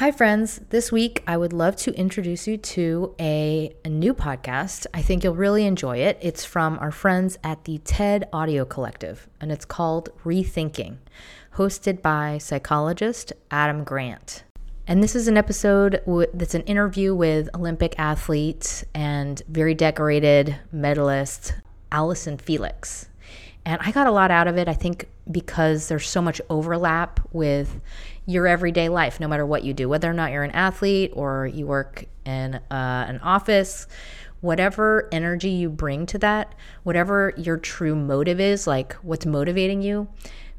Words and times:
Hi, 0.00 0.12
friends. 0.12 0.62
This 0.70 0.90
week, 0.90 1.22
I 1.26 1.36
would 1.36 1.52
love 1.52 1.76
to 1.76 1.92
introduce 1.92 2.48
you 2.48 2.56
to 2.56 3.14
a, 3.20 3.70
a, 3.84 3.90
new 3.90 4.14
podcast. 4.14 4.86
I 4.94 5.02
think 5.02 5.22
you'll 5.22 5.34
really 5.34 5.66
enjoy 5.66 5.98
it. 5.98 6.16
It's 6.22 6.42
from 6.42 6.78
our 6.78 6.90
friends 6.90 7.36
at 7.44 7.64
the 7.64 7.76
TED 7.84 8.26
Audio 8.32 8.64
Collective, 8.64 9.28
and 9.42 9.52
it's 9.52 9.66
called 9.66 10.08
Rethinking, 10.24 10.96
hosted 11.56 12.00
by 12.00 12.38
psychologist 12.38 13.34
Adam 13.50 13.84
Grant. 13.84 14.44
And 14.86 15.02
this 15.02 15.14
is 15.14 15.28
an 15.28 15.36
episode 15.36 16.00
that's 16.32 16.54
an 16.54 16.62
interview 16.62 17.14
with 17.14 17.50
Olympic 17.54 17.94
athlete 17.98 18.84
and 18.94 19.42
very 19.50 19.74
decorated 19.74 20.56
medalist 20.72 21.56
Allyson 21.92 22.38
Felix. 22.38 23.09
And 23.64 23.80
I 23.84 23.90
got 23.90 24.06
a 24.06 24.10
lot 24.10 24.30
out 24.30 24.48
of 24.48 24.56
it, 24.56 24.68
I 24.68 24.74
think, 24.74 25.06
because 25.30 25.88
there's 25.88 26.08
so 26.08 26.22
much 26.22 26.40
overlap 26.48 27.20
with 27.32 27.80
your 28.26 28.46
everyday 28.46 28.88
life, 28.88 29.20
no 29.20 29.28
matter 29.28 29.44
what 29.44 29.64
you 29.64 29.74
do, 29.74 29.88
whether 29.88 30.10
or 30.10 30.14
not 30.14 30.32
you're 30.32 30.42
an 30.42 30.50
athlete 30.52 31.12
or 31.14 31.46
you 31.46 31.66
work 31.66 32.06
in 32.24 32.54
uh, 32.54 32.60
an 33.08 33.18
office, 33.20 33.86
whatever 34.40 35.08
energy 35.12 35.50
you 35.50 35.68
bring 35.68 36.06
to 36.06 36.18
that, 36.18 36.54
whatever 36.84 37.34
your 37.36 37.56
true 37.56 37.94
motive 37.94 38.40
is, 38.40 38.66
like 38.66 38.94
what's 38.94 39.26
motivating 39.26 39.82
you, 39.82 40.08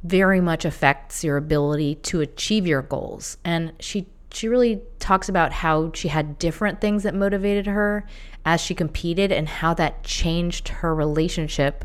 very 0.03 0.41
much 0.41 0.65
affects 0.65 1.23
your 1.23 1.37
ability 1.37 1.95
to 1.95 2.21
achieve 2.21 2.67
your 2.67 2.81
goals. 2.81 3.37
And 3.43 3.73
she 3.79 4.07
she 4.33 4.47
really 4.47 4.81
talks 4.99 5.27
about 5.27 5.51
how 5.51 5.91
she 5.93 6.07
had 6.07 6.39
different 6.39 6.79
things 6.79 7.03
that 7.03 7.13
motivated 7.13 7.67
her 7.67 8.05
as 8.45 8.61
she 8.61 8.73
competed 8.73 9.29
and 9.29 9.47
how 9.47 9.73
that 9.73 10.03
changed 10.03 10.69
her 10.69 10.95
relationship 10.95 11.83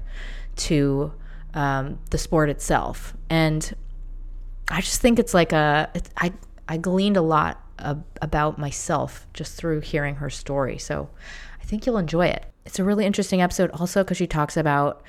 to 0.56 1.12
um, 1.54 1.98
the 2.10 2.18
sport 2.18 2.50
itself. 2.50 3.14
And 3.30 3.74
I 4.68 4.80
just 4.80 5.00
think 5.00 5.18
it's 5.18 5.34
like 5.34 5.52
a 5.52 5.90
it, 5.94 6.08
I 6.16 6.32
I 6.68 6.76
gleaned 6.78 7.16
a 7.16 7.22
lot 7.22 7.62
of, 7.78 8.02
about 8.20 8.58
myself 8.58 9.26
just 9.32 9.54
through 9.54 9.80
hearing 9.80 10.16
her 10.16 10.30
story. 10.30 10.78
So 10.78 11.08
I 11.60 11.64
think 11.64 11.86
you'll 11.86 11.98
enjoy 11.98 12.26
it. 12.26 12.46
It's 12.64 12.78
a 12.78 12.84
really 12.84 13.06
interesting 13.06 13.40
episode 13.40 13.70
also 13.72 14.02
because 14.02 14.16
she 14.16 14.26
talks 14.26 14.56
about 14.56 15.02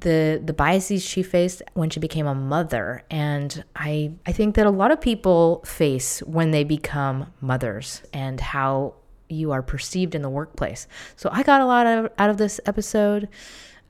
the 0.00 0.42
the 0.44 0.52
biases 0.52 1.02
she 1.02 1.22
faced 1.22 1.62
when 1.74 1.88
she 1.88 2.00
became 2.00 2.26
a 2.26 2.34
mother 2.34 3.04
and 3.10 3.64
I 3.76 4.12
I 4.26 4.32
think 4.32 4.56
that 4.56 4.66
a 4.66 4.70
lot 4.70 4.90
of 4.90 5.00
people 5.00 5.62
face 5.64 6.20
when 6.20 6.50
they 6.50 6.64
become 6.64 7.32
mothers 7.40 8.02
and 8.12 8.40
how 8.40 8.94
you 9.28 9.52
are 9.52 9.62
perceived 9.62 10.14
in 10.14 10.22
the 10.22 10.28
workplace. 10.28 10.86
So 11.16 11.28
I 11.32 11.42
got 11.42 11.60
a 11.60 11.66
lot 11.66 11.86
of, 11.86 12.10
out 12.18 12.30
of 12.30 12.36
this 12.36 12.60
episode. 12.66 13.28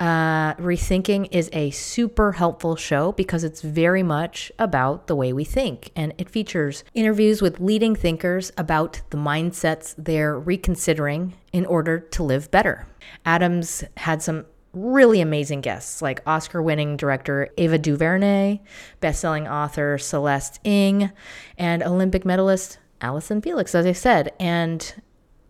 Uh, 0.01 0.55
Rethinking 0.55 1.29
is 1.31 1.49
a 1.53 1.71
super 1.71 2.33
helpful 2.33 2.75
show 2.75 3.13
because 3.13 3.45
it's 3.45 3.63
very 3.63 4.03
much 4.03 4.51
about 4.59 5.07
the 5.07 5.15
way 5.15 5.33
we 5.33 5.45
think. 5.45 5.91
And 5.95 6.13
it 6.19 6.29
features 6.29 6.83
interviews 6.95 7.41
with 7.41 7.61
leading 7.61 7.95
thinkers 7.95 8.51
about 8.59 9.01
the 9.11 9.17
mindsets 9.17 9.95
they're 9.97 10.39
reconsidering 10.39 11.35
in 11.53 11.65
order 11.67 12.01
to 12.01 12.23
live 12.23 12.51
better. 12.51 12.89
Adams 13.25 13.85
had 13.97 14.21
some 14.23 14.47
really 14.73 15.21
amazing 15.21 15.61
guests 15.61 16.03
like 16.03 16.21
Oscar 16.27 16.61
winning 16.61 16.97
director 16.97 17.49
Ava 17.57 17.79
DuVernay, 17.79 18.61
best-selling 18.99 19.47
author 19.47 19.97
Celeste 19.99 20.59
Ng, 20.65 21.13
and 21.57 21.83
Olympic 21.85 22.25
medalist 22.25 22.79
Allyson 23.01 23.41
Felix, 23.41 23.75
as 23.75 23.87
I 23.87 23.93
said. 23.93 24.33
And 24.41 24.95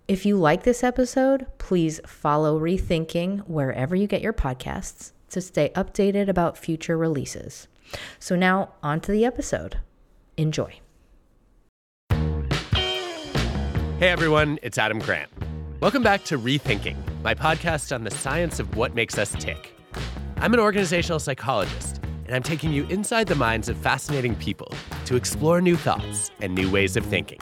if 0.06 0.26
you 0.26 0.36
like 0.36 0.64
this 0.64 0.84
episode, 0.84 1.46
please 1.58 2.00
follow 2.06 2.60
Rethinking 2.60 3.40
wherever 3.48 3.96
you 3.96 4.06
get 4.06 4.20
your 4.20 4.34
podcasts 4.34 5.12
to 5.30 5.40
stay 5.40 5.70
updated 5.74 6.28
about 6.28 6.58
future 6.58 6.96
releases. 6.98 7.68
So 8.18 8.36
now, 8.36 8.74
on 8.82 9.00
to 9.00 9.12
the 9.12 9.24
episode. 9.24 9.78
Enjoy. 10.36 10.78
Hey 13.98 14.10
everyone, 14.10 14.58
it's 14.62 14.76
Adam 14.76 14.98
Grant. 14.98 15.30
Welcome 15.80 16.02
back 16.02 16.24
to 16.24 16.38
Rethinking, 16.38 16.96
my 17.22 17.34
podcast 17.34 17.94
on 17.94 18.04
the 18.04 18.10
science 18.10 18.60
of 18.60 18.76
what 18.76 18.94
makes 18.94 19.16
us 19.16 19.32
tick. 19.38 19.72
I'm 20.36 20.52
an 20.52 20.60
organizational 20.60 21.18
psychologist, 21.18 22.00
and 22.26 22.34
I'm 22.34 22.42
taking 22.42 22.72
you 22.72 22.84
inside 22.86 23.26
the 23.26 23.34
minds 23.34 23.70
of 23.70 23.78
fascinating 23.78 24.34
people 24.34 24.70
to 25.06 25.16
explore 25.16 25.62
new 25.62 25.76
thoughts 25.76 26.30
and 26.40 26.54
new 26.54 26.70
ways 26.70 26.96
of 26.96 27.06
thinking. 27.06 27.38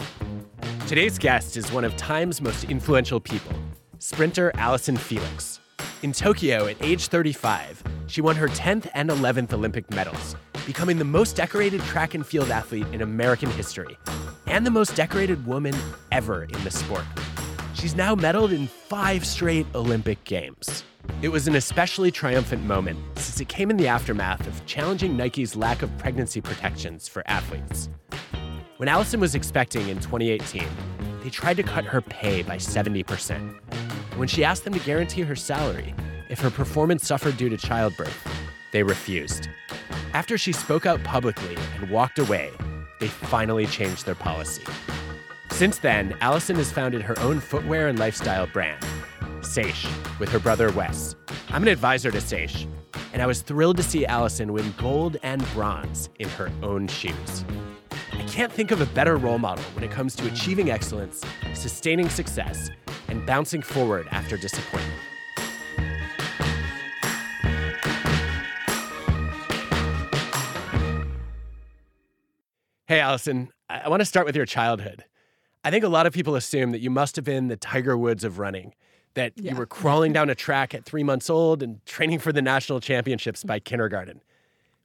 Today's 0.92 1.16
guest 1.16 1.56
is 1.56 1.72
one 1.72 1.84
of 1.84 1.96
Time's 1.96 2.42
most 2.42 2.64
influential 2.64 3.18
people, 3.18 3.54
sprinter 3.98 4.52
Allyson 4.56 4.98
Felix. 4.98 5.58
In 6.02 6.12
Tokyo 6.12 6.66
at 6.66 6.76
age 6.82 7.06
35, 7.06 7.82
she 8.08 8.20
won 8.20 8.36
her 8.36 8.48
10th 8.48 8.90
and 8.92 9.08
11th 9.08 9.54
Olympic 9.54 9.90
medals, 9.92 10.36
becoming 10.66 10.98
the 10.98 11.04
most 11.06 11.34
decorated 11.34 11.80
track 11.84 12.12
and 12.12 12.26
field 12.26 12.50
athlete 12.50 12.86
in 12.92 13.00
American 13.00 13.50
history 13.52 13.96
and 14.48 14.66
the 14.66 14.70
most 14.70 14.94
decorated 14.94 15.46
woman 15.46 15.74
ever 16.10 16.42
in 16.42 16.62
the 16.62 16.70
sport. 16.70 17.06
She's 17.72 17.96
now 17.96 18.14
medaled 18.14 18.52
in 18.52 18.66
five 18.66 19.24
straight 19.24 19.66
Olympic 19.74 20.22
Games. 20.24 20.84
It 21.22 21.30
was 21.30 21.48
an 21.48 21.54
especially 21.54 22.10
triumphant 22.10 22.64
moment 22.64 22.98
since 23.16 23.40
it 23.40 23.48
came 23.48 23.70
in 23.70 23.78
the 23.78 23.88
aftermath 23.88 24.46
of 24.46 24.66
challenging 24.66 25.16
Nike's 25.16 25.56
lack 25.56 25.80
of 25.80 25.96
pregnancy 25.96 26.42
protections 26.42 27.08
for 27.08 27.22
athletes. 27.24 27.88
When 28.82 28.88
Allyson 28.88 29.20
was 29.20 29.36
expecting 29.36 29.90
in 29.90 30.00
2018, 30.00 30.66
they 31.22 31.30
tried 31.30 31.56
to 31.58 31.62
cut 31.62 31.84
her 31.84 32.00
pay 32.00 32.42
by 32.42 32.56
70%. 32.56 33.54
When 34.16 34.26
she 34.26 34.42
asked 34.42 34.64
them 34.64 34.72
to 34.72 34.80
guarantee 34.80 35.20
her 35.20 35.36
salary 35.36 35.94
if 36.28 36.40
her 36.40 36.50
performance 36.50 37.06
suffered 37.06 37.36
due 37.36 37.48
to 37.48 37.56
childbirth, 37.56 38.26
they 38.72 38.82
refused. 38.82 39.48
After 40.14 40.36
she 40.36 40.50
spoke 40.50 40.84
out 40.84 41.00
publicly 41.04 41.56
and 41.76 41.90
walked 41.90 42.18
away, 42.18 42.50
they 42.98 43.06
finally 43.06 43.66
changed 43.66 44.04
their 44.04 44.16
policy. 44.16 44.64
Since 45.52 45.78
then, 45.78 46.16
Allyson 46.20 46.56
has 46.56 46.72
founded 46.72 47.02
her 47.02 47.16
own 47.20 47.38
footwear 47.38 47.86
and 47.86 48.00
lifestyle 48.00 48.48
brand, 48.48 48.84
Saysh, 49.42 49.86
with 50.18 50.28
her 50.30 50.40
brother 50.40 50.72
Wes. 50.72 51.14
I'm 51.50 51.62
an 51.62 51.68
advisor 51.68 52.10
to 52.10 52.18
Saysh, 52.18 52.66
and 53.12 53.22
I 53.22 53.26
was 53.26 53.42
thrilled 53.42 53.76
to 53.76 53.84
see 53.84 54.06
Allyson 54.06 54.52
win 54.52 54.74
gold 54.76 55.18
and 55.22 55.40
bronze 55.52 56.08
in 56.18 56.28
her 56.30 56.50
own 56.64 56.88
shoes. 56.88 57.44
I 58.22 58.24
can't 58.26 58.52
think 58.52 58.70
of 58.70 58.80
a 58.80 58.86
better 58.86 59.16
role 59.16 59.38
model 59.38 59.64
when 59.74 59.82
it 59.82 59.90
comes 59.90 60.14
to 60.14 60.28
achieving 60.28 60.70
excellence, 60.70 61.24
sustaining 61.54 62.08
success, 62.08 62.70
and 63.08 63.26
bouncing 63.26 63.62
forward 63.62 64.06
after 64.12 64.36
disappointment. 64.36 65.00
Hey, 72.86 73.00
Allyson, 73.00 73.50
I 73.68 73.88
want 73.88 74.00
to 74.00 74.06
start 74.06 74.24
with 74.24 74.36
your 74.36 74.46
childhood. 74.46 75.04
I 75.64 75.72
think 75.72 75.82
a 75.82 75.88
lot 75.88 76.06
of 76.06 76.12
people 76.12 76.36
assume 76.36 76.70
that 76.70 76.80
you 76.80 76.90
must 76.90 77.16
have 77.16 77.24
been 77.24 77.48
the 77.48 77.56
Tiger 77.56 77.98
Woods 77.98 78.22
of 78.22 78.38
running, 78.38 78.72
that 79.14 79.32
yeah. 79.34 79.50
you 79.50 79.56
were 79.56 79.66
crawling 79.66 80.12
down 80.12 80.30
a 80.30 80.36
track 80.36 80.74
at 80.76 80.84
three 80.84 81.02
months 81.02 81.28
old 81.28 81.60
and 81.60 81.84
training 81.86 82.20
for 82.20 82.32
the 82.32 82.40
national 82.40 82.78
championships 82.78 83.42
by 83.42 83.58
kindergarten 83.58 84.20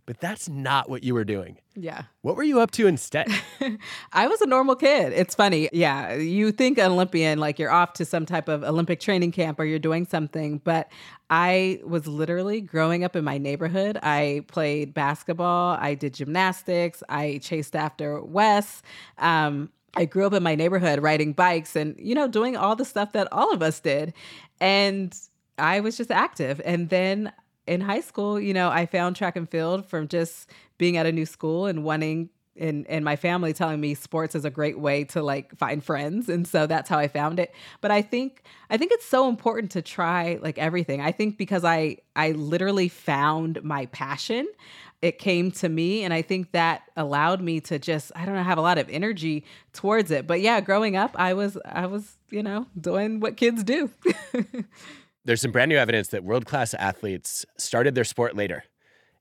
but 0.08 0.22
that's 0.22 0.48
not 0.48 0.90
what 0.90 1.04
you 1.04 1.14
were 1.14 1.26
doing. 1.26 1.58
Yeah. 1.76 2.04
What 2.22 2.38
were 2.38 2.44
you 2.44 2.62
up 2.62 2.72
to 2.72 2.88
instead? 2.88 3.28
I 4.14 4.28
was 4.28 4.42
a 4.42 4.48
normal 4.48 4.78
kid. 4.78 5.12
It's 5.12 5.36
funny. 5.36 5.70
Yeah. 5.74 6.16
You 6.16 6.54
think 6.54 6.78
an 6.78 6.92
Olympian, 6.94 7.40
like 7.40 7.60
you're 7.60 7.70
off 7.72 7.92
to 7.94 8.06
some 8.06 8.26
type 8.26 8.48
of 8.48 8.64
Olympic 8.64 9.02
training 9.02 9.34
camp 9.34 9.60
or 9.60 9.66
you're 9.66 9.80
doing 9.80 10.06
something, 10.06 10.60
but 10.64 10.90
I 11.30 11.82
was 11.86 12.08
literally 12.08 12.62
growing 12.62 13.04
up 13.04 13.18
in 13.18 13.26
my 13.26 13.38
neighborhood. 13.38 14.00
I 14.02 14.46
played 14.48 14.94
basketball, 14.94 15.78
I 15.78 15.94
did 15.94 16.14
gymnastics, 16.14 17.04
I 17.10 17.42
chased 17.44 17.76
after 17.76 18.22
Wes. 18.22 18.82
Um, 19.18 19.70
I 19.94 20.06
grew 20.06 20.26
up 20.26 20.34
in 20.34 20.42
my 20.42 20.56
neighborhood 20.56 21.04
riding 21.04 21.34
bikes 21.34 21.76
and, 21.76 21.96
you 22.00 22.16
know, 22.16 22.30
doing 22.30 22.56
all 22.56 22.78
the 22.78 22.86
stuff 22.86 23.12
that 23.12 23.28
all 23.34 23.52
of 23.52 23.62
us 23.62 23.82
did. 23.82 24.14
And 24.62 25.14
I 25.58 25.82
was 25.82 25.98
just 25.98 26.12
active. 26.12 26.62
And 26.64 26.88
then 26.88 27.34
in 27.68 27.82
high 27.82 28.02
school, 28.02 28.40
you 28.40 28.54
know, 28.54 28.70
I 28.70 28.86
found 28.86 29.16
track 29.16 29.36
and 29.36 29.50
field 29.50 29.86
from 29.86 30.08
just 30.08 30.50
being 30.78 30.98
at 30.98 31.06
a 31.06 31.12
new 31.12 31.26
school 31.26 31.66
and 31.66 31.84
wanting 31.84 32.30
and 32.60 32.88
and 32.88 33.06
my 33.06 33.16
family 33.16 33.54
telling 33.54 33.80
me 33.80 33.94
sports 33.94 34.36
is 34.36 34.46
a 34.46 34.50
great 34.50 34.80
way 34.80 35.04
to 35.04 35.22
like 35.22 35.56
find 35.58 35.84
friends 35.84 36.28
and 36.30 36.48
so 36.48 36.68
that's 36.68 36.90
how 36.90 36.98
I 36.98 37.08
found 37.08 37.40
it. 37.40 37.54
But 37.82 37.92
I 37.92 38.02
think 38.02 38.44
I 38.70 38.78
think 38.78 38.92
it's 38.92 39.06
so 39.06 39.30
important 39.30 39.72
to 39.72 39.82
try 39.82 40.40
like 40.42 40.58
everything. 40.58 41.02
I 41.02 41.12
think 41.12 41.38
because 41.38 41.64
I 41.64 41.98
I 42.16 42.32
literally 42.32 42.90
found 42.90 43.64
my 43.64 43.86
passion 43.88 44.48
it 45.00 45.20
came 45.20 45.52
to 45.52 45.70
me 45.70 46.04
and 46.04 46.12
I 46.12 46.24
think 46.24 46.54
that 46.54 46.82
allowed 46.96 47.40
me 47.40 47.60
to 47.62 47.78
just 47.78 48.12
I 48.16 48.26
don't 48.26 48.34
know 48.34 48.44
have 48.44 48.58
a 48.58 48.62
lot 48.62 48.80
of 48.80 48.90
energy 48.90 49.46
towards 49.74 50.12
it. 50.12 50.26
But 50.26 50.42
yeah 50.42 50.60
growing 50.62 50.96
up 50.96 51.12
I 51.16 51.34
was 51.34 51.58
I 51.66 51.86
was 51.86 52.18
you 52.30 52.44
know 52.44 52.66
doing 52.80 53.20
what 53.20 53.38
kids 53.38 53.64
do 53.64 53.92
there's 55.28 55.42
some 55.42 55.52
brand 55.52 55.70
new 55.70 55.78
evidence 55.78 56.08
that 56.08 56.24
world 56.24 56.46
class 56.46 56.74
athletes 56.74 57.46
started 57.58 57.94
their 57.96 58.06
sport 58.06 58.36
later. 58.36 58.64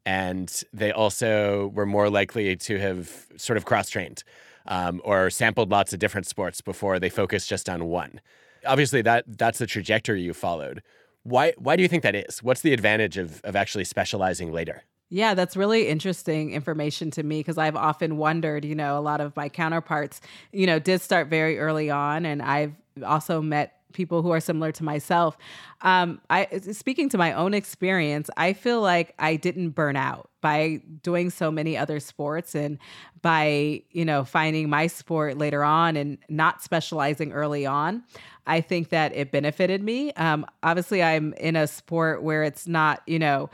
And 0.06 0.62
they 0.72 0.92
also 0.92 1.72
were 1.74 1.84
more 1.84 2.08
likely 2.08 2.54
to 2.56 2.78
have 2.78 3.26
sort 3.36 3.56
of 3.56 3.64
cross 3.64 3.90
trained 3.90 4.22
um, 4.66 5.02
or 5.04 5.30
sampled 5.30 5.70
lots 5.70 5.92
of 5.92 5.98
different 5.98 6.28
sports 6.28 6.60
before 6.60 7.00
they 7.00 7.08
focused 7.08 7.48
just 7.48 7.68
on 7.68 7.86
one. 7.86 8.20
Obviously, 8.64 9.02
that 9.02 9.24
that's 9.26 9.58
the 9.58 9.66
trajectory 9.66 10.22
you 10.22 10.32
followed. 10.32 10.80
Why, 11.24 11.54
why 11.58 11.74
do 11.74 11.82
you 11.82 11.88
think 11.88 12.04
that 12.04 12.14
is? 12.14 12.40
What's 12.40 12.60
the 12.60 12.72
advantage 12.72 13.18
of, 13.18 13.40
of 13.42 13.56
actually 13.56 13.84
specializing 13.84 14.52
later? 14.52 14.84
Yeah, 15.08 15.34
that's 15.34 15.56
really 15.56 15.88
interesting 15.88 16.52
information 16.52 17.10
to 17.12 17.24
me 17.24 17.40
because 17.40 17.58
I've 17.58 17.76
often 17.76 18.16
wondered, 18.16 18.64
you 18.64 18.76
know, 18.76 18.96
a 18.96 19.00
lot 19.00 19.20
of 19.20 19.34
my 19.34 19.48
counterparts, 19.48 20.20
you 20.52 20.66
know, 20.66 20.78
did 20.78 21.00
start 21.00 21.28
very 21.28 21.58
early 21.58 21.90
on. 21.90 22.24
And 22.24 22.42
I've 22.42 22.74
also 23.04 23.42
met 23.42 23.75
people 23.92 24.22
who 24.22 24.30
are 24.30 24.40
similar 24.40 24.72
to 24.72 24.84
myself. 24.84 25.36
Um, 25.82 26.20
I 26.30 26.46
speaking 26.72 27.08
to 27.10 27.18
my 27.18 27.32
own 27.32 27.54
experience, 27.54 28.30
I 28.36 28.52
feel 28.52 28.80
like 28.80 29.14
I 29.18 29.36
didn't 29.36 29.70
burn 29.70 29.96
out 29.96 30.30
by 30.40 30.80
doing 31.02 31.30
so 31.30 31.50
many 31.50 31.76
other 31.76 32.00
sports 32.00 32.54
and 32.54 32.78
by 33.22 33.82
you 33.90 34.04
know 34.04 34.24
finding 34.24 34.68
my 34.68 34.86
sport 34.86 35.38
later 35.38 35.64
on 35.64 35.96
and 35.96 36.18
not 36.28 36.62
specializing 36.62 37.32
early 37.32 37.66
on. 37.66 38.04
I 38.46 38.60
think 38.60 38.90
that 38.90 39.14
it 39.14 39.32
benefited 39.32 39.82
me. 39.82 40.12
Um, 40.12 40.46
obviously, 40.62 41.02
I'm 41.02 41.32
in 41.34 41.56
a 41.56 41.66
sport 41.66 42.22
where 42.22 42.44
it's 42.44 42.66
not 42.66 43.02
you 43.06 43.18
know. 43.18 43.50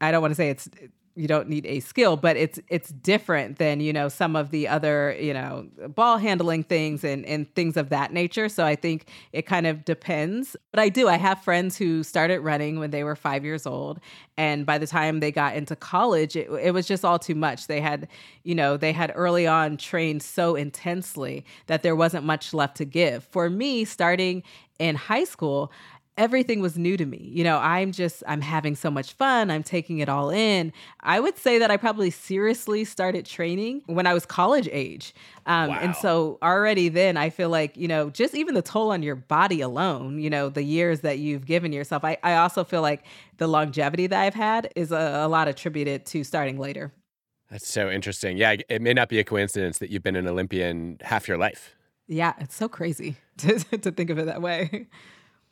I 0.00 0.10
don't 0.10 0.20
want 0.20 0.32
to 0.32 0.36
say 0.36 0.50
it's 0.50 0.68
you 1.14 1.28
don't 1.28 1.48
need 1.48 1.66
a 1.66 1.80
skill 1.80 2.16
but 2.16 2.36
it's 2.36 2.58
it's 2.68 2.90
different 2.90 3.58
than 3.58 3.80
you 3.80 3.92
know 3.92 4.08
some 4.08 4.34
of 4.34 4.50
the 4.50 4.66
other 4.66 5.16
you 5.20 5.34
know 5.34 5.66
ball 5.88 6.16
handling 6.16 6.62
things 6.62 7.04
and 7.04 7.24
and 7.26 7.52
things 7.54 7.76
of 7.76 7.90
that 7.90 8.12
nature. 8.12 8.48
So 8.48 8.64
i 8.64 8.74
think 8.74 9.08
it 9.32 9.42
kind 9.42 9.66
of 9.66 9.84
depends. 9.84 10.56
But 10.70 10.80
i 10.80 10.88
do 10.88 11.08
i 11.08 11.16
have 11.16 11.42
friends 11.42 11.76
who 11.76 12.02
started 12.02 12.40
running 12.40 12.78
when 12.78 12.90
they 12.90 13.04
were 13.04 13.16
five 13.16 13.44
years 13.44 13.66
old. 13.66 14.00
And 14.38 14.64
by 14.64 14.78
the 14.78 14.86
time 14.86 15.20
they 15.20 15.30
got 15.30 15.54
into 15.54 15.76
college 15.76 16.36
it, 16.36 16.48
it 16.50 16.72
was 16.72 16.86
just 16.86 17.04
all 17.04 17.18
too 17.18 17.34
much. 17.34 17.66
They 17.66 17.80
had 17.80 18.08
you 18.42 18.54
know 18.54 18.76
they 18.76 18.92
had 18.92 19.12
early 19.14 19.46
on 19.46 19.76
trained 19.76 20.22
so 20.22 20.54
intensely 20.54 21.44
that 21.66 21.82
there 21.82 21.96
wasn't 21.96 22.24
much 22.24 22.54
left 22.54 22.76
to 22.78 22.84
give. 22.84 23.24
For 23.24 23.50
me 23.50 23.84
starting 23.84 24.42
in 24.78 24.96
high 24.96 25.24
school 25.24 25.70
everything 26.18 26.60
was 26.60 26.76
new 26.76 26.96
to 26.96 27.06
me. 27.06 27.30
You 27.32 27.42
know, 27.42 27.58
I'm 27.58 27.90
just, 27.90 28.22
I'm 28.26 28.42
having 28.42 28.76
so 28.76 28.90
much 28.90 29.14
fun. 29.14 29.50
I'm 29.50 29.62
taking 29.62 29.98
it 29.98 30.08
all 30.08 30.30
in. 30.30 30.72
I 31.00 31.20
would 31.20 31.38
say 31.38 31.58
that 31.58 31.70
I 31.70 31.76
probably 31.76 32.10
seriously 32.10 32.84
started 32.84 33.24
training 33.24 33.82
when 33.86 34.06
I 34.06 34.12
was 34.12 34.26
college 34.26 34.68
age. 34.70 35.14
Um, 35.46 35.70
wow. 35.70 35.78
And 35.80 35.96
so 35.96 36.38
already 36.42 36.88
then 36.88 37.16
I 37.16 37.30
feel 37.30 37.48
like, 37.48 37.76
you 37.76 37.88
know, 37.88 38.10
just 38.10 38.34
even 38.34 38.54
the 38.54 38.62
toll 38.62 38.92
on 38.92 39.02
your 39.02 39.14
body 39.16 39.62
alone, 39.62 40.18
you 40.18 40.28
know, 40.28 40.48
the 40.48 40.62
years 40.62 41.00
that 41.00 41.18
you've 41.18 41.46
given 41.46 41.72
yourself, 41.72 42.04
I, 42.04 42.18
I 42.22 42.36
also 42.36 42.62
feel 42.62 42.82
like 42.82 43.04
the 43.38 43.46
longevity 43.46 44.06
that 44.06 44.20
I've 44.20 44.34
had 44.34 44.70
is 44.76 44.92
a, 44.92 45.22
a 45.24 45.28
lot 45.28 45.48
attributed 45.48 46.04
to 46.06 46.24
starting 46.24 46.58
later. 46.58 46.92
That's 47.50 47.68
so 47.68 47.90
interesting. 47.90 48.36
Yeah, 48.38 48.56
it 48.68 48.80
may 48.80 48.94
not 48.94 49.08
be 49.08 49.18
a 49.18 49.24
coincidence 49.24 49.78
that 49.78 49.90
you've 49.90 50.02
been 50.02 50.16
an 50.16 50.26
Olympian 50.26 50.98
half 51.02 51.28
your 51.28 51.36
life. 51.36 51.74
Yeah, 52.08 52.34
it's 52.38 52.54
so 52.54 52.68
crazy 52.68 53.16
to, 53.38 53.58
to 53.58 53.90
think 53.90 54.10
of 54.10 54.18
it 54.18 54.26
that 54.26 54.42
way. 54.42 54.88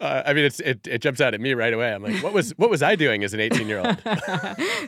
Uh, 0.00 0.22
I 0.24 0.32
mean, 0.32 0.46
it's 0.46 0.60
it, 0.60 0.86
it 0.86 1.02
jumps 1.02 1.20
out 1.20 1.34
at 1.34 1.40
me 1.40 1.52
right 1.52 1.72
away. 1.72 1.92
I'm 1.92 2.02
like, 2.02 2.22
what 2.22 2.32
was 2.32 2.50
what 2.56 2.70
was 2.70 2.82
I 2.82 2.96
doing 2.96 3.22
as 3.22 3.34
an 3.34 3.40
18 3.40 3.68
year 3.68 3.80
old? 3.80 3.96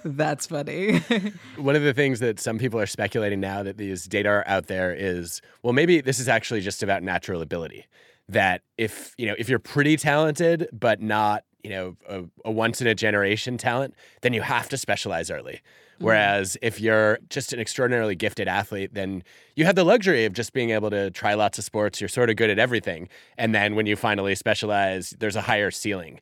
That's 0.05 0.47
funny. 0.47 0.99
One 1.57 1.77
of 1.77 1.83
the 1.83 1.93
things 1.93 2.21
that 2.21 2.41
some 2.41 2.59
people 2.59 2.81
are 2.81 2.87
speculating 2.87 3.41
now 3.41 3.63
that 3.63 3.77
these 3.77 4.07
data 4.07 4.31
are 4.31 4.49
out 4.49 4.69
there 4.69 4.95
is, 4.95 5.43
well, 5.63 5.75
maybe 5.75 6.01
this 6.01 6.19
is 6.19 6.29
actually 6.29 6.63
just 6.63 6.83
about 6.83 7.03
natural 7.03 7.43
ability. 7.43 7.87
That 8.29 8.63
if 8.79 9.15
you 9.19 9.27
know 9.27 9.35
if 9.37 9.49
you're 9.49 9.59
pretty 9.59 9.97
talented 9.97 10.69
but 10.73 11.03
not 11.03 11.45
you 11.63 11.71
know 11.71 11.97
a, 12.09 12.23
a 12.47 12.51
once 12.51 12.81
in 12.81 12.87
a 12.87 12.95
generation 12.95 13.59
talent, 13.59 13.95
then 14.23 14.33
you 14.33 14.41
have 14.41 14.69
to 14.71 14.79
specialize 14.79 15.31
early. 15.31 15.61
Mm-hmm. 16.03 16.09
Whereas 16.09 16.57
if 16.63 16.81
you're 16.81 17.21
just 17.31 17.53
an 17.53 17.61
extraordinarily 17.61 18.17
gifted 18.17 18.49
athlete, 18.49 18.93
then 18.93 19.23
you 19.55 19.65
have 19.65 19.77
the 19.77 19.85
luxury 19.85 20.25
of 20.25 20.33
just 20.33 20.53
being 20.53 20.71
able 20.71 20.91
to 20.91 21.11
try 21.13 21.35
lots 21.35 21.59
of 21.59 21.65
sports. 21.65 22.01
You're 22.01 22.09
sort 22.09 22.29
of 22.29 22.35
good 22.35 22.51
at 22.51 22.59
everything. 22.59 23.09
And 23.39 23.55
then 23.55 23.77
when 23.77 23.87
you 23.87 23.95
finally 23.95 24.35
specialize, 24.35 25.11
there's 25.11 25.37
a 25.37 25.43
higher 25.43 25.71
ceiling. 25.71 26.21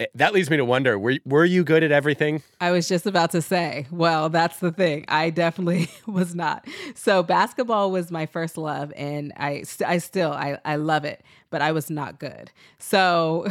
Eh, 0.00 0.06
that 0.14 0.32
leads 0.32 0.48
me 0.48 0.56
to 0.56 0.64
wonder 0.64 0.98
were, 0.98 1.18
were 1.26 1.44
you 1.44 1.64
good 1.64 1.82
at 1.82 1.92
everything? 1.92 2.42
I 2.62 2.70
was 2.70 2.88
just 2.88 3.04
about 3.04 3.30
to 3.32 3.42
say, 3.42 3.86
well, 3.90 4.30
that's 4.30 4.58
the 4.58 4.72
thing. 4.72 5.04
I 5.08 5.28
definitely 5.28 5.90
was 6.06 6.34
not. 6.34 6.66
So, 6.94 7.22
basketball 7.22 7.90
was 7.90 8.10
my 8.10 8.24
first 8.24 8.56
love, 8.56 8.90
and 8.96 9.34
I, 9.36 9.64
I 9.86 9.98
still, 9.98 10.32
I, 10.32 10.58
I 10.64 10.76
love 10.76 11.04
it, 11.04 11.22
but 11.50 11.60
I 11.60 11.72
was 11.72 11.90
not 11.90 12.18
good. 12.18 12.50
So, 12.78 13.46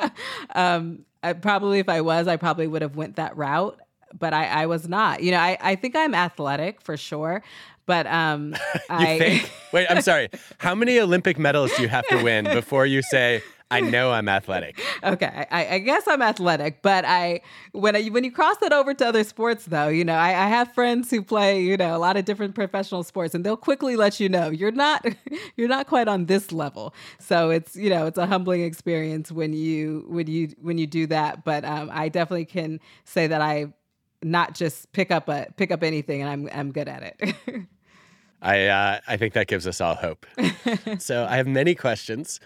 um, 0.54 1.04
I, 1.24 1.32
probably 1.32 1.80
if 1.80 1.88
I 1.88 2.00
was, 2.00 2.28
I 2.28 2.36
probably 2.36 2.68
would 2.68 2.82
have 2.82 2.94
went 2.94 3.16
that 3.16 3.36
route 3.36 3.80
but 4.16 4.32
I, 4.32 4.46
I 4.46 4.66
was 4.66 4.88
not. 4.88 5.22
You 5.22 5.32
know, 5.32 5.38
I, 5.38 5.58
I 5.60 5.74
think 5.74 5.96
I'm 5.96 6.14
athletic 6.14 6.80
for 6.80 6.96
sure. 6.96 7.42
But 7.86 8.06
um 8.06 8.54
I 8.90 9.18
think? 9.18 9.50
Wait, 9.72 9.86
I'm 9.88 10.02
sorry. 10.02 10.28
How 10.58 10.74
many 10.74 10.98
Olympic 10.98 11.38
medals 11.38 11.72
do 11.76 11.82
you 11.82 11.88
have 11.88 12.06
to 12.08 12.22
win 12.22 12.44
before 12.44 12.86
you 12.86 13.02
say 13.02 13.42
I 13.70 13.80
know 13.80 14.12
I'm 14.12 14.28
athletic. 14.28 14.80
Okay, 15.04 15.46
I, 15.50 15.74
I, 15.74 15.78
guess 15.78 16.08
I'm 16.08 16.22
athletic, 16.22 16.80
but 16.80 17.04
I 17.04 17.42
when 17.72 17.94
I, 17.94 18.04
when 18.06 18.24
you 18.24 18.32
cross 18.32 18.56
it 18.62 18.72
over 18.72 18.94
to 18.94 19.06
other 19.06 19.24
sports, 19.24 19.66
though, 19.66 19.88
you 19.88 20.04
know, 20.04 20.14
I, 20.14 20.28
I, 20.28 20.48
have 20.48 20.72
friends 20.72 21.10
who 21.10 21.22
play, 21.22 21.60
you 21.60 21.76
know, 21.76 21.94
a 21.94 21.98
lot 21.98 22.16
of 22.16 22.24
different 22.24 22.54
professional 22.54 23.02
sports, 23.02 23.34
and 23.34 23.44
they'll 23.44 23.58
quickly 23.58 23.94
let 23.94 24.20
you 24.20 24.28
know 24.28 24.48
you're 24.48 24.72
not 24.72 25.04
you're 25.56 25.68
not 25.68 25.86
quite 25.86 26.08
on 26.08 26.26
this 26.26 26.50
level. 26.50 26.94
So 27.18 27.50
it's 27.50 27.76
you 27.76 27.90
know 27.90 28.06
it's 28.06 28.18
a 28.18 28.26
humbling 28.26 28.62
experience 28.62 29.30
when 29.30 29.52
you 29.52 30.06
when 30.08 30.26
you 30.26 30.48
when 30.62 30.78
you 30.78 30.86
do 30.86 31.06
that. 31.08 31.44
But 31.44 31.64
um, 31.64 31.90
I 31.92 32.08
definitely 32.08 32.46
can 32.46 32.80
say 33.04 33.26
that 33.26 33.42
I 33.42 33.72
not 34.22 34.54
just 34.54 34.90
pick 34.92 35.10
up 35.10 35.28
a 35.28 35.46
pick 35.56 35.70
up 35.70 35.82
anything 35.82 36.22
and 36.22 36.30
I'm 36.30 36.48
I'm 36.52 36.72
good 36.72 36.88
at 36.88 37.14
it. 37.20 37.66
I 38.42 38.66
uh, 38.66 39.00
I 39.06 39.16
think 39.16 39.34
that 39.34 39.48
gives 39.48 39.66
us 39.66 39.80
all 39.80 39.94
hope. 39.94 40.26
so 40.98 41.26
I 41.28 41.36
have 41.36 41.46
many 41.46 41.74
questions. 41.74 42.40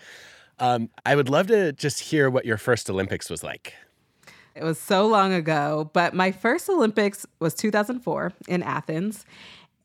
Um, 0.59 0.91
I 1.05 1.17
would 1.17 1.29
love 1.29 1.49
to 1.49 1.73
just 1.73 2.01
hear 2.01 2.31
what 2.31 2.45
your 2.45 2.57
first 2.57 2.89
Olympics 2.89 3.29
was 3.29 3.43
like. 3.43 3.75
It 4.55 4.65
was 4.65 4.79
so 4.79 5.07
long 5.07 5.33
ago, 5.33 5.91
but 5.93 6.15
my 6.15 6.31
first 6.31 6.69
Olympics 6.69 7.25
was 7.41 7.55
2004 7.55 8.33
in 8.49 8.63
Athens, 8.63 9.25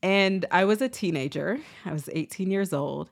and 0.02 0.44
I 0.50 0.64
was 0.64 0.82
a 0.82 0.88
teenager. 0.88 1.58
I 1.86 1.92
was 1.92 2.10
18 2.12 2.50
years 2.50 2.72
old, 2.72 3.10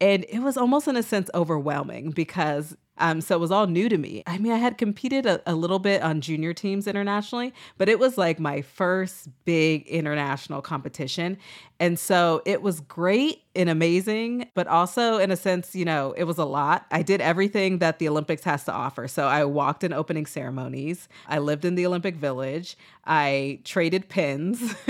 and 0.00 0.24
it 0.28 0.40
was 0.40 0.56
almost 0.56 0.88
in 0.88 0.96
a 0.96 1.02
sense 1.02 1.30
overwhelming 1.34 2.10
because 2.10 2.76
Um, 2.98 3.20
so 3.20 3.34
it 3.34 3.40
was 3.40 3.50
all 3.50 3.66
new 3.66 3.88
to 3.88 3.98
me. 3.98 4.22
I 4.26 4.38
mean, 4.38 4.52
I 4.52 4.58
had 4.58 4.78
competed 4.78 5.26
a, 5.26 5.42
a, 5.50 5.54
little 5.54 5.80
bit 5.80 6.00
on 6.02 6.20
junior 6.20 6.54
teams 6.54 6.86
internationally, 6.86 7.52
but 7.76 7.88
it 7.88 7.98
was 7.98 8.16
like 8.16 8.38
my 8.38 8.62
first 8.62 9.28
big 9.44 9.86
international 9.88 10.62
competition. 10.62 11.36
And 11.80 11.98
so 11.98 12.40
it 12.46 12.62
was 12.62 12.80
great 12.80 13.42
and 13.56 13.68
amazing, 13.68 14.48
but 14.54 14.68
also 14.68 15.18
in 15.18 15.32
a 15.32 15.36
sense, 15.36 15.74
you 15.74 15.84
know, 15.84 16.12
it 16.16 16.24
was 16.24 16.38
a 16.38 16.44
lot. 16.44 16.86
I 16.92 17.02
did 17.02 17.20
everything 17.20 17.78
that 17.78 17.98
the 17.98 18.08
Olympics 18.08 18.44
has 18.44 18.62
to 18.64 18.72
offer. 18.72 19.08
So 19.08 19.26
I 19.26 19.44
walked 19.44 19.82
in 19.82 19.92
opening 19.92 20.26
ceremonies. 20.26 21.08
I 21.28 21.38
lived 21.38 21.64
in 21.64 21.74
the 21.74 21.86
Olympic 21.86 22.14
Village. 22.14 22.76
I 23.04 23.58
traded 23.64 24.08
pins. 24.08 24.74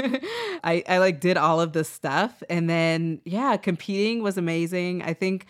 I, 0.62 0.84
I 0.87 0.99
like 0.99 1.20
did 1.20 1.38
all 1.38 1.58
of 1.58 1.73
this 1.73 1.88
stuff. 1.88 2.42
And 2.50 2.68
then, 2.68 3.23
yeah, 3.25 3.56
competing 3.56 4.23
was 4.23 4.37
amazing. 4.37 5.02
I 5.02 5.14
think 5.14 5.46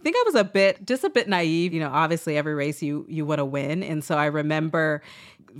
I 0.00 0.02
think 0.02 0.16
I 0.16 0.22
was 0.24 0.34
a 0.34 0.44
bit 0.44 0.86
just 0.86 1.04
a 1.04 1.10
bit 1.10 1.28
naive. 1.28 1.74
You 1.74 1.80
know, 1.80 1.90
obviously 1.90 2.38
every 2.38 2.54
race 2.54 2.82
you 2.82 3.04
you 3.06 3.26
want 3.26 3.38
to 3.38 3.44
win, 3.44 3.82
and 3.82 4.02
so 4.02 4.16
I 4.16 4.26
remember 4.26 5.02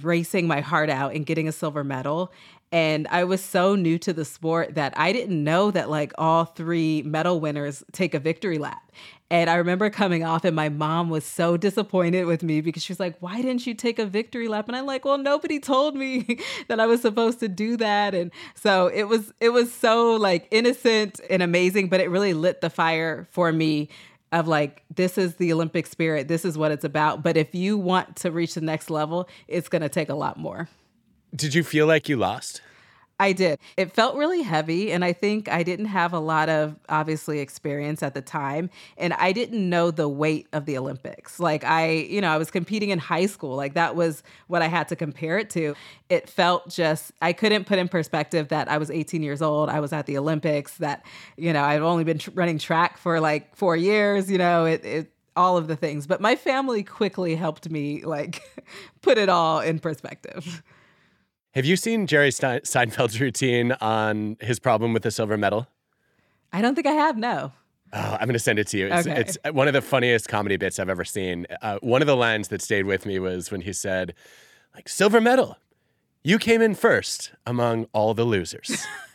racing 0.00 0.46
my 0.46 0.60
heart 0.60 0.88
out 0.88 1.14
and 1.14 1.26
getting 1.26 1.46
a 1.46 1.52
silver 1.52 1.84
medal. 1.84 2.32
And 2.72 3.08
I 3.08 3.24
was 3.24 3.42
so 3.42 3.74
new 3.74 3.98
to 3.98 4.12
the 4.12 4.24
sport 4.24 4.76
that 4.76 4.94
I 4.96 5.12
didn't 5.12 5.42
know 5.42 5.72
that 5.72 5.90
like 5.90 6.12
all 6.16 6.44
three 6.44 7.02
medal 7.02 7.40
winners 7.40 7.82
take 7.90 8.14
a 8.14 8.20
victory 8.20 8.58
lap. 8.58 8.92
And 9.28 9.50
I 9.50 9.56
remember 9.56 9.90
coming 9.90 10.24
off, 10.24 10.44
and 10.44 10.56
my 10.56 10.68
mom 10.68 11.08
was 11.10 11.24
so 11.24 11.56
disappointed 11.56 12.24
with 12.24 12.42
me 12.42 12.60
because 12.60 12.82
she 12.82 12.92
was 12.92 12.98
like, 12.98 13.16
Why 13.20 13.42
didn't 13.42 13.66
you 13.66 13.74
take 13.74 13.98
a 13.98 14.06
victory 14.06 14.48
lap? 14.48 14.68
And 14.68 14.76
I'm 14.76 14.86
like, 14.86 15.04
Well, 15.04 15.18
nobody 15.18 15.60
told 15.60 15.96
me 15.96 16.38
that 16.68 16.80
I 16.80 16.86
was 16.86 17.02
supposed 17.02 17.40
to 17.40 17.48
do 17.48 17.76
that. 17.76 18.14
And 18.14 18.30
so 18.54 18.86
it 18.86 19.04
was, 19.04 19.34
it 19.38 19.50
was 19.50 19.70
so 19.72 20.14
like 20.14 20.48
innocent 20.50 21.20
and 21.28 21.42
amazing, 21.42 21.90
but 21.90 22.00
it 22.00 22.08
really 22.08 22.32
lit 22.32 22.62
the 22.62 22.70
fire 22.70 23.28
for 23.30 23.52
me 23.52 23.90
of 24.32 24.46
like 24.46 24.82
this 24.94 25.18
is 25.18 25.36
the 25.36 25.52
olympic 25.52 25.86
spirit 25.86 26.28
this 26.28 26.44
is 26.44 26.56
what 26.56 26.70
it's 26.70 26.84
about 26.84 27.22
but 27.22 27.36
if 27.36 27.54
you 27.54 27.76
want 27.76 28.16
to 28.16 28.30
reach 28.30 28.54
the 28.54 28.60
next 28.60 28.90
level 28.90 29.28
it's 29.48 29.68
going 29.68 29.82
to 29.82 29.88
take 29.88 30.08
a 30.08 30.14
lot 30.14 30.36
more. 30.36 30.68
Did 31.34 31.54
you 31.54 31.62
feel 31.62 31.86
like 31.86 32.08
you 32.08 32.16
lost 32.16 32.60
I 33.20 33.32
did. 33.32 33.58
It 33.76 33.92
felt 33.92 34.16
really 34.16 34.40
heavy. 34.40 34.90
And 34.90 35.04
I 35.04 35.12
think 35.12 35.46
I 35.46 35.62
didn't 35.62 35.84
have 35.84 36.14
a 36.14 36.18
lot 36.18 36.48
of 36.48 36.74
obviously 36.88 37.40
experience 37.40 38.02
at 38.02 38.14
the 38.14 38.22
time. 38.22 38.70
And 38.96 39.12
I 39.12 39.32
didn't 39.32 39.68
know 39.68 39.90
the 39.90 40.08
weight 40.08 40.48
of 40.54 40.64
the 40.64 40.78
Olympics. 40.78 41.38
Like, 41.38 41.62
I, 41.62 41.90
you 41.90 42.22
know, 42.22 42.30
I 42.30 42.38
was 42.38 42.50
competing 42.50 42.88
in 42.88 42.98
high 42.98 43.26
school. 43.26 43.56
Like, 43.56 43.74
that 43.74 43.94
was 43.94 44.22
what 44.46 44.62
I 44.62 44.68
had 44.68 44.88
to 44.88 44.96
compare 44.96 45.36
it 45.36 45.50
to. 45.50 45.74
It 46.08 46.30
felt 46.30 46.70
just, 46.70 47.12
I 47.20 47.34
couldn't 47.34 47.66
put 47.66 47.78
in 47.78 47.88
perspective 47.88 48.48
that 48.48 48.70
I 48.70 48.78
was 48.78 48.90
18 48.90 49.22
years 49.22 49.42
old. 49.42 49.68
I 49.68 49.80
was 49.80 49.92
at 49.92 50.06
the 50.06 50.16
Olympics, 50.16 50.78
that, 50.78 51.04
you 51.36 51.52
know, 51.52 51.62
I've 51.62 51.82
only 51.82 52.04
been 52.04 52.18
tr- 52.18 52.30
running 52.32 52.58
track 52.58 52.96
for 52.96 53.20
like 53.20 53.54
four 53.54 53.76
years, 53.76 54.30
you 54.30 54.38
know, 54.38 54.64
it, 54.64 54.82
it, 54.82 55.12
all 55.36 55.58
of 55.58 55.68
the 55.68 55.76
things. 55.76 56.06
But 56.06 56.22
my 56.22 56.36
family 56.36 56.82
quickly 56.82 57.34
helped 57.34 57.68
me 57.68 58.02
like 58.02 58.42
put 59.02 59.18
it 59.18 59.28
all 59.28 59.60
in 59.60 59.78
perspective. 59.78 60.62
Have 61.54 61.64
you 61.64 61.74
seen 61.74 62.06
Jerry 62.06 62.30
Seinfeld's 62.30 63.20
routine 63.20 63.72
on 63.80 64.36
his 64.40 64.60
problem 64.60 64.92
with 64.92 65.02
the 65.02 65.10
silver 65.10 65.36
medal? 65.36 65.66
I 66.52 66.62
don't 66.62 66.76
think 66.76 66.86
I 66.86 66.92
have. 66.92 67.16
No. 67.16 67.52
Oh, 67.92 68.16
I'm 68.20 68.26
going 68.26 68.34
to 68.34 68.38
send 68.38 68.60
it 68.60 68.68
to 68.68 68.78
you. 68.78 68.86
It's, 68.86 69.06
okay. 69.06 69.20
it's 69.20 69.36
one 69.50 69.66
of 69.66 69.74
the 69.74 69.82
funniest 69.82 70.28
comedy 70.28 70.56
bits 70.56 70.78
I've 70.78 70.88
ever 70.88 71.04
seen. 71.04 71.48
Uh, 71.60 71.78
one 71.80 72.02
of 72.02 72.06
the 72.06 72.14
lines 72.14 72.48
that 72.48 72.62
stayed 72.62 72.86
with 72.86 73.04
me 73.04 73.18
was 73.18 73.50
when 73.50 73.62
he 73.62 73.72
said, 73.72 74.14
like, 74.76 74.88
silver 74.88 75.20
medal, 75.20 75.58
you 76.22 76.38
came 76.38 76.62
in 76.62 76.76
first 76.76 77.32
among 77.44 77.88
all 77.92 78.14
the 78.14 78.22
losers. 78.24 78.86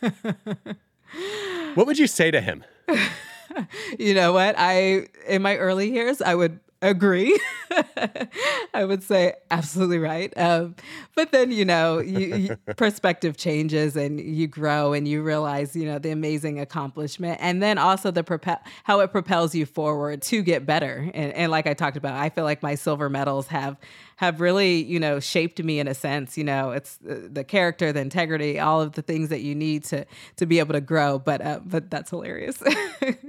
what 1.74 1.86
would 1.86 1.98
you 1.98 2.06
say 2.06 2.30
to 2.30 2.42
him? 2.42 2.64
you 3.98 4.12
know 4.12 4.34
what? 4.34 4.56
I, 4.58 5.06
in 5.26 5.40
my 5.40 5.56
early 5.56 5.90
years, 5.90 6.20
I 6.20 6.34
would 6.34 6.60
agree. 6.82 7.38
I 8.74 8.84
would 8.84 9.02
say 9.02 9.34
absolutely 9.50 9.98
right. 9.98 10.32
Um, 10.36 10.76
but 11.14 11.32
then, 11.32 11.50
you 11.50 11.64
know, 11.64 11.98
you, 11.98 12.36
you, 12.36 12.56
perspective 12.76 13.36
changes 13.36 13.96
and 13.96 14.20
you 14.20 14.46
grow 14.46 14.92
and 14.92 15.08
you 15.08 15.22
realize, 15.22 15.74
you 15.74 15.86
know, 15.86 15.98
the 15.98 16.10
amazing 16.10 16.60
accomplishment 16.60 17.38
and 17.40 17.62
then 17.62 17.78
also 17.78 18.10
the 18.10 18.24
propel 18.24 18.60
how 18.84 19.00
it 19.00 19.10
propels 19.12 19.54
you 19.54 19.66
forward 19.66 20.22
to 20.22 20.42
get 20.42 20.66
better. 20.66 21.10
And, 21.14 21.32
and 21.32 21.50
like 21.50 21.66
I 21.66 21.74
talked 21.74 21.96
about, 21.96 22.14
I 22.14 22.28
feel 22.28 22.44
like 22.44 22.62
my 22.62 22.74
silver 22.74 23.08
medals 23.08 23.48
have 23.48 23.76
have 24.16 24.40
really, 24.40 24.82
you 24.82 24.98
know, 24.98 25.20
shaped 25.20 25.62
me 25.62 25.78
in 25.78 25.86
a 25.86 25.94
sense. 25.94 26.36
You 26.36 26.44
know, 26.44 26.70
it's 26.70 26.96
the, 26.98 27.28
the 27.30 27.44
character, 27.44 27.92
the 27.92 28.00
integrity, 28.00 28.58
all 28.58 28.80
of 28.80 28.92
the 28.92 29.02
things 29.02 29.28
that 29.28 29.40
you 29.40 29.54
need 29.54 29.84
to 29.84 30.04
to 30.36 30.46
be 30.46 30.58
able 30.58 30.72
to 30.72 30.80
grow. 30.80 31.18
But 31.18 31.40
uh, 31.40 31.60
but 31.64 31.90
that's 31.90 32.10
hilarious. 32.10 32.62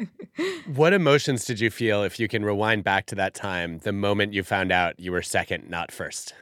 what 0.74 0.94
emotions 0.94 1.46
did 1.46 1.60
you 1.60 1.70
feel 1.70 2.04
if 2.04 2.20
you 2.20 2.28
can 2.28 2.44
rewind 2.44 2.84
back 2.84 3.06
to 3.08 3.16
that 3.16 3.34
time, 3.34 3.80
the 3.80 3.94
moment 3.94 4.34
you 4.34 4.44
found 4.44 4.72
out 4.72 5.00
you 5.00 5.12
were 5.12 5.22
second, 5.22 5.70
not 5.70 5.92
first? 5.92 6.34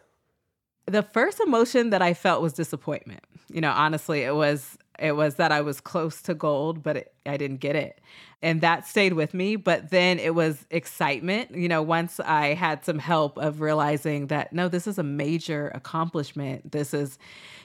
The 0.85 1.03
first 1.03 1.39
emotion 1.39 1.89
that 1.89 2.03
I 2.03 2.13
felt 2.13 2.43
was 2.43 2.53
disappointment. 2.53 3.23
You 3.51 3.61
know, 3.61 3.71
honestly, 3.71 4.21
it 4.21 4.35
was 4.35 4.77
it 4.99 5.13
was 5.13 5.35
that 5.35 5.51
I 5.51 5.61
was 5.61 5.81
close 5.81 6.21
to 6.23 6.33
gold, 6.33 6.83
but 6.83 6.97
it, 6.97 7.13
I 7.25 7.37
didn't 7.37 7.59
get 7.59 7.75
it. 7.75 7.99
And 8.41 8.61
that 8.61 8.85
stayed 8.85 9.13
with 9.13 9.33
me 9.33 9.55
but 9.55 9.89
then 9.89 10.19
it 10.19 10.35
was 10.35 10.65
excitement. 10.69 11.55
You 11.55 11.67
know 11.67 11.81
once 11.81 12.19
i 12.19 12.53
had 12.53 12.85
some 12.85 12.99
help 12.99 13.37
of 13.37 13.61
realizing 13.61 14.27
that 14.27 14.53
no 14.53 14.67
this 14.67 14.87
is 14.87 14.97
a 14.97 15.03
major 15.03 15.71
accomplishment. 15.73 16.71
This 16.71 16.93
is 16.93 17.17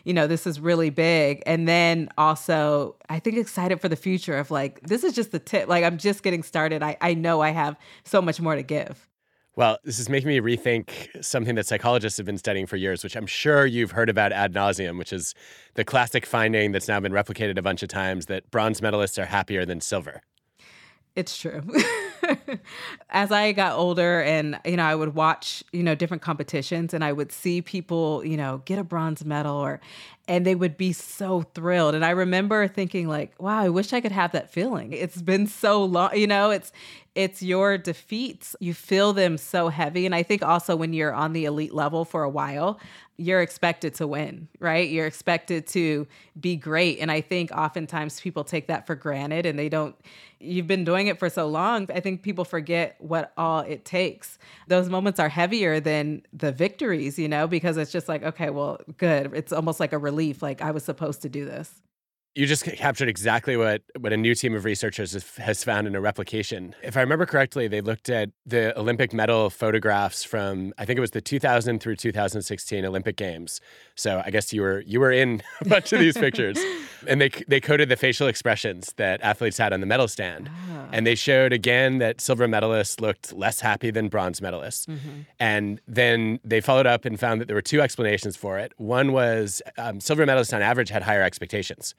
you 0.04 0.14
know 0.14 0.26
this 0.26 0.46
is 0.46 0.60
really 0.60 0.90
big. 0.90 1.42
And 1.46 1.68
then 1.68 2.08
also 2.16 2.96
i 3.08 3.18
think 3.18 3.36
excited 3.36 3.80
for 3.80 3.88
the 3.88 3.96
future 3.96 4.36
of 4.36 4.50
like 4.50 4.80
this 4.80 5.04
is 5.04 5.12
just 5.12 5.32
the 5.32 5.38
tip. 5.38 5.68
Like 5.68 5.84
i'm 5.84 5.98
just 5.98 6.22
getting 6.22 6.42
started. 6.42 6.82
I, 6.82 6.96
I 7.00 7.14
know 7.14 7.40
i 7.40 7.50
have 7.50 7.76
so 8.04 8.22
much 8.22 8.40
more 8.40 8.54
to 8.54 8.62
give 8.62 9.09
well, 9.60 9.76
this 9.84 9.98
is 9.98 10.08
making 10.08 10.28
me 10.28 10.40
rethink 10.40 11.22
something 11.22 11.54
that 11.54 11.66
psychologists 11.66 12.16
have 12.16 12.24
been 12.24 12.38
studying 12.38 12.64
for 12.64 12.78
years, 12.78 13.04
which 13.04 13.14
I'm 13.14 13.26
sure 13.26 13.66
you've 13.66 13.90
heard 13.90 14.08
about 14.08 14.32
ad 14.32 14.54
nauseum, 14.54 14.96
which 14.96 15.12
is 15.12 15.34
the 15.74 15.84
classic 15.84 16.24
finding 16.24 16.72
that's 16.72 16.88
now 16.88 16.98
been 16.98 17.12
replicated 17.12 17.58
a 17.58 17.62
bunch 17.62 17.82
of 17.82 17.90
times 17.90 18.24
that 18.24 18.50
bronze 18.50 18.80
medalists 18.80 19.22
are 19.22 19.26
happier 19.26 19.66
than 19.66 19.82
silver. 19.82 20.22
It's 21.14 21.36
true. 21.36 21.62
As 23.10 23.30
I 23.30 23.52
got 23.52 23.76
older 23.76 24.22
and, 24.22 24.58
you 24.64 24.78
know, 24.78 24.84
I 24.84 24.94
would 24.94 25.14
watch, 25.14 25.62
you 25.72 25.82
know, 25.82 25.94
different 25.94 26.22
competitions 26.22 26.94
and 26.94 27.04
I 27.04 27.12
would 27.12 27.30
see 27.30 27.60
people, 27.60 28.24
you 28.24 28.38
know, 28.38 28.62
get 28.64 28.78
a 28.78 28.84
bronze 28.84 29.26
medal 29.26 29.56
or, 29.56 29.78
and 30.30 30.46
they 30.46 30.54
would 30.54 30.76
be 30.76 30.92
so 30.92 31.42
thrilled. 31.42 31.96
And 31.96 32.04
I 32.04 32.10
remember 32.10 32.68
thinking 32.68 33.08
like, 33.08 33.34
wow, 33.42 33.58
I 33.58 33.68
wish 33.68 33.92
I 33.92 34.00
could 34.00 34.12
have 34.12 34.30
that 34.30 34.48
feeling. 34.48 34.92
It's 34.92 35.20
been 35.20 35.48
so 35.48 35.82
long, 35.84 36.16
you 36.16 36.28
know, 36.28 36.50
it's, 36.50 36.70
it's 37.16 37.42
your 37.42 37.76
defeats. 37.76 38.54
You 38.60 38.72
feel 38.72 39.12
them 39.12 39.36
so 39.36 39.70
heavy. 39.70 40.06
And 40.06 40.14
I 40.14 40.22
think 40.22 40.44
also 40.44 40.76
when 40.76 40.92
you're 40.92 41.12
on 41.12 41.32
the 41.32 41.46
elite 41.46 41.74
level 41.74 42.04
for 42.04 42.22
a 42.22 42.30
while, 42.30 42.78
you're 43.16 43.42
expected 43.42 43.92
to 43.94 44.06
win, 44.06 44.48
right? 44.60 44.88
You're 44.88 45.06
expected 45.06 45.66
to 45.68 46.06
be 46.40 46.56
great. 46.56 47.00
And 47.00 47.10
I 47.10 47.20
think 47.20 47.50
oftentimes 47.50 48.20
people 48.20 48.44
take 48.44 48.68
that 48.68 48.86
for 48.86 48.94
granted 48.94 49.44
and 49.44 49.58
they 49.58 49.68
don't, 49.68 49.94
you've 50.38 50.66
been 50.66 50.84
doing 50.84 51.08
it 51.08 51.18
for 51.18 51.28
so 51.28 51.46
long. 51.46 51.86
I 51.92 52.00
think 52.00 52.22
people 52.22 52.46
forget 52.46 52.96
what 52.98 53.32
all 53.36 53.60
it 53.60 53.84
takes. 53.84 54.38
Those 54.68 54.88
moments 54.88 55.20
are 55.20 55.28
heavier 55.28 55.80
than 55.80 56.22
the 56.32 56.50
victories, 56.50 57.18
you 57.18 57.28
know, 57.28 57.46
because 57.46 57.76
it's 57.76 57.92
just 57.92 58.08
like, 58.08 58.22
okay, 58.22 58.48
well, 58.48 58.80
good. 58.96 59.32
It's 59.34 59.52
almost 59.52 59.80
like 59.80 59.92
a 59.92 59.98
relief. 59.98 60.19
Like 60.42 60.62
I 60.62 60.70
was 60.70 60.84
supposed 60.84 61.22
to 61.22 61.28
do 61.28 61.44
this. 61.44 61.82
You 62.36 62.46
just 62.46 62.62
captured 62.64 63.08
exactly 63.08 63.56
what, 63.56 63.82
what 63.98 64.12
a 64.12 64.16
new 64.16 64.36
team 64.36 64.54
of 64.54 64.64
researchers 64.64 65.36
has 65.36 65.64
found 65.64 65.88
in 65.88 65.96
a 65.96 66.00
replication. 66.00 66.76
If 66.80 66.96
I 66.96 67.00
remember 67.00 67.26
correctly, 67.26 67.66
they 67.66 67.80
looked 67.80 68.08
at 68.08 68.30
the 68.46 68.78
Olympic 68.78 69.12
medal 69.12 69.50
photographs 69.50 70.22
from 70.22 70.72
I 70.78 70.84
think 70.84 70.96
it 70.96 71.00
was 71.00 71.10
the 71.10 71.20
2000 71.20 71.80
through 71.80 71.96
2016 71.96 72.84
Olympic 72.84 73.16
Games. 73.16 73.60
So 73.96 74.22
I 74.24 74.30
guess 74.30 74.52
you 74.52 74.62
were 74.62 74.80
you 74.82 75.00
were 75.00 75.10
in 75.10 75.42
a 75.60 75.68
bunch 75.68 75.92
of 75.92 75.98
these 75.98 76.16
pictures, 76.16 76.56
and 77.08 77.20
they 77.20 77.30
they 77.48 77.60
coded 77.60 77.88
the 77.88 77.96
facial 77.96 78.28
expressions 78.28 78.94
that 78.96 79.20
athletes 79.22 79.58
had 79.58 79.72
on 79.72 79.80
the 79.80 79.86
medal 79.86 80.06
stand, 80.06 80.48
oh. 80.72 80.88
and 80.92 81.04
they 81.04 81.16
showed 81.16 81.52
again 81.52 81.98
that 81.98 82.20
silver 82.20 82.46
medalists 82.46 83.00
looked 83.00 83.32
less 83.32 83.60
happy 83.60 83.90
than 83.90 84.08
bronze 84.08 84.40
medalists, 84.40 84.86
mm-hmm. 84.86 85.22
and 85.40 85.80
then 85.88 86.38
they 86.44 86.60
followed 86.60 86.86
up 86.86 87.04
and 87.04 87.18
found 87.18 87.40
that 87.40 87.48
there 87.48 87.56
were 87.56 87.60
two 87.60 87.80
explanations 87.80 88.36
for 88.36 88.58
it. 88.58 88.72
One 88.76 89.12
was 89.12 89.60
um, 89.76 90.00
silver 90.00 90.24
medalists 90.24 90.54
on 90.54 90.62
average 90.62 90.90
had 90.90 91.02
higher 91.02 91.22
expectations. 91.22 91.94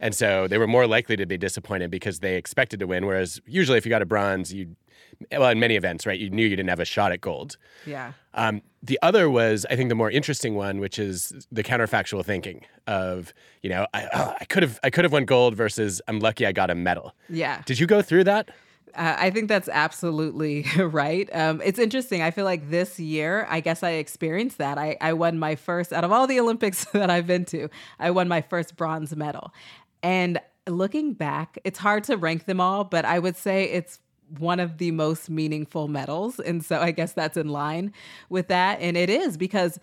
And 0.00 0.14
so 0.14 0.46
they 0.48 0.58
were 0.58 0.66
more 0.66 0.86
likely 0.86 1.16
to 1.16 1.26
be 1.26 1.36
disappointed 1.36 1.90
because 1.90 2.20
they 2.20 2.36
expected 2.36 2.80
to 2.80 2.86
win. 2.86 3.06
Whereas 3.06 3.40
usually, 3.46 3.78
if 3.78 3.86
you 3.86 3.90
got 3.90 4.02
a 4.02 4.06
bronze, 4.06 4.52
you 4.52 4.76
well, 5.32 5.48
in 5.50 5.58
many 5.58 5.76
events, 5.76 6.06
right, 6.06 6.18
you 6.18 6.30
knew 6.30 6.44
you 6.46 6.56
didn't 6.56 6.68
have 6.68 6.80
a 6.80 6.84
shot 6.84 7.12
at 7.12 7.20
gold. 7.20 7.56
Yeah. 7.86 8.12
Um, 8.34 8.62
the 8.82 8.98
other 9.02 9.30
was, 9.30 9.64
I 9.70 9.76
think, 9.76 9.88
the 9.88 9.94
more 9.94 10.10
interesting 10.10 10.54
one, 10.54 10.80
which 10.80 10.98
is 10.98 11.46
the 11.50 11.62
counterfactual 11.62 12.24
thinking 12.24 12.64
of, 12.86 13.32
you 13.62 13.70
know, 13.70 13.86
I, 13.94 14.08
oh, 14.12 14.34
I 14.40 14.44
could 14.44 14.62
have, 14.62 14.80
I 14.82 14.90
could 14.90 15.04
have 15.04 15.12
won 15.12 15.24
gold 15.24 15.54
versus 15.54 16.02
I'm 16.08 16.20
lucky 16.20 16.46
I 16.46 16.52
got 16.52 16.70
a 16.70 16.74
medal. 16.74 17.14
Yeah. 17.28 17.62
Did 17.64 17.78
you 17.78 17.86
go 17.86 18.02
through 18.02 18.24
that? 18.24 18.50
Uh, 18.96 19.16
I 19.18 19.30
think 19.30 19.48
that's 19.48 19.68
absolutely 19.68 20.66
right. 20.76 21.28
Um, 21.34 21.60
it's 21.64 21.78
interesting. 21.78 22.22
I 22.22 22.30
feel 22.30 22.44
like 22.44 22.70
this 22.70 23.00
year, 23.00 23.46
I 23.50 23.60
guess 23.60 23.82
I 23.82 23.90
experienced 23.90 24.58
that. 24.58 24.78
I, 24.78 24.96
I 25.00 25.12
won 25.12 25.38
my 25.38 25.56
first, 25.56 25.92
out 25.92 26.04
of 26.04 26.12
all 26.12 26.26
the 26.26 26.38
Olympics 26.38 26.84
that 26.92 27.10
I've 27.10 27.26
been 27.26 27.44
to, 27.46 27.68
I 27.98 28.10
won 28.10 28.28
my 28.28 28.40
first 28.40 28.76
bronze 28.76 29.14
medal. 29.16 29.52
And 30.02 30.40
looking 30.68 31.12
back, 31.12 31.58
it's 31.64 31.78
hard 31.78 32.04
to 32.04 32.16
rank 32.16 32.44
them 32.44 32.60
all, 32.60 32.84
but 32.84 33.04
I 33.04 33.18
would 33.18 33.36
say 33.36 33.64
it's 33.64 33.98
one 34.38 34.60
of 34.60 34.78
the 34.78 34.90
most 34.90 35.28
meaningful 35.28 35.88
medals. 35.88 36.38
And 36.40 36.64
so 36.64 36.80
I 36.80 36.90
guess 36.90 37.12
that's 37.12 37.36
in 37.36 37.48
line 37.48 37.92
with 38.28 38.48
that. 38.48 38.80
And 38.80 38.96
it 38.96 39.10
is 39.10 39.36
because, 39.36 39.78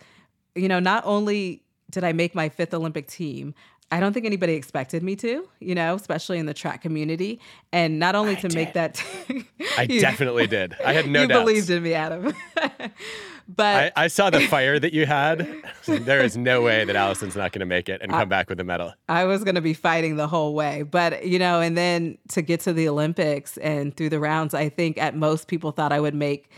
you 0.54 0.68
know, 0.68 0.80
not 0.80 1.04
only 1.06 1.62
did 1.90 2.04
I 2.04 2.12
make 2.12 2.34
my 2.34 2.48
fifth 2.48 2.74
Olympic 2.74 3.06
team, 3.06 3.54
I 3.90 4.00
don't 4.00 4.14
think 4.14 4.24
anybody 4.24 4.54
expected 4.54 5.02
me 5.02 5.16
to, 5.16 5.46
you 5.60 5.74
know, 5.74 5.94
especially 5.94 6.38
in 6.38 6.46
the 6.46 6.54
track 6.54 6.80
community. 6.80 7.38
And 7.74 7.98
not 7.98 8.14
only 8.14 8.32
I 8.32 8.40
to 8.40 8.48
did. 8.48 8.54
make 8.54 8.72
that. 8.72 9.04
I 9.76 9.84
definitely 9.86 10.46
did. 10.46 10.74
I 10.82 10.94
had 10.94 11.08
no 11.08 11.22
you 11.22 11.28
doubts. 11.28 11.40
believed 11.44 11.68
in 11.68 11.82
me, 11.82 11.92
Adam. 11.92 12.32
but 13.48 13.92
I, 13.94 14.04
I 14.04 14.06
saw 14.06 14.30
the 14.30 14.40
fire 14.46 14.78
that 14.78 14.94
you 14.94 15.04
had. 15.04 15.46
There 15.84 16.24
is 16.24 16.38
no 16.38 16.62
way 16.62 16.86
that 16.86 16.96
Allyson's 16.96 17.36
not 17.36 17.52
going 17.52 17.60
to 17.60 17.66
make 17.66 17.90
it 17.90 18.00
and 18.00 18.10
come 18.10 18.30
back 18.30 18.48
with 18.48 18.58
a 18.60 18.64
medal. 18.64 18.94
I 19.10 19.24
was 19.26 19.44
going 19.44 19.56
to 19.56 19.60
be 19.60 19.74
fighting 19.74 20.16
the 20.16 20.26
whole 20.28 20.54
way. 20.54 20.84
But, 20.84 21.26
you 21.26 21.38
know, 21.38 21.60
and 21.60 21.76
then 21.76 22.16
to 22.28 22.40
get 22.40 22.60
to 22.60 22.72
the 22.72 22.88
Olympics 22.88 23.58
and 23.58 23.94
through 23.94 24.08
the 24.08 24.20
rounds, 24.20 24.54
I 24.54 24.70
think 24.70 24.96
at 24.96 25.14
most 25.16 25.48
people 25.48 25.70
thought 25.70 25.92
I 25.92 26.00
would 26.00 26.14
make 26.14 26.50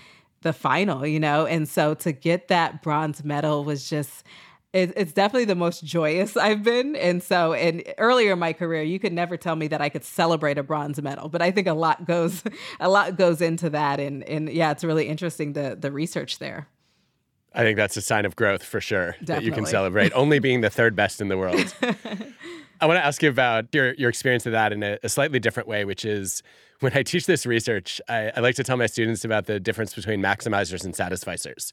the 0.42 0.52
final, 0.52 1.04
you 1.04 1.18
know? 1.18 1.46
And 1.46 1.68
so 1.68 1.94
to 1.94 2.12
get 2.12 2.46
that 2.46 2.80
bronze 2.80 3.24
medal 3.24 3.64
was 3.64 3.90
just. 3.90 4.22
It- 4.74 4.92
It's 4.96 5.12
definitely 5.12 5.46
the 5.46 5.54
most 5.54 5.84
joyous 5.84 6.36
I've 6.46 6.62
been. 6.62 6.96
And 6.96 7.22
so, 7.22 7.54
and 7.54 7.82
earlier 7.98 8.32
in 8.34 8.38
my 8.38 8.52
career, 8.52 8.82
you 8.82 8.98
could 8.98 9.12
never 9.12 9.36
tell 9.38 9.56
me 9.56 9.68
that 9.68 9.80
I 9.80 9.88
could 9.88 10.04
celebrate 10.04 10.58
a 10.58 10.62
bronze 10.62 11.00
medal, 11.00 11.28
but 11.28 11.40
I 11.40 11.50
think 11.50 11.66
a 11.66 11.72
lot 11.74 12.04
goes, 12.06 12.42
a 12.80 12.88
lot 12.88 13.16
goes 13.16 13.40
into 13.40 13.70
that. 13.70 14.00
And, 14.00 14.22
and 14.24 14.50
yeah, 14.50 14.70
it's 14.72 14.84
really 14.84 15.08
interesting, 15.08 15.54
the, 15.54 15.76
the 15.80 15.90
research 15.90 16.38
there. 16.38 16.68
I 17.56 17.62
think 17.62 17.76
that's 17.76 17.96
a 17.96 18.02
sign 18.02 18.24
of 18.26 18.34
growth 18.34 18.64
for 18.64 18.80
sure 18.80 19.14
that 19.22 19.44
you 19.44 19.52
can 19.52 19.64
celebrate 19.64 20.12
only 20.16 20.40
being 20.40 20.60
the 20.60 20.70
third 20.70 20.96
best 20.96 21.20
in 21.20 21.28
the 21.28 21.38
world. 21.38 21.72
I 22.80 22.86
want 22.86 22.98
to 22.98 23.04
ask 23.06 23.22
you 23.22 23.28
about 23.28 23.66
your, 23.72 23.94
your 23.94 24.08
experience 24.10 24.44
of 24.44 24.52
that 24.52 24.72
in 24.72 24.82
a, 24.82 24.98
a 25.04 25.08
slightly 25.08 25.38
different 25.38 25.68
way, 25.68 25.84
which 25.84 26.04
is 26.04 26.42
when 26.80 26.92
I 26.96 27.04
teach 27.04 27.26
this 27.26 27.46
research, 27.46 28.00
I, 28.08 28.32
I 28.36 28.40
like 28.40 28.56
to 28.56 28.64
tell 28.64 28.76
my 28.76 28.86
students 28.86 29.24
about 29.24 29.46
the 29.46 29.60
difference 29.60 29.94
between 29.94 30.20
maximizers 30.20 30.84
and 30.84 30.94
satisficers. 30.94 31.72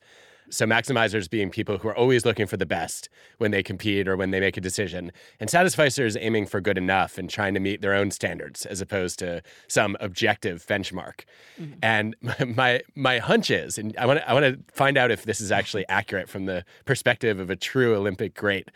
So, 0.51 0.65
maximizers 0.65 1.29
being 1.29 1.49
people 1.49 1.77
who 1.77 1.87
are 1.87 1.95
always 1.95 2.25
looking 2.25 2.45
for 2.45 2.57
the 2.57 2.65
best 2.65 3.09
when 3.37 3.51
they 3.51 3.63
compete 3.63 4.07
or 4.07 4.17
when 4.17 4.31
they 4.31 4.39
make 4.39 4.57
a 4.57 4.61
decision, 4.61 5.11
and 5.39 5.49
satisficers 5.49 6.17
aiming 6.19 6.45
for 6.45 6.61
good 6.61 6.77
enough 6.77 7.17
and 7.17 7.29
trying 7.29 7.53
to 7.53 7.59
meet 7.59 7.81
their 7.81 7.93
own 7.93 8.11
standards 8.11 8.65
as 8.65 8.81
opposed 8.81 9.17
to 9.19 9.41
some 9.67 9.97
objective 9.99 10.65
benchmark. 10.67 11.21
Mm-hmm. 11.59 11.73
And 11.81 12.15
my 12.55 12.81
my 12.95 13.19
hunch 13.19 13.49
is, 13.49 13.77
and 13.77 13.95
I 13.97 14.05
want 14.05 14.19
to 14.19 14.29
I 14.29 14.33
want 14.33 14.45
to 14.45 14.73
find 14.73 14.97
out 14.97 15.09
if 15.09 15.23
this 15.23 15.41
is 15.41 15.51
actually 15.51 15.87
accurate 15.87 16.29
from 16.29 16.45
the 16.45 16.65
perspective 16.85 17.39
of 17.39 17.49
a 17.49 17.55
true 17.55 17.95
Olympic 17.95 18.35
great. 18.35 18.69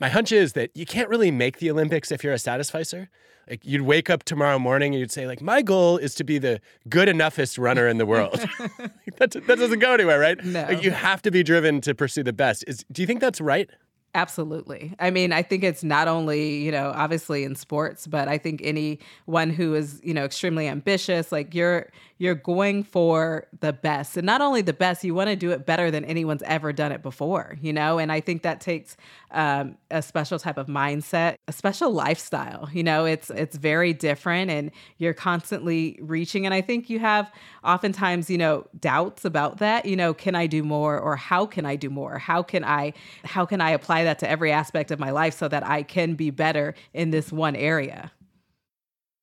My 0.00 0.08
hunch 0.08 0.32
is 0.32 0.54
that 0.54 0.70
you 0.74 0.86
can't 0.86 1.08
really 1.08 1.30
make 1.30 1.58
the 1.58 1.70
Olympics 1.70 2.10
if 2.10 2.24
you're 2.24 2.32
a 2.32 2.38
satisficer. 2.38 3.08
Like 3.50 3.66
you'd 3.66 3.82
wake 3.82 4.08
up 4.08 4.22
tomorrow 4.22 4.60
morning 4.60 4.94
and 4.94 5.00
you'd 5.00 5.10
say, 5.10 5.26
like, 5.26 5.42
my 5.42 5.60
goal 5.60 5.98
is 5.98 6.14
to 6.14 6.24
be 6.24 6.38
the 6.38 6.60
good 6.88 7.08
enoughest 7.08 7.58
runner 7.58 7.88
in 7.88 7.98
the 7.98 8.06
world. 8.06 8.38
that, 9.18 9.32
that 9.32 9.58
doesn't 9.58 9.80
go 9.80 9.92
anywhere, 9.92 10.20
right? 10.20 10.42
No. 10.44 10.62
Like, 10.62 10.84
you 10.84 10.92
have 10.92 11.20
to 11.22 11.32
be 11.32 11.42
driven 11.42 11.80
to 11.80 11.94
pursue 11.94 12.22
the 12.22 12.32
best. 12.32 12.64
Is 12.68 12.84
do 12.92 13.02
you 13.02 13.06
think 13.06 13.20
that's 13.20 13.40
right? 13.40 13.68
Absolutely. 14.14 14.94
I 14.98 15.10
mean, 15.10 15.32
I 15.32 15.42
think 15.42 15.62
it's 15.62 15.84
not 15.84 16.08
only, 16.08 16.56
you 16.56 16.72
know, 16.72 16.92
obviously 16.94 17.44
in 17.44 17.54
sports, 17.54 18.08
but 18.08 18.26
I 18.26 18.38
think 18.38 18.60
anyone 18.64 19.50
who 19.50 19.74
is, 19.74 20.00
you 20.02 20.14
know, 20.14 20.24
extremely 20.24 20.66
ambitious, 20.66 21.30
like 21.30 21.54
you're 21.54 21.90
you're 22.20 22.34
going 22.34 22.82
for 22.84 23.46
the 23.60 23.72
best. 23.72 24.18
And 24.18 24.26
not 24.26 24.42
only 24.42 24.60
the 24.60 24.74
best, 24.74 25.02
you 25.02 25.14
want 25.14 25.30
to 25.30 25.36
do 25.36 25.52
it 25.52 25.64
better 25.64 25.90
than 25.90 26.04
anyone's 26.04 26.42
ever 26.42 26.70
done 26.70 26.92
it 26.92 27.02
before, 27.02 27.56
you 27.62 27.72
know? 27.72 27.98
And 27.98 28.12
I 28.12 28.20
think 28.20 28.42
that 28.42 28.60
takes 28.60 28.98
um, 29.30 29.78
a 29.90 30.02
special 30.02 30.38
type 30.38 30.58
of 30.58 30.66
mindset, 30.66 31.36
a 31.48 31.52
special 31.52 31.90
lifestyle. 31.90 32.68
You 32.74 32.82
know, 32.82 33.06
it's 33.06 33.30
it's 33.30 33.56
very 33.56 33.94
different 33.94 34.50
and 34.50 34.70
you're 34.98 35.14
constantly 35.14 35.98
reaching. 36.02 36.44
And 36.44 36.52
I 36.52 36.60
think 36.60 36.90
you 36.90 36.98
have 36.98 37.32
oftentimes, 37.64 38.28
you 38.28 38.36
know, 38.36 38.66
doubts 38.78 39.24
about 39.24 39.56
that. 39.56 39.86
You 39.86 39.96
know, 39.96 40.12
can 40.12 40.34
I 40.34 40.46
do 40.46 40.62
more 40.62 41.00
or 41.00 41.16
how 41.16 41.46
can 41.46 41.64
I 41.64 41.76
do 41.76 41.88
more? 41.88 42.18
How 42.18 42.42
can 42.42 42.64
I 42.64 42.92
how 43.24 43.46
can 43.46 43.62
I 43.62 43.70
apply 43.70 44.04
that 44.04 44.18
to 44.18 44.28
every 44.28 44.52
aspect 44.52 44.90
of 44.90 44.98
my 44.98 45.10
life 45.10 45.32
so 45.32 45.48
that 45.48 45.66
I 45.66 45.82
can 45.82 46.16
be 46.16 46.28
better 46.28 46.74
in 46.92 47.12
this 47.12 47.32
one 47.32 47.56
area? 47.56 48.12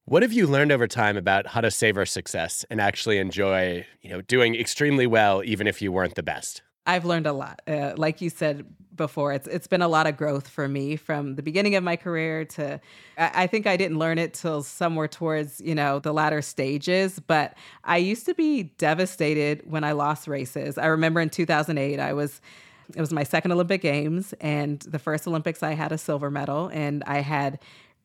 What 0.09 0.21
have 0.21 0.31
you 0.31 0.47
learned 0.47 0.71
over 0.71 0.87
time 0.87 1.17
about 1.17 1.47
how 1.47 1.59
to 1.59 1.69
savor 1.69 2.05
success 2.05 2.63
and 2.69 2.79
actually 2.79 3.17
enjoy, 3.17 3.85
you 4.01 4.09
know, 4.09 4.21
doing 4.21 4.55
extremely 4.55 5.05
well 5.05 5.43
even 5.43 5.67
if 5.67 5.81
you 5.81 5.91
weren't 5.91 6.15
the 6.15 6.23
best? 6.23 6.61
I've 6.85 7.03
learned 7.03 7.27
a 7.27 7.33
lot. 7.33 7.61
Uh, 7.67 7.91
like 7.97 8.21
you 8.21 8.29
said 8.29 8.65
before, 8.95 9.33
it's 9.33 9.47
it's 9.47 9.67
been 9.67 9.81
a 9.81 9.87
lot 9.89 10.07
of 10.07 10.15
growth 10.15 10.47
for 10.47 10.69
me 10.69 10.95
from 10.95 11.35
the 11.35 11.43
beginning 11.43 11.75
of 11.75 11.83
my 11.83 11.97
career 11.97 12.45
to. 12.45 12.79
I, 13.17 13.31
I 13.43 13.47
think 13.47 13.67
I 13.67 13.75
didn't 13.75 13.99
learn 13.99 14.17
it 14.17 14.33
till 14.33 14.63
somewhere 14.63 15.09
towards 15.09 15.59
you 15.59 15.75
know 15.75 15.99
the 15.99 16.13
latter 16.13 16.41
stages. 16.41 17.19
But 17.19 17.57
I 17.83 17.97
used 17.97 18.25
to 18.27 18.33
be 18.33 18.63
devastated 18.63 19.69
when 19.69 19.83
I 19.83 19.91
lost 19.91 20.25
races. 20.25 20.77
I 20.77 20.85
remember 20.85 21.19
in 21.19 21.29
2008, 21.29 21.99
I 21.99 22.13
was. 22.13 22.39
It 22.95 23.01
was 23.01 23.11
my 23.11 23.23
second 23.23 23.51
Olympic 23.51 23.81
Games, 23.81 24.33
and 24.39 24.79
the 24.79 24.99
first 24.99 25.27
Olympics 25.27 25.61
I 25.61 25.73
had 25.73 25.91
a 25.91 25.97
silver 25.97 26.31
medal, 26.31 26.69
and 26.71 27.03
I 27.03 27.19
had 27.19 27.59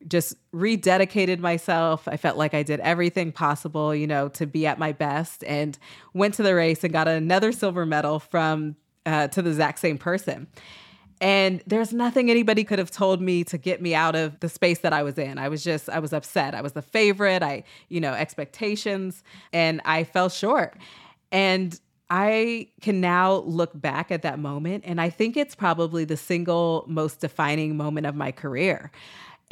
just 0.09 0.37
rededicated 0.53 1.39
myself. 1.39 2.07
I 2.07 2.17
felt 2.17 2.37
like 2.37 2.55
I 2.55 2.63
did 2.63 2.81
everything 2.81 3.33
possible, 3.33 3.95
you 3.95 4.07
know, 4.07 4.29
to 4.31 4.47
be 4.47 4.67
at 4.67 4.79
my 4.79 4.93
best 4.93 5.45
and 5.45 5.79
went 6.15 6.35
to 6.35 6.43
the 6.43 6.55
race 6.55 6.85
and 6.85 6.93
got 6.93 7.09
another 7.09 7.53
silver 7.53 7.87
medal 7.87 8.19
from 8.19 8.77
uh, 9.07 9.29
to 9.29 9.43
the 9.43 9.51
exact 9.51 9.79
same 9.79 9.99
person. 9.99 10.47
And 11.21 11.63
there's 11.69 11.93
nothing 11.93 12.31
anybody 12.31 12.65
could 12.65 12.81
have 12.81 12.91
told 12.91 13.21
me 13.21 13.45
to 13.45 13.57
get 13.57 13.81
me 13.81 13.95
out 13.95 14.17
of 14.17 14.41
the 14.41 14.49
space 14.49 14.81
that 14.81 14.93
I 14.93 15.05
was 15.05 15.19
in. 15.19 15.39
I 15.39 15.49
was 15.49 15.63
just, 15.63 15.89
I 15.89 16.01
was 16.01 16.13
upset. 16.13 16.53
I 16.53 16.63
was 16.63 16.73
the 16.73 16.83
favorite. 16.83 17.45
I, 17.45 17.63
you 17.89 18.01
know, 18.01 18.13
expectations, 18.13 19.23
and 19.53 19.81
I 19.85 20.03
fell 20.03 20.29
short. 20.29 20.77
And 21.31 21.79
I 22.11 22.69
can 22.81 23.01
now 23.01 23.37
look 23.37 23.71
back 23.81 24.11
at 24.11 24.23
that 24.23 24.39
moment, 24.39 24.85
and 24.85 25.01
I 25.01 25.11
think 25.11 25.37
it's 25.37 25.55
probably 25.55 26.05
the 26.05 26.17
single 26.17 26.85
most 26.87 27.21
defining 27.21 27.77
moment 27.77 28.07
of 28.07 28.15
my 28.15 28.33
career. 28.33 28.91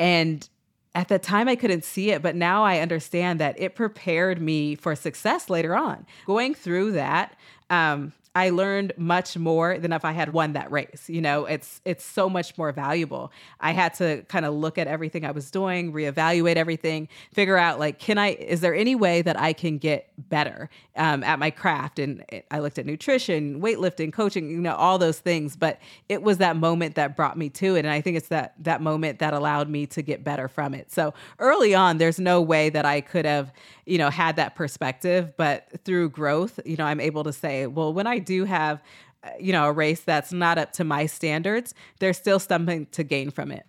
And 0.00 0.48
at 0.94 1.08
the 1.08 1.18
time, 1.18 1.46
I 1.46 1.56
couldn't 1.56 1.84
see 1.84 2.10
it, 2.10 2.22
but 2.22 2.34
now 2.34 2.64
I 2.64 2.78
understand 2.80 3.38
that 3.38 3.60
it 3.60 3.74
prepared 3.74 4.40
me 4.40 4.74
for 4.74 4.96
success 4.96 5.50
later 5.50 5.76
on. 5.76 6.06
Going 6.26 6.54
through 6.54 6.92
that, 6.92 7.36
um, 7.68 8.12
I 8.34 8.50
learned 8.50 8.92
much 8.96 9.36
more 9.36 9.76
than 9.76 9.92
if 9.92 10.04
I 10.04 10.12
had 10.12 10.32
won 10.32 10.52
that 10.52 10.70
race. 10.70 11.08
You 11.08 11.20
know, 11.20 11.46
it's 11.46 11.80
it's 11.84 12.04
so 12.04 12.30
much 12.30 12.56
more 12.56 12.70
valuable. 12.70 13.32
I 13.58 13.72
had 13.72 13.94
to 13.94 14.22
kind 14.28 14.46
of 14.46 14.54
look 14.54 14.78
at 14.78 14.86
everything 14.86 15.24
I 15.24 15.32
was 15.32 15.50
doing, 15.50 15.92
reevaluate 15.92 16.54
everything, 16.54 17.08
figure 17.32 17.56
out 17.56 17.80
like, 17.80 17.98
can 17.98 18.18
I? 18.18 18.34
Is 18.34 18.60
there 18.60 18.74
any 18.74 18.94
way 18.94 19.22
that 19.22 19.38
I 19.38 19.52
can 19.52 19.78
get 19.78 20.12
better 20.16 20.70
um, 20.94 21.24
at 21.24 21.40
my 21.40 21.50
craft? 21.50 21.98
And 21.98 22.24
I 22.52 22.60
looked 22.60 22.78
at 22.78 22.86
nutrition, 22.86 23.60
weightlifting, 23.60 24.12
coaching, 24.12 24.48
you 24.48 24.60
know, 24.60 24.76
all 24.76 24.96
those 24.96 25.18
things. 25.18 25.56
But 25.56 25.80
it 26.08 26.22
was 26.22 26.38
that 26.38 26.56
moment 26.56 26.94
that 26.94 27.16
brought 27.16 27.36
me 27.36 27.48
to 27.50 27.74
it, 27.74 27.80
and 27.80 27.90
I 27.90 28.00
think 28.00 28.16
it's 28.16 28.28
that 28.28 28.54
that 28.60 28.80
moment 28.80 29.18
that 29.18 29.34
allowed 29.34 29.68
me 29.68 29.86
to 29.86 30.02
get 30.02 30.22
better 30.22 30.46
from 30.46 30.72
it. 30.72 30.92
So 30.92 31.14
early 31.40 31.74
on, 31.74 31.98
there's 31.98 32.20
no 32.20 32.40
way 32.40 32.68
that 32.70 32.84
I 32.84 33.00
could 33.00 33.24
have, 33.24 33.52
you 33.86 33.98
know, 33.98 34.08
had 34.08 34.36
that 34.36 34.54
perspective. 34.54 35.36
But 35.36 35.66
through 35.84 36.10
growth, 36.10 36.60
you 36.64 36.76
know, 36.76 36.84
I'm 36.84 37.00
able 37.00 37.24
to 37.24 37.32
say, 37.32 37.66
well, 37.66 37.92
when 37.92 38.06
I 38.06 38.20
do 38.30 38.44
have, 38.44 38.80
uh, 39.24 39.30
you 39.40 39.52
know, 39.52 39.66
a 39.66 39.72
race 39.72 40.00
that's 40.00 40.32
not 40.32 40.56
up 40.56 40.72
to 40.74 40.84
my 40.84 41.06
standards, 41.06 41.74
there's 41.98 42.16
still 42.16 42.38
something 42.38 42.86
to 42.92 43.02
gain 43.02 43.30
from 43.30 43.50
it. 43.50 43.66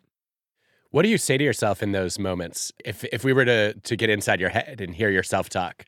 What 0.92 1.04
do 1.04 1.10
you 1.10 1.18
say 1.18 1.38
to 1.38 1.44
yourself 1.44 1.82
in 1.82 1.94
those 1.94 2.20
moments? 2.20 2.72
If 2.86 3.04
if 3.06 3.24
we 3.24 3.34
were 3.34 3.46
to 3.46 3.74
to 3.74 3.96
get 3.96 4.10
inside 4.10 4.40
your 4.40 4.50
head 4.50 4.82
and 4.82 4.94
hear 4.96 5.10
yourself 5.10 5.50
talk, 5.50 5.86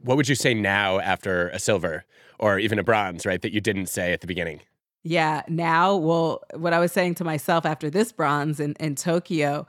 what 0.00 0.16
would 0.16 0.28
you 0.28 0.34
say 0.34 0.54
now 0.54 1.00
after 1.00 1.48
a 1.48 1.58
silver 1.58 2.04
or 2.38 2.58
even 2.58 2.78
a 2.78 2.84
bronze, 2.84 3.26
right? 3.26 3.42
That 3.42 3.52
you 3.52 3.60
didn't 3.60 3.86
say 3.86 4.12
at 4.12 4.20
the 4.20 4.26
beginning. 4.26 4.60
Yeah, 5.02 5.42
now, 5.48 5.96
well, 5.96 6.42
what 6.54 6.72
I 6.72 6.78
was 6.78 6.90
saying 6.90 7.16
to 7.16 7.24
myself 7.24 7.66
after 7.66 7.90
this 7.90 8.10
bronze 8.10 8.58
in, 8.58 8.72
in 8.80 8.94
Tokyo 8.94 9.66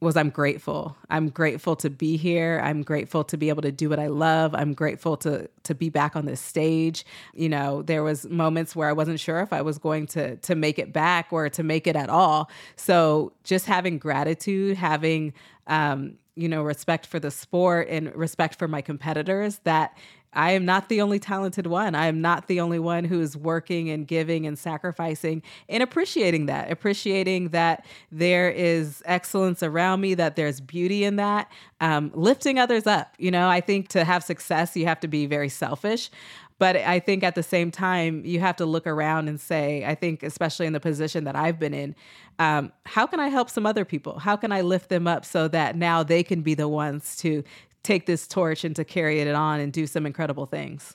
was 0.00 0.16
I'm 0.16 0.30
grateful. 0.30 0.96
I'm 1.10 1.28
grateful 1.28 1.74
to 1.76 1.90
be 1.90 2.16
here. 2.16 2.60
I'm 2.62 2.82
grateful 2.82 3.24
to 3.24 3.36
be 3.36 3.48
able 3.48 3.62
to 3.62 3.72
do 3.72 3.88
what 3.88 3.98
I 3.98 4.06
love. 4.06 4.54
I'm 4.54 4.72
grateful 4.72 5.16
to 5.18 5.48
to 5.64 5.74
be 5.74 5.90
back 5.90 6.14
on 6.14 6.24
this 6.24 6.40
stage. 6.40 7.04
You 7.34 7.48
know, 7.48 7.82
there 7.82 8.02
was 8.02 8.26
moments 8.28 8.76
where 8.76 8.88
I 8.88 8.92
wasn't 8.92 9.18
sure 9.18 9.40
if 9.40 9.52
I 9.52 9.62
was 9.62 9.78
going 9.78 10.06
to 10.08 10.36
to 10.36 10.54
make 10.54 10.78
it 10.78 10.92
back 10.92 11.32
or 11.32 11.48
to 11.48 11.62
make 11.62 11.86
it 11.86 11.96
at 11.96 12.10
all. 12.10 12.50
So 12.76 13.32
just 13.42 13.66
having 13.66 13.98
gratitude, 13.98 14.76
having 14.76 15.32
um, 15.66 16.14
you 16.38 16.48
know, 16.48 16.62
respect 16.62 17.04
for 17.04 17.18
the 17.18 17.32
sport 17.32 17.88
and 17.90 18.14
respect 18.14 18.54
for 18.54 18.68
my 18.68 18.80
competitors 18.80 19.58
that 19.64 19.98
I 20.32 20.52
am 20.52 20.64
not 20.64 20.88
the 20.88 21.00
only 21.00 21.18
talented 21.18 21.66
one. 21.66 21.94
I 21.94 22.06
am 22.06 22.20
not 22.20 22.46
the 22.46 22.60
only 22.60 22.78
one 22.78 23.04
who 23.04 23.20
is 23.20 23.36
working 23.36 23.90
and 23.90 24.06
giving 24.06 24.46
and 24.46 24.58
sacrificing 24.58 25.42
and 25.68 25.82
appreciating 25.82 26.46
that, 26.46 26.70
appreciating 26.70 27.48
that 27.50 27.84
there 28.12 28.50
is 28.50 29.02
excellence 29.06 29.62
around 29.62 30.00
me, 30.00 30.14
that 30.14 30.36
there's 30.36 30.60
beauty 30.60 31.04
in 31.04 31.16
that, 31.16 31.50
um, 31.80 32.10
lifting 32.14 32.58
others 32.58 32.86
up. 32.86 33.14
You 33.18 33.30
know, 33.30 33.48
I 33.48 33.60
think 33.60 33.88
to 33.88 34.04
have 34.04 34.22
success, 34.22 34.76
you 34.76 34.86
have 34.86 35.00
to 35.00 35.08
be 35.08 35.26
very 35.26 35.48
selfish. 35.48 36.10
But 36.58 36.74
I 36.74 36.98
think 36.98 37.22
at 37.22 37.36
the 37.36 37.42
same 37.42 37.70
time, 37.70 38.24
you 38.24 38.40
have 38.40 38.56
to 38.56 38.66
look 38.66 38.86
around 38.86 39.28
and 39.28 39.40
say, 39.40 39.84
I 39.84 39.94
think, 39.94 40.24
especially 40.24 40.66
in 40.66 40.72
the 40.72 40.80
position 40.80 41.22
that 41.24 41.36
I've 41.36 41.58
been 41.58 41.72
in, 41.72 41.94
um, 42.40 42.72
how 42.84 43.06
can 43.06 43.20
I 43.20 43.28
help 43.28 43.48
some 43.48 43.64
other 43.64 43.84
people? 43.84 44.18
How 44.18 44.36
can 44.36 44.50
I 44.50 44.62
lift 44.62 44.88
them 44.88 45.06
up 45.06 45.24
so 45.24 45.46
that 45.48 45.76
now 45.76 46.02
they 46.02 46.24
can 46.24 46.42
be 46.42 46.54
the 46.54 46.68
ones 46.68 47.16
to 47.18 47.44
take 47.88 48.06
this 48.06 48.28
torch 48.28 48.64
and 48.64 48.76
to 48.76 48.84
carry 48.84 49.20
it 49.20 49.34
on 49.34 49.60
and 49.60 49.72
do 49.72 49.86
some 49.86 50.04
incredible 50.04 50.46
things. 50.46 50.94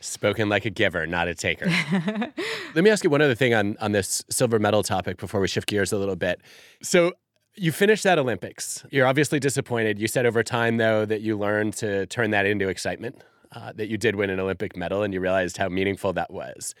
Spoken 0.00 0.48
like 0.48 0.64
a 0.64 0.70
giver, 0.70 1.06
not 1.06 1.28
a 1.28 1.34
taker. 1.34 1.66
Let 2.74 2.84
me 2.84 2.90
ask 2.90 3.02
you 3.04 3.10
one 3.10 3.22
other 3.22 3.34
thing 3.34 3.54
on, 3.54 3.76
on 3.80 3.92
this 3.92 4.22
silver 4.30 4.58
medal 4.58 4.82
topic 4.82 5.18
before 5.18 5.40
we 5.40 5.48
shift 5.48 5.68
gears 5.68 5.92
a 5.92 5.98
little 5.98 6.16
bit. 6.16 6.40
So, 6.82 7.12
you 7.56 7.72
finished 7.72 8.04
that 8.04 8.18
Olympics. 8.18 8.84
You're 8.90 9.08
obviously 9.08 9.40
disappointed. 9.40 9.98
You 9.98 10.06
said 10.06 10.24
over 10.24 10.42
time, 10.42 10.76
though, 10.76 11.04
that 11.04 11.20
you 11.20 11.36
learned 11.36 11.74
to 11.78 12.06
turn 12.06 12.30
that 12.30 12.46
into 12.46 12.68
excitement, 12.68 13.24
uh, 13.52 13.72
that 13.72 13.88
you 13.88 13.98
did 13.98 14.14
win 14.14 14.30
an 14.30 14.38
Olympic 14.38 14.76
medal 14.76 15.02
and 15.02 15.12
you 15.12 15.20
realized 15.20 15.56
how 15.56 15.68
meaningful 15.68 16.12
that 16.12 16.32
was. 16.32 16.74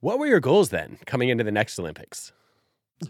What 0.00 0.18
were 0.18 0.26
your 0.26 0.40
goals 0.40 0.70
then 0.70 0.98
coming 1.04 1.28
into 1.28 1.44
the 1.44 1.52
next 1.52 1.78
Olympics? 1.78 2.32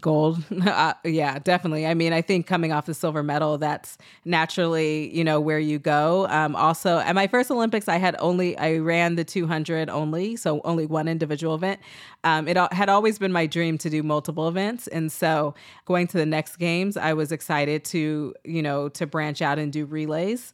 Gold. 0.01 0.43
Uh, 0.69 0.93
yeah, 1.03 1.39
definitely. 1.39 1.87
I 1.87 1.93
mean, 1.93 2.13
I 2.13 2.21
think 2.21 2.45
coming 2.45 2.71
off 2.71 2.85
the 2.85 2.93
silver 2.93 3.23
medal, 3.23 3.57
that's 3.57 3.97
naturally, 4.23 5.13
you 5.15 5.23
know, 5.23 5.41
where 5.41 5.57
you 5.57 5.79
go. 5.79 6.27
Um, 6.27 6.55
also, 6.55 6.99
at 6.99 7.15
my 7.15 7.27
first 7.27 7.49
Olympics, 7.49 7.87
I 7.87 7.97
had 7.97 8.15
only, 8.19 8.57
I 8.57 8.77
ran 8.77 9.15
the 9.15 9.23
200 9.23 9.89
only, 9.89 10.35
so 10.35 10.61
only 10.63 10.85
one 10.85 11.07
individual 11.07 11.55
event. 11.55 11.79
Um, 12.23 12.47
it 12.47 12.55
had 12.71 12.87
always 12.87 13.17
been 13.17 13.31
my 13.31 13.47
dream 13.47 13.77
to 13.79 13.89
do 13.89 14.03
multiple 14.03 14.47
events. 14.47 14.87
And 14.87 15.11
so 15.11 15.55
going 15.85 16.07
to 16.07 16.17
the 16.17 16.25
next 16.25 16.57
games, 16.57 16.95
I 16.95 17.13
was 17.13 17.31
excited 17.31 17.83
to, 17.85 18.35
you 18.43 18.61
know, 18.61 18.89
to 18.89 19.07
branch 19.07 19.41
out 19.41 19.57
and 19.57 19.73
do 19.73 19.85
relays 19.85 20.53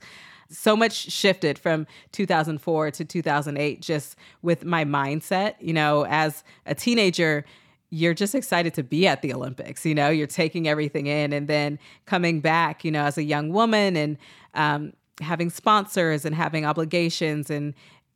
so 0.50 0.76
much 0.76 1.12
shifted 1.12 1.58
from 1.58 1.88
2004 2.12 2.92
to 2.92 3.04
2008 3.04 3.82
just 3.82 4.16
with 4.44 4.64
my 4.64 4.86
mindset 4.86 5.56
you 5.60 5.74
know 5.74 6.06
as 6.06 6.44
a 6.68 6.76
teenager 6.76 7.44
you're 7.96 8.14
just 8.14 8.36
excited 8.36 8.74
to 8.74 8.84
be 8.84 9.08
at 9.08 9.22
the 9.22 9.34
Olympics. 9.34 9.86
You 9.86 9.96
know, 9.96 10.10
you're 10.10 10.28
taking 10.28 10.68
everything 10.68 11.08
in 11.08 11.32
and 11.32 11.48
then 11.48 11.80
coming 12.06 12.42
back, 12.42 12.84
you 12.84 12.92
know, 12.92 13.04
as 13.04 13.18
a 13.18 13.24
young 13.24 13.54
woman 13.54 13.96
and 13.96 14.18
um, 14.54 14.92
having 15.22 15.50
sponsors 15.50 16.26
and 16.26 16.36
having 16.36 16.66
obligations 16.66 17.50
and 17.50 17.74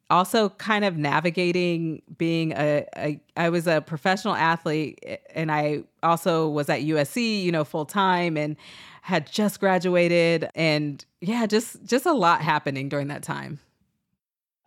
also 0.09 0.49
kind 0.49 0.83
of 0.83 0.97
navigating 0.97 2.01
being 2.17 2.51
a, 2.53 2.85
a 2.97 3.21
I 3.37 3.49
was 3.49 3.67
a 3.67 3.79
professional 3.79 4.35
athlete 4.35 4.99
and 5.33 5.49
I 5.49 5.83
also 6.03 6.49
was 6.49 6.67
at 6.67 6.81
USC, 6.81 7.41
you 7.41 7.51
know, 7.51 7.63
full 7.63 7.85
time 7.85 8.35
and 8.35 8.57
had 9.01 9.31
just 9.31 9.61
graduated 9.61 10.49
and 10.55 11.05
yeah, 11.21 11.45
just 11.45 11.85
just 11.85 12.05
a 12.05 12.13
lot 12.13 12.41
happening 12.41 12.89
during 12.89 13.07
that 13.07 13.23
time. 13.23 13.59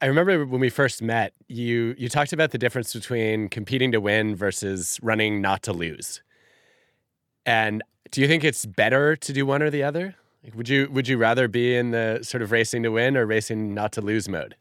I 0.03 0.07
remember 0.07 0.45
when 0.45 0.61
we 0.61 0.69
first 0.69 1.01
met, 1.01 1.33
you 1.47 1.95
you 1.97 2.09
talked 2.09 2.33
about 2.33 2.51
the 2.51 2.59
difference 2.59 2.93
between 2.93 3.49
competing 3.49 3.93
to 3.93 4.01
win 4.01 4.35
versus 4.35 4.99
running 5.01 5.41
not 5.41 5.63
to 5.63 5.73
lose. 5.73 6.23
And 7.47 7.85
do 8.11 8.21
you 8.21 8.27
think 8.27 8.43
it's 8.43 8.67
better 8.67 9.15
to 9.15 9.33
do 9.33 9.47
one 9.47 9.63
or 9.63 9.71
the 9.71 9.85
other? 9.85 10.17
Like, 10.43 10.57
would 10.57 10.69
you 10.69 10.89
would 10.91 11.07
you 11.07 11.19
rather 11.19 11.47
be 11.47 11.77
in 11.77 11.93
the 11.93 12.19
sort 12.23 12.43
of 12.43 12.51
racing 12.51 12.83
to 12.83 12.91
win 12.91 13.17
or 13.17 13.25
racing 13.27 13.75
not 13.75 13.93
to 13.93 14.01
lose 14.01 14.29
mode? 14.29 14.57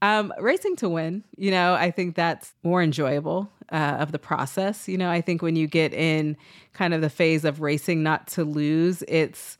Um, 0.00 0.32
racing 0.40 0.76
to 0.76 0.88
win, 0.88 1.24
you 1.36 1.50
know, 1.50 1.74
I 1.74 1.90
think 1.90 2.16
that's 2.16 2.54
more 2.62 2.82
enjoyable 2.82 3.50
uh, 3.70 3.98
of 4.00 4.12
the 4.12 4.18
process. 4.18 4.88
You 4.88 4.96
know, 4.96 5.10
I 5.10 5.20
think 5.20 5.42
when 5.42 5.56
you 5.56 5.66
get 5.66 5.92
in 5.92 6.38
kind 6.72 6.94
of 6.94 7.02
the 7.02 7.10
phase 7.10 7.44
of 7.44 7.60
racing 7.60 8.02
not 8.02 8.26
to 8.28 8.44
lose, 8.44 9.04
it's 9.08 9.58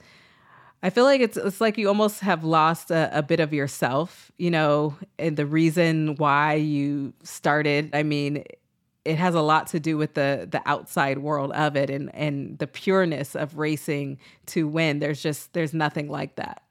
I 0.82 0.90
feel 0.90 1.04
like 1.04 1.20
it's 1.20 1.36
it's 1.36 1.60
like 1.60 1.76
you 1.76 1.88
almost 1.88 2.20
have 2.20 2.42
lost 2.42 2.90
a, 2.90 3.10
a, 3.16 3.22
bit 3.22 3.38
of 3.38 3.52
yourself, 3.52 4.32
you 4.38 4.50
know, 4.50 4.96
and 5.18 5.36
the 5.36 5.44
reason 5.44 6.14
why 6.16 6.54
you 6.54 7.12
started. 7.22 7.90
I 7.94 8.02
mean, 8.02 8.44
it 9.04 9.16
has 9.16 9.34
a 9.34 9.42
lot 9.42 9.66
to 9.68 9.80
do 9.80 9.98
with 9.98 10.14
the 10.14 10.48
the 10.50 10.62
outside 10.64 11.18
world 11.18 11.52
of 11.52 11.76
it 11.76 11.90
and 11.90 12.14
and 12.14 12.58
the 12.58 12.66
pureness 12.66 13.34
of 13.34 13.58
racing 13.58 14.18
to 14.46 14.66
win. 14.66 15.00
There's 15.00 15.22
just 15.22 15.52
there's 15.52 15.74
nothing 15.74 16.08
like 16.08 16.36
that. 16.36 16.62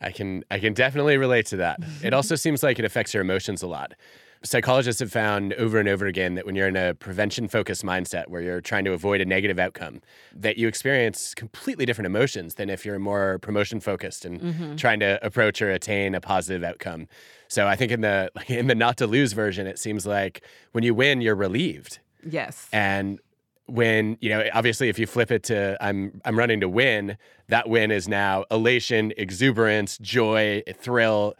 I 0.00 0.10
can 0.10 0.44
I 0.50 0.58
can 0.58 0.74
definitely 0.74 1.16
relate 1.16 1.46
to 1.46 1.58
that. 1.58 1.78
it 2.02 2.12
also 2.14 2.34
seems 2.34 2.62
like 2.64 2.80
it 2.80 2.84
affects 2.84 3.14
your 3.14 3.20
emotions 3.20 3.62
a 3.62 3.68
lot 3.68 3.94
psychologists 4.42 5.00
have 5.00 5.12
found 5.12 5.52
over 5.54 5.78
and 5.78 5.88
over 5.88 6.06
again 6.06 6.34
that 6.34 6.46
when 6.46 6.54
you're 6.54 6.68
in 6.68 6.76
a 6.76 6.94
prevention 6.94 7.48
focused 7.48 7.84
mindset 7.84 8.28
where 8.28 8.40
you're 8.40 8.60
trying 8.60 8.84
to 8.84 8.92
avoid 8.92 9.20
a 9.20 9.24
negative 9.24 9.58
outcome, 9.58 10.00
that 10.34 10.56
you 10.56 10.66
experience 10.66 11.34
completely 11.34 11.84
different 11.84 12.06
emotions 12.06 12.54
than 12.54 12.70
if 12.70 12.84
you're 12.84 12.98
more 12.98 13.38
promotion 13.40 13.80
focused 13.80 14.24
and 14.24 14.40
mm-hmm. 14.40 14.76
trying 14.76 15.00
to 15.00 15.18
approach 15.24 15.60
or 15.60 15.70
attain 15.70 16.14
a 16.14 16.20
positive 16.20 16.64
outcome. 16.64 17.06
So 17.48 17.66
I 17.66 17.76
think 17.76 17.92
in 17.92 18.00
the 18.00 18.30
in 18.48 18.66
the 18.66 18.74
not 18.74 18.96
to 18.98 19.06
lose 19.06 19.32
version, 19.32 19.66
it 19.66 19.78
seems 19.78 20.06
like 20.06 20.42
when 20.72 20.84
you 20.84 20.94
win, 20.94 21.20
you're 21.20 21.34
relieved. 21.34 21.98
Yes. 22.24 22.68
And 22.72 23.20
when 23.66 24.18
you 24.20 24.28
know 24.28 24.44
obviously 24.52 24.88
if 24.88 24.98
you 24.98 25.06
flip 25.06 25.30
it 25.30 25.44
to 25.44 25.76
i'm 25.80 26.20
i'm 26.24 26.36
running 26.36 26.60
to 26.60 26.68
win 26.68 27.16
that 27.48 27.68
win 27.68 27.92
is 27.92 28.08
now 28.08 28.44
elation 28.50 29.12
exuberance 29.16 29.96
joy 29.98 30.60
thrill 30.74 31.34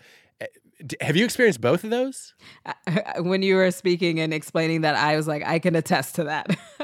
have 1.01 1.17
you 1.17 1.25
experienced 1.25 1.61
both 1.61 1.85
of 1.85 1.91
those? 1.91 2.35
When 3.19 3.43
you 3.43 3.57
were 3.57 3.71
speaking 3.71 4.19
and 4.19 4.33
explaining 4.33 4.81
that, 4.83 4.95
I 4.95 5.17
was 5.17 5.27
like, 5.27 5.47
I 5.47 5.59
can 5.59 5.75
attest 5.77 6.15
to 6.17 6.25
that. 6.25 6.57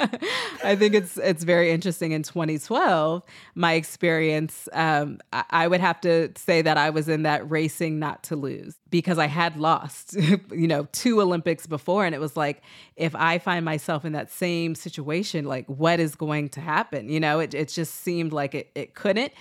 I 0.64 0.76
think 0.76 0.94
it's 0.94 1.16
it's 1.16 1.44
very 1.44 1.70
interesting. 1.70 2.12
In 2.12 2.22
2012, 2.22 3.22
my 3.54 3.72
experience, 3.72 4.68
um, 4.72 5.18
I 5.32 5.66
would 5.68 5.80
have 5.80 6.00
to 6.02 6.30
say 6.36 6.62
that 6.62 6.76
I 6.76 6.90
was 6.90 7.08
in 7.08 7.22
that 7.22 7.48
racing 7.50 7.98
not 7.98 8.22
to 8.24 8.36
lose 8.36 8.76
because 8.90 9.18
I 9.18 9.26
had 9.26 9.56
lost, 9.56 10.14
you 10.52 10.68
know, 10.68 10.86
two 10.92 11.20
Olympics 11.20 11.66
before, 11.66 12.04
and 12.04 12.14
it 12.14 12.20
was 12.20 12.36
like, 12.36 12.62
if 12.96 13.14
I 13.14 13.38
find 13.38 13.64
myself 13.64 14.04
in 14.04 14.12
that 14.12 14.30
same 14.30 14.74
situation, 14.74 15.44
like, 15.46 15.66
what 15.66 16.00
is 16.00 16.14
going 16.14 16.50
to 16.50 16.60
happen? 16.60 17.08
You 17.08 17.20
know, 17.20 17.40
it 17.40 17.54
it 17.54 17.68
just 17.68 17.94
seemed 17.94 18.32
like 18.32 18.54
it 18.54 18.70
it 18.74 18.94
couldn't, 18.94 19.32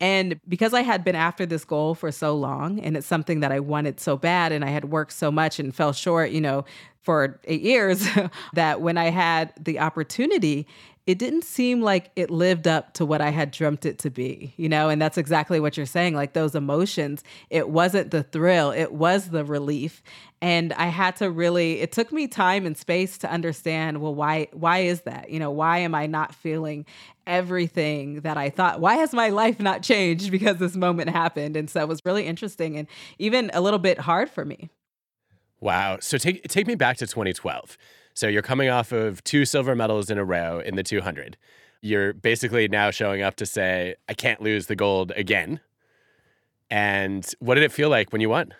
and 0.00 0.38
because 0.48 0.74
I 0.74 0.82
had 0.82 1.04
been 1.04 1.14
after 1.14 1.46
this 1.46 1.64
goal 1.64 1.94
for 1.94 2.12
so 2.12 2.34
long, 2.34 2.80
and 2.80 2.96
it's 2.96 3.06
something 3.06 3.40
that 3.40 3.52
I 3.52 3.60
wanted 3.60 3.98
so 4.00 4.16
bad, 4.16 4.52
and 4.52 4.64
I 4.64 4.68
had 4.68 4.86
worked 4.86 5.12
so 5.12 5.30
much 5.30 5.58
and 5.58 5.74
fell 5.74 5.92
short, 5.92 6.30
you 6.30 6.40
know, 6.40 6.64
for 7.02 7.40
eight 7.44 7.62
years, 7.62 8.06
that 8.54 8.80
when 8.80 8.98
I 8.98 9.10
had 9.10 9.52
the 9.58 9.78
opportunity, 9.78 10.66
it 11.06 11.18
didn't 11.18 11.44
seem 11.44 11.80
like 11.80 12.10
it 12.16 12.30
lived 12.30 12.66
up 12.66 12.92
to 12.94 13.06
what 13.06 13.20
I 13.20 13.30
had 13.30 13.52
dreamt 13.52 13.86
it 13.86 13.98
to 14.00 14.10
be, 14.10 14.52
you 14.56 14.68
know? 14.68 14.88
And 14.88 15.00
that's 15.00 15.16
exactly 15.16 15.60
what 15.60 15.76
you're 15.76 15.86
saying. 15.86 16.14
Like 16.14 16.32
those 16.32 16.56
emotions, 16.56 17.22
it 17.48 17.68
wasn't 17.68 18.10
the 18.10 18.24
thrill, 18.24 18.72
it 18.72 18.92
was 18.92 19.30
the 19.30 19.44
relief. 19.44 20.02
And 20.42 20.72
I 20.72 20.86
had 20.86 21.16
to 21.16 21.30
really, 21.30 21.80
it 21.80 21.92
took 21.92 22.12
me 22.12 22.26
time 22.26 22.66
and 22.66 22.76
space 22.76 23.18
to 23.18 23.30
understand, 23.30 24.02
well, 24.02 24.14
why, 24.14 24.48
why 24.52 24.80
is 24.80 25.02
that? 25.02 25.30
You 25.30 25.38
know, 25.38 25.50
why 25.50 25.78
am 25.78 25.94
I 25.94 26.06
not 26.06 26.34
feeling 26.34 26.84
everything 27.26 28.20
that 28.20 28.36
I 28.36 28.50
thought? 28.50 28.80
Why 28.80 28.96
has 28.96 29.12
my 29.12 29.28
life 29.28 29.60
not 29.60 29.82
changed 29.82 30.30
because 30.32 30.56
this 30.56 30.74
moment 30.74 31.10
happened? 31.10 31.56
And 31.56 31.70
so 31.70 31.80
it 31.80 31.88
was 31.88 32.00
really 32.04 32.26
interesting 32.26 32.76
and 32.76 32.88
even 33.18 33.50
a 33.54 33.60
little 33.60 33.78
bit 33.78 34.00
hard 34.00 34.28
for 34.28 34.44
me. 34.44 34.70
Wow. 35.60 35.98
So 36.00 36.18
take 36.18 36.46
take 36.48 36.66
me 36.66 36.74
back 36.74 36.98
to 36.98 37.06
2012. 37.06 37.78
So 38.16 38.28
you're 38.28 38.40
coming 38.40 38.70
off 38.70 38.92
of 38.92 39.22
two 39.24 39.44
silver 39.44 39.76
medals 39.76 40.10
in 40.10 40.16
a 40.16 40.24
row 40.24 40.58
in 40.60 40.74
the 40.74 40.82
200. 40.82 41.36
You're 41.82 42.14
basically 42.14 42.66
now 42.66 42.90
showing 42.90 43.20
up 43.20 43.36
to 43.36 43.46
say, 43.46 43.94
I 44.08 44.14
can't 44.14 44.40
lose 44.40 44.66
the 44.66 44.74
gold 44.74 45.12
again. 45.14 45.60
And 46.70 47.30
what 47.40 47.56
did 47.56 47.62
it 47.62 47.72
feel 47.72 47.90
like 47.90 48.12
when 48.12 48.22
you 48.22 48.30
won? 48.30 48.54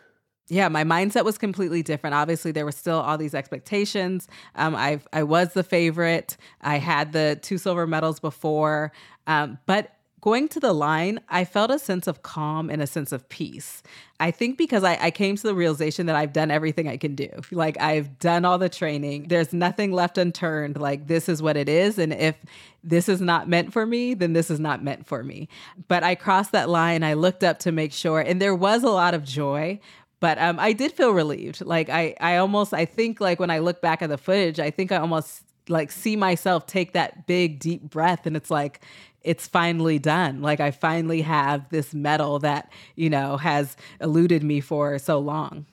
yeah, 0.49 0.69
my 0.69 0.85
mindset 0.85 1.25
was 1.25 1.38
completely 1.38 1.83
different. 1.83 2.14
Obviously, 2.14 2.53
there 2.53 2.64
were 2.64 2.73
still 2.73 3.01
all 3.01 3.19
these 3.19 3.35
expectations. 3.35 4.29
Um, 4.55 4.77
I 4.77 5.01
I 5.12 5.25
was 5.25 5.55
the 5.55 5.64
favorite. 5.64 6.37
I 6.61 6.79
had 6.79 7.12
the 7.12 7.38
two 7.42 7.59
silver 7.59 7.87
medals 7.87 8.21
before, 8.21 8.92
um, 9.27 9.59
but 9.66 9.96
going 10.20 10.48
to 10.48 10.61
the 10.61 10.72
line, 10.72 11.20
I 11.29 11.44
felt 11.44 11.70
a 11.70 11.79
sense 11.79 12.07
of 12.07 12.22
calm 12.22 12.70
and 12.70 12.83
a 12.83 12.87
sense 12.87 13.12
of 13.12 13.29
peace. 13.29 13.83
I 14.18 14.31
think 14.31 14.57
because 14.57 14.83
I, 14.83 14.98
I, 15.00 15.11
came 15.11 15.37
to 15.37 15.42
the 15.42 15.55
realization 15.55 16.07
that 16.07 16.16
I've 16.16 16.33
done 16.33 16.50
everything 16.50 16.88
I 16.88 16.96
can 16.96 17.14
do. 17.14 17.29
Like 17.52 17.81
I've 17.81 18.18
done 18.18 18.44
all 18.44 18.57
the 18.57 18.70
training. 18.70 19.29
There's 19.29 19.52
nothing 19.52 19.92
left 19.92 20.16
unturned. 20.16 20.81
Like 20.81 21.07
this 21.07 21.29
is 21.29 21.42
what 21.42 21.57
it 21.57 21.68
is. 21.68 21.98
And 21.98 22.14
if 22.14 22.35
this 22.83 23.09
is 23.09 23.20
not 23.20 23.48
meant 23.48 23.72
for 23.72 23.85
me, 23.85 24.14
then 24.14 24.33
this 24.33 24.50
is 24.50 24.59
not 24.59 24.83
meant 24.83 25.07
for 25.07 25.22
me. 25.22 25.48
But 25.87 26.02
I 26.02 26.14
crossed 26.14 26.52
that 26.52 26.70
line. 26.70 27.02
I 27.02 27.12
looked 27.12 27.44
up 27.44 27.59
to 27.61 27.72
make 27.72 27.92
sure. 27.92 28.20
And 28.20 28.40
there 28.40 28.55
was 28.55 28.83
a 28.83 28.90
lot 28.90 29.12
of 29.12 29.22
joy. 29.22 29.81
But 30.18 30.38
um, 30.38 30.59
I 30.59 30.72
did 30.72 30.92
feel 30.92 31.11
relieved. 31.11 31.61
Like 31.64 31.90
I, 31.90 32.14
I 32.20 32.38
almost, 32.38 32.72
I 32.72 32.87
think 32.87 33.20
like 33.20 33.38
when 33.38 33.50
I 33.50 33.59
look 33.59 33.83
back 33.83 34.00
at 34.00 34.09
the 34.09 34.16
footage, 34.16 34.59
I 34.59 34.70
think 34.70 34.92
I 34.92 34.96
almost 34.96 35.42
like 35.68 35.90
see 35.90 36.16
myself 36.16 36.66
take 36.66 36.92
that 36.92 37.26
big 37.26 37.59
deep 37.59 37.83
breath 37.83 38.24
and 38.26 38.37
it's 38.37 38.50
like 38.50 38.81
it's 39.27 39.49
finally 39.49 39.99
done. 39.99 40.41
Like 40.41 40.61
I 40.61 40.71
finally 40.71 41.21
have 41.23 41.69
this 41.71 41.93
medal 41.93 42.39
that, 42.39 42.73
you 42.95 43.11
know, 43.11 43.37
has 43.37 43.77
eluded 44.01 44.43
me 44.43 44.61
for 44.61 44.99
so 44.99 45.19
long. 45.19 45.67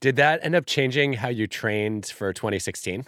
Did 0.00 0.16
that 0.16 0.44
end 0.44 0.54
up 0.54 0.66
changing 0.66 1.14
how 1.14 1.28
you 1.28 1.46
trained 1.46 2.06
for 2.06 2.32
2016? 2.32 3.06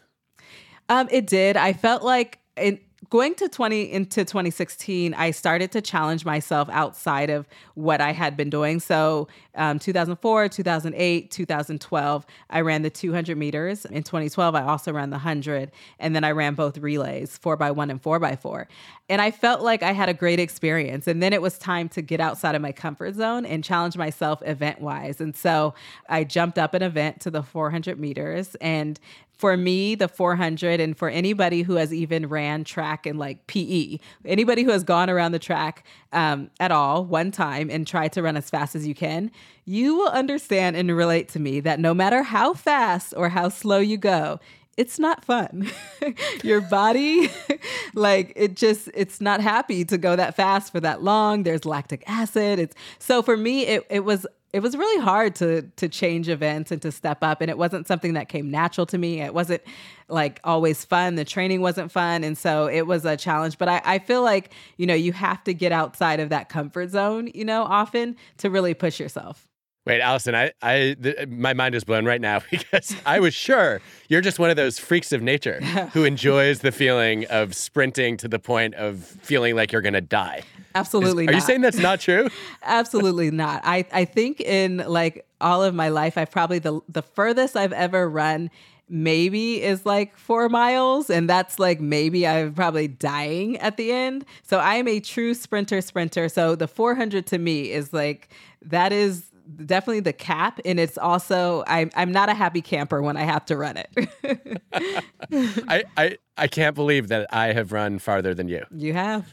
Um, 0.89 1.09
it 1.11 1.27
did. 1.27 1.57
I 1.57 1.75
felt 1.75 2.03
like 2.03 2.39
it 2.57 2.83
going 3.11 3.35
to 3.35 3.49
20 3.49 3.91
into 3.91 4.25
2016 4.25 5.15
i 5.15 5.31
started 5.31 5.73
to 5.73 5.81
challenge 5.81 6.25
myself 6.25 6.69
outside 6.71 7.31
of 7.31 7.47
what 7.75 8.01
i 8.01 8.13
had 8.13 8.37
been 8.37 8.51
doing. 8.51 8.81
So 8.81 9.29
um, 9.57 9.79
2004 9.79 10.49
2008 10.49 11.31
2012 11.31 12.27
i 12.51 12.61
ran 12.61 12.83
the 12.83 12.91
200 12.91 13.37
meters. 13.37 13.85
In 13.85 14.03
2012 14.03 14.55
i 14.55 14.63
also 14.63 14.93
ran 14.93 15.11
the 15.11 15.15
100 15.15 15.71
and 15.99 16.15
then 16.15 16.25
i 16.25 16.31
ran 16.31 16.55
both 16.55 16.79
relays 16.79 17.39
4x1 17.43 17.91
and 17.91 18.03
4x4 18.03 18.67
and 19.09 19.21
i 19.21 19.31
felt 19.31 19.61
like 19.61 19.83
i 19.83 19.93
had 19.93 20.09
a 20.09 20.15
great 20.15 20.41
experience 20.41 21.07
and 21.07 21.23
then 21.23 21.33
it 21.33 21.43
was 21.43 21.59
time 21.59 21.89
to 21.91 22.03
get 22.03 22.21
outside 22.21 22.55
of 22.55 22.63
my 22.63 22.73
comfort 22.73 23.15
zone 23.15 23.45
and 23.45 23.65
challenge 23.65 23.97
myself 23.97 24.43
event 24.47 24.81
wise 24.81 25.21
and 25.21 25.37
so 25.37 25.75
i 26.09 26.25
jumped 26.25 26.59
up 26.59 26.75
an 26.75 26.83
event 26.83 27.21
to 27.21 27.31
the 27.31 27.43
400 27.43 27.99
meters 27.99 28.55
and 28.61 28.99
for 29.37 29.57
me, 29.57 29.95
the 29.95 30.09
400, 30.09 30.81
and 30.81 30.97
for 30.97 31.09
anybody 31.09 31.63
who 31.63 31.75
has 31.75 31.93
even 31.93 32.29
ran 32.29 32.65
track 32.65 33.07
in 33.07 33.19
like 33.19 33.47
PE, 33.47 33.99
anybody 34.25 34.63
who 34.63 34.71
has 34.71 34.85
gone 34.85 35.11
around 35.11 35.33
the 35.33 35.39
track 35.39 35.85
um, 36.13 36.51
at 36.61 36.71
all 36.71 37.05
one 37.05 37.31
time 37.31 37.69
and 37.71 37.87
tried 37.87 38.13
to 38.13 38.23
run 38.23 38.37
as 38.37 38.49
fast 38.49 38.75
as 38.75 38.87
you 38.87 38.95
can, 38.95 39.31
you 39.65 39.97
will 39.97 40.11
understand 40.11 40.77
and 40.77 40.95
relate 40.97 41.29
to 41.31 41.41
me 41.41 41.61
that 41.61 41.81
no 41.81 41.93
matter 41.93 42.23
how 42.23 42.55
fast 42.55 43.13
or 43.17 43.29
how 43.29 43.49
slow 43.49 43.79
you 43.79 43.97
go, 43.97 44.39
it's 44.77 44.99
not 44.99 45.25
fun. 45.25 45.71
Your 46.43 46.61
body, 46.61 47.31
like 47.95 48.33
it 48.37 48.57
just, 48.57 48.89
it's 48.95 49.21
not 49.21 49.41
happy 49.41 49.85
to 49.85 49.99
go 49.99 50.17
that 50.17 50.37
fast 50.37 50.73
for 50.73 50.81
that 50.81 51.03
long. 51.03 51.43
There's 51.43 51.65
lactic 51.65 52.05
acid. 52.07 52.59
It's 52.59 52.75
so 52.99 53.23
for 53.23 53.37
me, 53.37 53.67
it, 53.67 53.87
it 53.91 54.05
was 54.05 54.27
it 54.55 54.63
was 54.63 54.77
really 54.77 55.03
hard 55.03 55.35
to 55.35 55.63
to 55.63 55.89
change 55.89 56.29
events 56.29 56.71
and 56.71 56.81
to 56.83 56.93
step 56.93 57.19
up 57.23 57.41
and 57.41 57.51
it 57.51 57.59
wasn't 57.59 57.89
something 57.89 58.15
that 58.15 58.29
came 58.29 58.53
natural 58.53 58.87
to 58.87 58.97
me. 58.97 59.21
It 59.21 59.35
wasn't 59.35 59.63
like 60.09 60.39
always 60.45 60.85
fun. 60.85 61.17
The 61.17 61.25
training 61.25 61.61
wasn't 61.61 61.91
fun 61.91 62.23
and 62.23 62.39
so 62.39 62.69
it 62.69 62.87
was 62.87 63.05
a 63.05 63.17
challenge. 63.17 63.59
But 63.59 63.69
I, 63.69 63.83
I 63.85 63.99
feel 63.99 64.23
like 64.23 64.53
you 64.77 64.87
know 64.87 64.95
you 64.95 65.13
have 65.13 65.43
to 65.45 65.55
get 65.55 65.73
outside 65.73 66.21
of 66.21 66.29
that 66.29 66.49
comfort 66.49 66.91
zone 66.91 67.31
you 67.35 67.45
know 67.45 67.65
often 67.65 68.17
to 68.39 68.49
really 68.49 68.75
push 68.75 69.01
yourself 69.01 69.49
Wait, 69.87 70.01
Allyson, 70.01 70.35
I, 70.35 70.53
I, 70.63 70.97
th- 71.01 71.29
my 71.29 71.53
mind 71.53 71.75
is 71.75 71.85
blown 71.85 72.07
right 72.07 72.21
now 72.21 72.41
because 72.51 72.97
I 73.05 73.21
was 73.21 73.35
sure 73.35 73.83
you're 74.09 74.23
just 74.23 74.39
one 74.39 74.49
of 74.49 74.57
those 74.57 74.79
freaks 74.79 75.13
of 75.13 75.23
nature 75.23 75.61
who 75.93 76.05
enjoys 76.05 76.61
the 76.61 76.73
feeling 76.73 77.27
of 77.27 77.55
sprinting 77.55 78.17
to 78.19 78.29
the 78.29 78.39
point 78.39 78.75
of 78.75 79.05
feeling 79.05 79.57
like 79.57 79.73
you're 79.73 79.83
going 79.83 79.95
to 79.95 80.01
die. 80.01 80.43
Absolutely 80.75 81.25
is, 81.25 81.29
Are 81.29 81.33
not. 81.33 81.39
you 81.39 81.47
saying 81.47 81.61
that's 81.61 81.79
not 81.79 82.01
true? 82.01 82.29
Absolutely 82.63 83.31
not. 83.31 83.61
I, 83.65 83.85
I 83.93 84.07
think 84.07 84.41
in 84.41 84.79
like 84.79 85.27
all 85.41 85.63
of 85.63 85.75
my 85.75 85.91
life, 85.91 86.17
I've 86.17 86.31
probably 86.31 86.59
the, 86.59 86.81
the 86.89 87.03
furthest 87.03 87.55
I've 87.55 87.73
ever 87.75 88.09
run 88.09 88.51
maybe 88.89 89.63
is 89.63 89.87
like 89.87 90.17
four 90.17 90.49
miles 90.49 91.09
and 91.09 91.29
that's 91.29 91.59
like 91.59 91.81
maybe 91.81 92.27
i'm 92.27 92.53
probably 92.53 92.87
dying 92.87 93.57
at 93.57 93.79
the 93.79 93.91
end 93.91 94.27
so 94.43 94.59
i 94.59 94.75
am 94.75 94.87
a 94.87 95.01
true 95.01 95.33
sprinter 95.33 95.81
sprinter 95.81 96.29
so 96.29 96.55
the 96.55 96.69
400 96.69 97.27
to 97.27 97.39
me 97.39 97.73
is 97.73 97.95
like 97.95 98.29
that 98.61 98.93
is 98.93 99.31
definitely 99.67 100.01
the 100.01 100.13
cap 100.13 100.61
and 100.65 100.81
it's 100.81 100.99
also 100.99 101.65
I'm 101.67 101.91
I'm 101.95 102.13
not 102.13 102.29
a 102.29 102.35
happy 102.35 102.63
camper 102.63 103.03
when 103.03 103.17
I 103.17 103.23
have 103.23 103.45
to 103.47 103.57
run 103.57 103.77
it. 103.77 105.03
I, 105.69 105.85
I 105.97 106.19
I 106.37 106.47
can't 106.49 106.75
believe 106.75 107.09
that 107.09 107.27
I 107.33 107.53
have 107.53 107.73
run 107.73 107.99
farther 107.99 108.35
than 108.35 108.49
you. 108.49 108.65
You 108.71 108.93
have. 108.95 109.33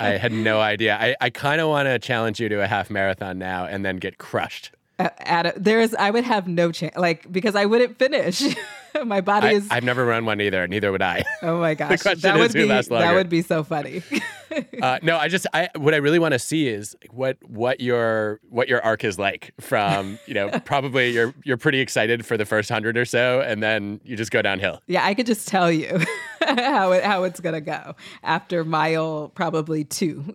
I 0.00 0.10
had 0.10 0.32
no 0.32 0.60
idea. 0.60 0.96
I, 1.00 1.16
I 1.20 1.30
kind 1.30 1.60
of 1.60 1.68
want 1.68 1.86
to 1.86 1.98
challenge 1.98 2.40
you 2.40 2.48
to 2.48 2.62
a 2.62 2.66
half 2.66 2.90
marathon 2.90 3.38
now 3.38 3.64
and 3.64 3.84
then 3.84 3.96
get 3.96 4.18
crushed. 4.18 4.72
At 4.98 5.46
a, 5.46 5.54
there's 5.56 5.94
I 5.94 6.10
would 6.10 6.24
have 6.24 6.48
no 6.48 6.72
chance 6.72 6.96
like 6.96 7.30
because 7.30 7.54
I 7.54 7.66
wouldn't 7.66 7.98
finish. 7.98 8.42
my 9.04 9.20
body 9.20 9.46
I, 9.46 9.52
is 9.52 9.68
I've 9.70 9.84
never 9.84 10.04
run 10.04 10.24
one 10.24 10.40
either. 10.40 10.66
Neither 10.66 10.90
would 10.90 11.02
I. 11.02 11.24
Oh 11.40 11.60
my 11.60 11.74
gosh. 11.76 12.02
question 12.02 12.20
that 12.22 12.36
is 12.36 12.40
would 12.40 12.52
who 12.52 12.62
be 12.66 12.68
lasts 12.68 12.90
longer. 12.90 13.06
that 13.06 13.14
would 13.14 13.28
be 13.28 13.42
so 13.42 13.62
funny. 13.62 14.02
uh, 14.82 14.98
no, 15.02 15.16
I 15.16 15.28
just 15.28 15.46
I 15.54 15.68
what 15.76 15.94
I 15.94 15.98
really 15.98 16.18
want 16.18 16.32
to 16.32 16.38
see 16.40 16.66
is 16.66 16.96
what 17.10 17.36
what 17.48 17.80
your 17.80 18.40
what 18.48 18.68
your 18.68 18.82
arc 18.82 19.04
is 19.04 19.20
like 19.20 19.52
from 19.60 20.18
you 20.26 20.34
know 20.34 20.50
probably 20.64 21.10
you're 21.10 21.32
you're 21.44 21.56
pretty 21.56 21.78
excited 21.78 22.26
for 22.26 22.36
the 22.36 22.44
first 22.44 22.68
hundred 22.68 22.98
or 22.98 23.04
so 23.04 23.40
and 23.40 23.62
then 23.62 24.00
you 24.02 24.16
just 24.16 24.32
go 24.32 24.42
downhill. 24.42 24.82
yeah, 24.88 25.04
I 25.04 25.14
could 25.14 25.26
just 25.26 25.46
tell 25.46 25.70
you 25.70 26.00
how 26.42 26.90
it 26.90 27.04
how 27.04 27.22
it's 27.22 27.38
gonna 27.38 27.60
go 27.60 27.94
after 28.24 28.64
mile 28.64 29.30
probably 29.34 29.84
two. 29.84 30.34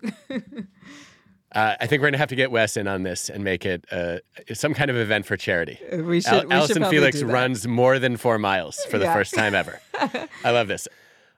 Uh, 1.53 1.75
I 1.79 1.87
think 1.87 2.01
we're 2.01 2.07
gonna 2.07 2.17
have 2.17 2.29
to 2.29 2.35
get 2.35 2.51
Wes 2.51 2.77
in 2.77 2.87
on 2.87 3.03
this 3.03 3.29
and 3.29 3.43
make 3.43 3.65
it 3.65 3.85
uh, 3.91 4.17
some 4.53 4.73
kind 4.73 4.89
of 4.89 4.97
event 4.97 5.25
for 5.25 5.37
charity. 5.37 5.79
We 5.91 6.21
should. 6.21 6.33
Al- 6.33 6.45
we 6.47 6.51
Allyson 6.51 6.77
probably 6.77 6.97
Felix 6.97 7.21
runs 7.23 7.67
more 7.67 7.99
than 7.99 8.17
four 8.17 8.37
miles 8.39 8.77
for 8.89 8.97
the 8.97 9.05
Yeah. 9.05 9.13
first 9.13 9.33
time 9.35 9.53
ever. 9.53 9.79
I 10.43 10.51
love 10.51 10.67
this. 10.67 10.87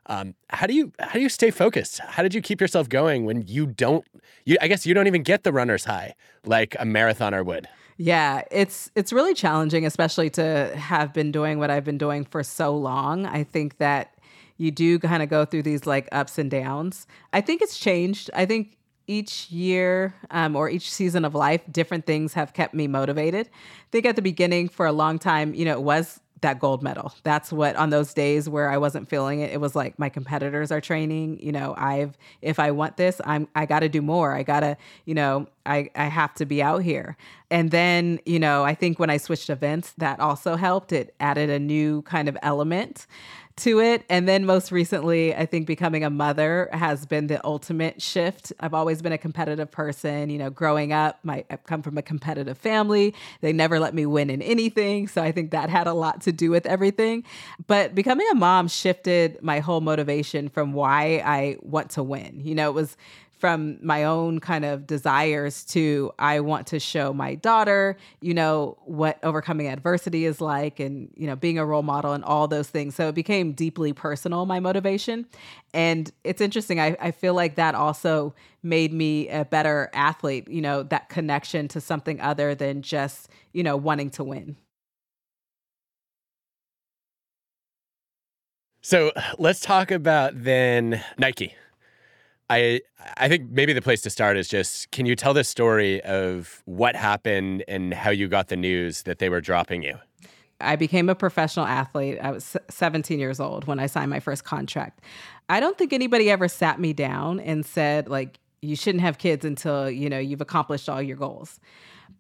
Um, 0.08 0.36
how 0.50 0.68
do 0.68 0.74
you 0.74 0.92
how 1.00 1.14
do 1.14 1.20
you 1.22 1.30
stay 1.30 1.52
focused? 1.52 2.00
How 2.00 2.22
did 2.24 2.34
you 2.34 2.42
keep 2.42 2.62
yourself 2.62 2.88
going 2.88 3.26
when 3.26 3.44
you 3.48 3.66
don't? 3.66 4.06
You 4.46 4.58
I 4.62 4.68
guess 4.68 4.86
you 4.86 4.94
don't 4.94 5.08
even 5.08 5.24
get 5.24 5.44
the 5.44 5.52
runner's 5.52 5.86
high 5.86 6.14
like 6.46 6.76
a 6.76 6.86
marathoner 6.86 7.44
would. 7.46 7.68
Yeah, 7.98 8.44
it's 8.52 8.92
it's 8.96 9.12
really 9.12 9.34
challenging, 9.34 9.86
especially 9.86 10.30
to 10.32 10.76
have 10.78 11.12
been 11.14 11.32
doing 11.32 11.60
what 11.60 11.72
I've 11.72 11.84
been 11.86 11.98
doing 11.98 12.24
for 12.26 12.44
so 12.44 12.76
long. 12.76 13.26
I 13.26 13.44
think 13.44 13.78
that 13.80 14.14
you 14.58 14.70
do 14.72 15.00
kind 15.00 15.24
of 15.24 15.30
go 15.30 15.44
through 15.44 15.64
these 15.64 15.86
like 15.86 16.08
ups 16.12 16.38
and 16.38 16.52
downs. 16.52 17.08
I 17.34 17.42
think 17.42 17.62
it's 17.62 17.78
changed. 17.78 18.30
I 18.34 18.46
think 18.46 18.78
each 19.08 19.50
year 19.52 20.14
um, 20.32 20.56
or 20.56 20.70
each 20.70 20.92
season 20.92 21.26
of 21.26 21.36
life, 21.36 21.62
different 21.72 22.06
things 22.06 22.34
have 22.34 22.54
kept 22.54 22.74
me 22.74 22.88
motivated. 22.88 23.48
I 23.48 23.90
think 23.92 24.06
at 24.06 24.16
the 24.16 24.22
beginning, 24.22 24.70
for 24.70 24.86
a 24.86 24.92
long 24.92 25.20
time, 25.20 25.54
you 25.54 25.66
know, 25.66 25.74
it 25.74 25.82
was 25.82 26.20
that 26.42 26.60
gold 26.60 26.84
medal. 26.84 27.14
That's 27.24 27.52
what 27.52 27.76
on 27.76 27.90
those 27.90 28.14
days 28.14 28.48
where 28.48 28.70
I 28.70 28.78
wasn't 28.78 29.10
feeling 29.10 29.40
it, 29.40 29.52
it 29.52 29.60
was 29.60 29.76
like 29.76 29.98
my 29.98 30.10
competitors 30.10 30.72
are 30.72 30.82
training. 30.82 31.40
You 31.42 31.52
know, 31.52 31.74
I've 31.78 32.18
if 32.42 32.60
I 32.60 32.72
want 32.72 32.98
this, 32.98 33.20
I'm 33.26 33.48
I 33.56 33.66
got 33.66 33.80
to 33.80 33.90
do 33.90 34.02
more. 34.02 34.34
I 34.34 34.44
got 34.44 34.60
to, 34.60 34.78
you 35.06 35.16
know, 35.16 35.48
I 35.66 35.90
I 35.96 36.06
have 36.06 36.34
to 36.36 36.46
be 36.46 36.62
out 36.62 36.84
here. 36.84 37.18
And 37.50 37.72
then, 37.72 38.20
you 38.26 38.40
know, 38.40 38.64
I 38.64 38.76
think 38.76 39.00
when 39.00 39.10
I 39.10 39.18
switched 39.18 39.50
events, 39.50 39.94
that 39.98 40.20
also 40.20 40.56
helped. 40.56 40.92
It 40.92 41.16
added 41.20 41.50
a 41.50 41.60
new 41.60 42.02
kind 42.04 42.28
of 42.28 42.38
element 42.44 43.08
to 43.58 43.80
it. 43.80 44.04
And 44.10 44.28
then 44.28 44.46
most 44.46 44.72
recently, 44.72 45.34
I 45.34 45.46
think 45.46 45.66
becoming 45.66 46.04
a 46.04 46.10
mother 46.10 46.68
has 46.74 47.06
been 47.06 47.28
the 47.28 47.44
ultimate 47.46 48.02
shift. 48.02 48.52
I've 48.60 48.74
always 48.74 49.02
been 49.02 49.14
a 49.14 49.18
competitive 49.18 49.72
person. 49.72 50.30
You 50.30 50.38
know, 50.38 50.50
growing 50.50 50.92
up, 50.92 51.20
my 51.24 51.46
I've 51.50 51.64
come 51.64 51.82
from 51.82 51.98
a 51.98 52.02
competitive 52.02 52.58
family. 52.58 53.14
They 53.42 53.54
never 53.54 53.80
let 53.80 53.94
me 53.94 54.06
win 54.06 54.30
in 54.30 54.42
anything. 54.42 55.08
So 55.08 55.24
I 55.24 55.32
think 55.32 55.52
that 55.52 55.70
had 55.70 55.88
a 55.88 55.94
lot 55.94 56.22
to 56.22 56.34
do 56.34 56.52
with 56.52 56.66
everything. 56.66 57.24
But 57.68 57.96
becoming 57.96 58.28
a 58.32 58.36
mom 58.36 58.68
shifted 58.68 59.42
my 59.42 59.60
whole 59.60 59.82
motivation 59.82 60.50
from 60.50 60.74
why 60.74 61.22
I 61.26 61.58
want 61.62 61.92
to 61.92 62.04
win. 62.04 62.42
You 62.44 62.56
know, 62.56 62.70
it 62.70 62.74
was 62.74 62.98
from 63.46 63.78
my 63.80 64.04
own 64.04 64.40
kind 64.40 64.66
of 64.66 64.88
desires 64.88 65.64
to 65.66 66.12
I 66.18 66.40
want 66.40 66.66
to 66.66 66.80
show 66.80 67.14
my 67.14 67.36
daughter, 67.36 67.96
you 68.20 68.34
know, 68.34 68.76
what 68.86 69.20
overcoming 69.22 69.68
adversity 69.68 70.26
is 70.26 70.42
like 70.42 70.80
and, 70.80 71.14
you 71.16 71.28
know, 71.28 71.36
being 71.36 71.60
a 71.60 71.64
role 71.64 71.84
model 71.84 72.14
and 72.14 72.24
all 72.24 72.48
those 72.48 72.70
things. 72.70 72.96
So 72.96 73.10
it 73.10 73.14
became 73.14 73.52
deeply 73.52 73.94
personal, 73.94 74.48
my 74.48 74.60
motivation. 74.60 75.28
And 75.76 76.12
it's 76.24 76.42
interesting. 76.42 76.80
I, 76.80 76.98
I 77.00 77.12
feel 77.12 77.36
like 77.36 77.54
that 77.54 77.76
also 77.76 78.34
made 78.64 78.92
me 78.92 79.30
a 79.30 79.46
better 79.46 79.92
athlete, 79.94 80.48
you 80.48 80.62
know, 80.62 80.82
that 80.82 81.10
connection 81.10 81.68
to 81.68 81.80
something 81.80 82.20
other 82.22 82.56
than 82.56 82.82
just, 82.82 83.30
you 83.54 83.62
know, 83.62 83.78
wanting 83.78 84.10
to 84.10 84.24
win. 84.24 84.56
So 88.82 89.12
let's 89.38 89.60
talk 89.60 89.92
about 89.92 90.34
then 90.44 91.04
Nike. 91.20 91.54
I 92.50 92.82
I 93.18 93.28
think 93.28 93.50
maybe 93.50 93.74
the 93.74 93.82
place 93.82 94.02
to 94.02 94.10
start 94.10 94.38
is 94.38 94.48
just 94.48 94.92
can 94.92 95.06
you 95.06 95.16
tell 95.16 95.34
the 95.34 95.44
story 95.44 96.02
of 96.04 96.62
what 96.66 96.96
happened 96.96 97.64
and 97.68 97.94
how 97.94 98.12
you 98.12 98.28
got 98.28 98.48
the 98.48 98.58
news 98.58 99.04
that 99.04 99.20
they 99.20 99.30
were 99.30 99.42
dropping 99.42 99.84
you? 99.84 99.98
I 100.62 100.76
became 100.76 101.10
a 101.10 101.16
professional 101.16 101.66
athlete. 101.66 102.18
I 102.22 102.32
was 102.32 102.56
17 102.70 103.20
years 103.20 103.40
old 103.40 103.66
when 103.66 103.80
I 103.80 103.88
signed 103.88 104.10
my 104.10 104.20
first 104.22 104.46
contract. 104.46 105.02
I 105.50 105.60
don't 105.60 105.78
think 105.78 105.92
anybody 105.92 106.30
ever 106.30 106.48
sat 106.48 106.80
me 106.80 106.94
down 106.94 107.40
and 107.40 107.66
said 107.66 108.08
like 108.08 108.40
you 108.62 108.76
shouldn't 108.76 109.02
have 109.02 109.18
kids 109.18 109.46
until, 109.46 109.90
you 109.90 110.10
know, 110.10 110.20
you've 110.20 110.42
accomplished 110.42 110.90
all 110.90 111.02
your 111.02 111.18
goals. 111.18 111.60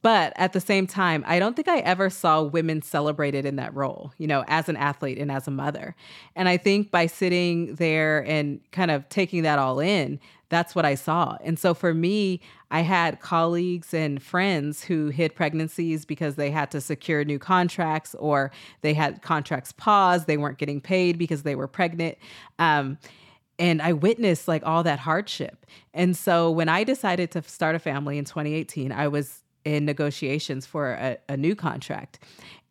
But 0.05 0.33
at 0.35 0.53
the 0.53 0.61
same 0.61 0.85
time, 0.85 1.23
I 1.25 1.39
don't 1.39 1.55
think 1.55 1.67
I 1.67 1.79
ever 1.79 2.11
saw 2.11 2.43
women 2.43 2.83
celebrated 2.83 3.43
in 3.43 3.55
that 3.55 3.73
role, 3.73 4.13
you 4.19 4.27
know, 4.27 4.43
as 4.47 4.69
an 4.69 4.77
athlete 4.77 5.17
and 5.17 5.31
as 5.31 5.47
a 5.47 5.51
mother. 5.51 5.95
And 6.35 6.47
I 6.47 6.57
think 6.57 6.91
by 6.91 7.07
sitting 7.07 7.73
there 7.73 8.23
and 8.27 8.59
kind 8.71 8.91
of 8.91 9.09
taking 9.09 9.41
that 9.41 9.57
all 9.57 9.79
in, 9.79 10.19
that's 10.49 10.75
what 10.75 10.85
I 10.85 10.93
saw. 10.93 11.39
And 11.43 11.57
so 11.57 11.73
for 11.73 11.91
me, 11.91 12.39
I 12.69 12.81
had 12.81 13.19
colleagues 13.19 13.95
and 13.95 14.21
friends 14.21 14.83
who 14.83 15.09
hid 15.09 15.33
pregnancies 15.33 16.05
because 16.05 16.35
they 16.35 16.51
had 16.51 16.69
to 16.69 16.81
secure 16.81 17.25
new 17.25 17.39
contracts 17.39 18.13
or 18.19 18.51
they 18.81 18.93
had 18.93 19.23
contracts 19.23 19.71
paused, 19.71 20.27
they 20.27 20.37
weren't 20.37 20.59
getting 20.59 20.81
paid 20.81 21.17
because 21.17 21.41
they 21.41 21.55
were 21.55 21.67
pregnant. 21.67 22.19
Um, 22.59 22.99
and 23.57 23.81
I 23.81 23.93
witnessed 23.93 24.47
like 24.47 24.61
all 24.67 24.83
that 24.83 24.99
hardship. 24.99 25.65
And 25.95 26.15
so 26.15 26.51
when 26.51 26.69
I 26.69 26.83
decided 26.83 27.31
to 27.31 27.41
start 27.41 27.73
a 27.73 27.79
family 27.79 28.19
in 28.19 28.25
2018, 28.25 28.91
I 28.91 29.07
was 29.07 29.41
in 29.65 29.83
negotiations 29.83 30.65
for 30.65 30.91
a, 30.91 31.17
a 31.27 31.35
new 31.35 31.55
contract. 31.55 32.19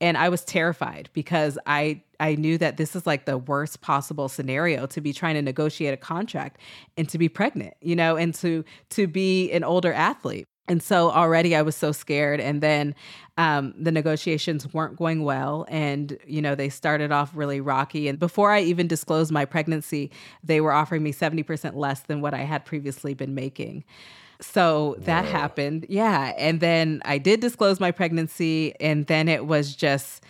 And 0.01 0.17
I 0.17 0.29
was 0.29 0.45
terrified 0.45 1.11
because 1.13 1.59
I 1.67 2.03
I 2.21 2.37
knew 2.37 2.57
that 2.59 2.77
this 2.77 2.95
is 2.95 3.07
like 3.07 3.27
the 3.27 3.37
worst 3.37 3.81
possible 3.81 4.29
scenario 4.29 4.87
to 4.87 5.01
be 5.01 5.13
trying 5.13 5.35
to 5.35 5.43
negotiate 5.43 5.93
a 5.93 5.99
contract 5.99 6.61
and 6.97 7.09
to 7.09 7.19
be 7.19 7.29
pregnant, 7.29 7.75
you 7.81 7.97
know, 7.97 8.17
and 8.17 8.35
to 8.37 8.65
to 8.91 9.07
be 9.07 9.51
an 9.53 9.65
older 9.65 9.93
athlete. 9.93 10.47
And 10.67 10.83
so 10.83 11.11
already 11.11 11.55
I 11.55 11.63
was 11.63 11.77
so 11.77 11.93
scared. 11.93 12.41
And 12.41 12.63
then 12.63 12.95
um, 13.37 13.75
the 13.79 13.93
negotiations 13.93 14.73
weren't 14.73 14.97
going 14.97 15.23
well. 15.23 15.67
And, 15.69 16.17
you 16.27 16.41
know, 16.41 16.55
they 16.55 16.71
started 16.71 17.13
off 17.13 17.31
really 17.35 17.61
rocky. 17.61 18.09
And 18.09 18.19
before 18.19 18.51
I 18.51 18.61
even 18.63 18.87
disclosed 18.87 19.31
my 19.31 19.45
pregnancy, 19.45 20.11
they 20.43 20.63
were 20.63 20.73
offering 20.73 21.03
me 21.03 21.13
70% 21.13 21.75
less 21.75 22.01
than 22.01 22.23
what 22.23 22.33
I 22.33 22.45
had 22.45 22.65
previously 22.65 23.13
been 23.13 23.35
making. 23.35 23.85
So 24.41 24.97
that 25.01 25.25
happened. 25.25 25.87
Yeah. 25.89 26.33
And 26.37 26.61
then 26.61 27.03
I 27.05 27.19
did 27.19 27.41
disclose 27.41 27.81
my 27.81 27.91
pregnancy. 27.91 28.75
And 28.81 29.07
then 29.07 29.29
it 29.29 29.47
was 29.47 29.75
just, 29.75 30.25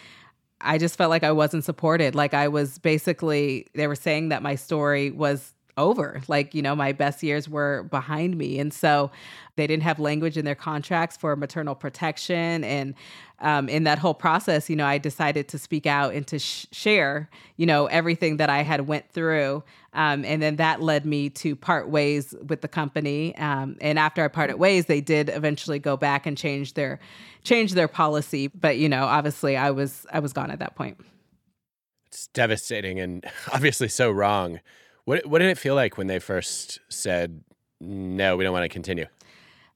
I 0.61 0.79
just 0.79 0.97
felt 0.97 1.11
like 1.11 1.25
I 1.25 1.33
wasn't 1.33 1.65
supported. 1.65 2.15
Like 2.15 2.35
I 2.35 2.49
was 2.49 2.79
basically, 2.79 3.67
they 3.75 3.87
were 3.87 3.97
saying 3.97 4.29
that 4.31 4.43
my 4.43 4.55
story 4.55 5.11
was 5.11 5.55
over. 5.77 6.23
Like, 6.29 6.55
you 6.55 6.63
know, 6.63 6.75
my 6.75 6.93
best 6.93 7.23
years 7.23 7.49
were 7.49 7.85
behind 7.85 8.37
me. 8.37 8.59
And 8.59 8.73
so 8.73 9.11
they 9.57 9.67
didn't 9.67 9.83
have 9.83 9.99
language 9.99 10.37
in 10.37 10.45
their 10.45 10.55
contracts 10.55 11.17
for 11.17 11.35
maternal 11.37 11.75
protection. 11.75 12.65
And 12.65 12.95
um, 13.41 13.69
in 13.69 13.85
that 13.85 13.99
whole 13.99 14.15
process, 14.15 14.71
you 14.71 14.77
know, 14.77 14.87
I 14.87 14.99
decided 14.99 15.49
to 15.49 15.59
speak 15.59 15.87
out 15.87 16.15
and 16.15 16.27
to 16.29 16.39
sh- 16.39 16.67
share, 16.73 17.29
you 17.57 17.67
know, 17.67 17.87
everything 17.87 18.37
that 18.39 18.51
I 18.51 18.63
had 18.63 18.87
went 18.87 19.11
through. 19.11 19.63
Um, 19.93 20.25
and 20.25 20.43
then 20.43 20.57
that 20.57 20.81
led 20.81 21.05
me 21.05 21.31
to 21.31 21.55
part 21.55 21.89
ways 21.89 22.35
with 22.49 22.61
the 22.61 22.69
company. 22.69 23.37
Um, 23.37 23.77
and 23.81 23.99
after 23.99 24.25
I 24.25 24.29
parted 24.29 24.57
ways, 24.57 24.87
they 24.87 25.01
did 25.01 25.29
eventually 25.29 25.79
go 25.79 25.97
back 25.97 26.27
and 26.27 26.37
change 26.37 26.75
their 26.75 27.01
change 27.45 27.75
their 27.75 27.89
policy. 27.89 28.49
But 28.49 28.79
you 28.79 28.89
know, 28.89 29.05
obviously, 29.05 29.57
I 29.57 29.71
was 29.71 30.07
I 30.13 30.19
was 30.19 30.33
gone 30.33 30.51
at 30.51 30.59
that 30.59 30.75
point. 30.75 30.99
It's 32.07 32.27
devastating 32.29 32.99
and 32.99 33.25
obviously 33.53 33.89
so 33.89 34.11
wrong. 34.11 34.61
What 35.05 35.27
what 35.27 35.41
did 35.41 35.51
it 35.51 35.59
feel 35.59 35.75
like 35.75 35.99
when 35.99 36.07
they 36.07 36.19
first 36.19 36.81
said 36.89 37.43
no, 37.81 38.37
we 38.37 38.45
don't 38.45 38.53
want 38.53 38.65
to 38.65 38.69
continue? 38.69 39.07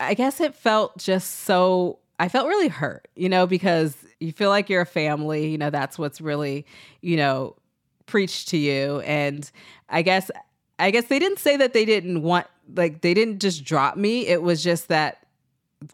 I 0.01 0.15
guess 0.15 0.41
it 0.41 0.55
felt 0.55 0.99
just 0.99 1.41
so 1.41 1.99
I 2.19 2.29
felt 2.29 2.49
really 2.49 2.69
hurt, 2.69 3.09
you 3.15 3.29
know, 3.29 3.47
because 3.47 3.97
you 4.21 4.33
feel 4.33 4.51
like 4.51 4.69
you're 4.69 4.83
a 4.83 4.87
family, 4.87 5.49
you 5.49 5.59
know, 5.59 5.71
that's 5.71 5.99
what's 5.99 6.21
really, 6.21 6.67
you 7.01 7.17
know, 7.17 7.57
preached 8.07 8.49
to 8.49 8.57
you 8.57 9.01
and 9.01 9.51
I 9.89 10.03
guess 10.03 10.31
I 10.79 10.91
guess 10.91 11.05
they 11.05 11.19
didn't 11.19 11.39
say 11.39 11.57
that 11.57 11.73
they 11.73 11.85
didn't 11.85 12.23
want 12.23 12.47
like 12.75 13.03
they 13.03 13.15
didn't 13.15 13.41
just 13.41 13.65
drop 13.65 13.97
me. 13.97 14.27
It 14.27 14.43
was 14.43 14.63
just 14.63 14.89
that 14.89 15.27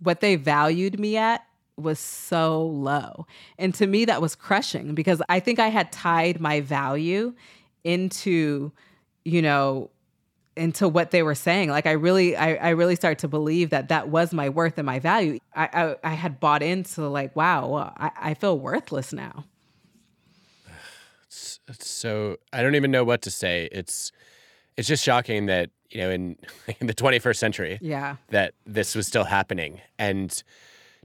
what 0.00 0.20
they 0.20 0.36
valued 0.36 0.98
me 0.98 1.16
at 1.16 1.44
was 1.76 1.98
so 1.98 2.64
low. 2.66 3.26
And 3.58 3.74
to 3.74 3.86
me 3.86 4.04
that 4.04 4.22
was 4.22 4.34
crushing 4.36 4.94
because 4.94 5.20
I 5.28 5.40
think 5.40 5.58
I 5.58 5.68
had 5.68 5.90
tied 5.90 6.40
my 6.40 6.60
value 6.60 7.34
into 7.82 8.72
you 9.24 9.42
know, 9.42 9.90
into 10.56 10.88
what 10.88 11.10
they 11.10 11.22
were 11.22 11.34
saying. 11.34 11.70
Like 11.70 11.86
I 11.86 11.92
really, 11.92 12.36
I, 12.36 12.54
I 12.54 12.68
really 12.70 12.96
started 12.96 13.18
to 13.20 13.28
believe 13.28 13.70
that 13.70 13.88
that 13.88 14.08
was 14.08 14.32
my 14.32 14.48
worth 14.48 14.78
and 14.78 14.86
my 14.86 14.98
value. 14.98 15.38
I, 15.54 15.68
I, 15.72 16.10
I 16.12 16.14
had 16.14 16.40
bought 16.40 16.62
into 16.62 17.08
like, 17.08 17.34
wow, 17.34 17.92
I, 17.96 18.10
I 18.16 18.34
feel 18.34 18.58
worthless 18.58 19.12
now. 19.12 19.44
It's, 21.26 21.58
it's 21.68 21.88
so 21.88 22.36
I 22.52 22.62
don't 22.62 22.76
even 22.76 22.90
know 22.90 23.04
what 23.04 23.22
to 23.22 23.30
say. 23.30 23.68
It's, 23.72 24.12
it's 24.76 24.86
just 24.88 25.02
shocking 25.02 25.46
that 25.46 25.70
you 25.90 26.00
know 26.00 26.10
in 26.10 26.36
in 26.80 26.86
the 26.86 26.94
21st 26.94 27.36
century, 27.36 27.78
yeah, 27.80 28.16
that 28.28 28.54
this 28.66 28.94
was 28.94 29.06
still 29.06 29.24
happening. 29.24 29.80
And 29.98 30.42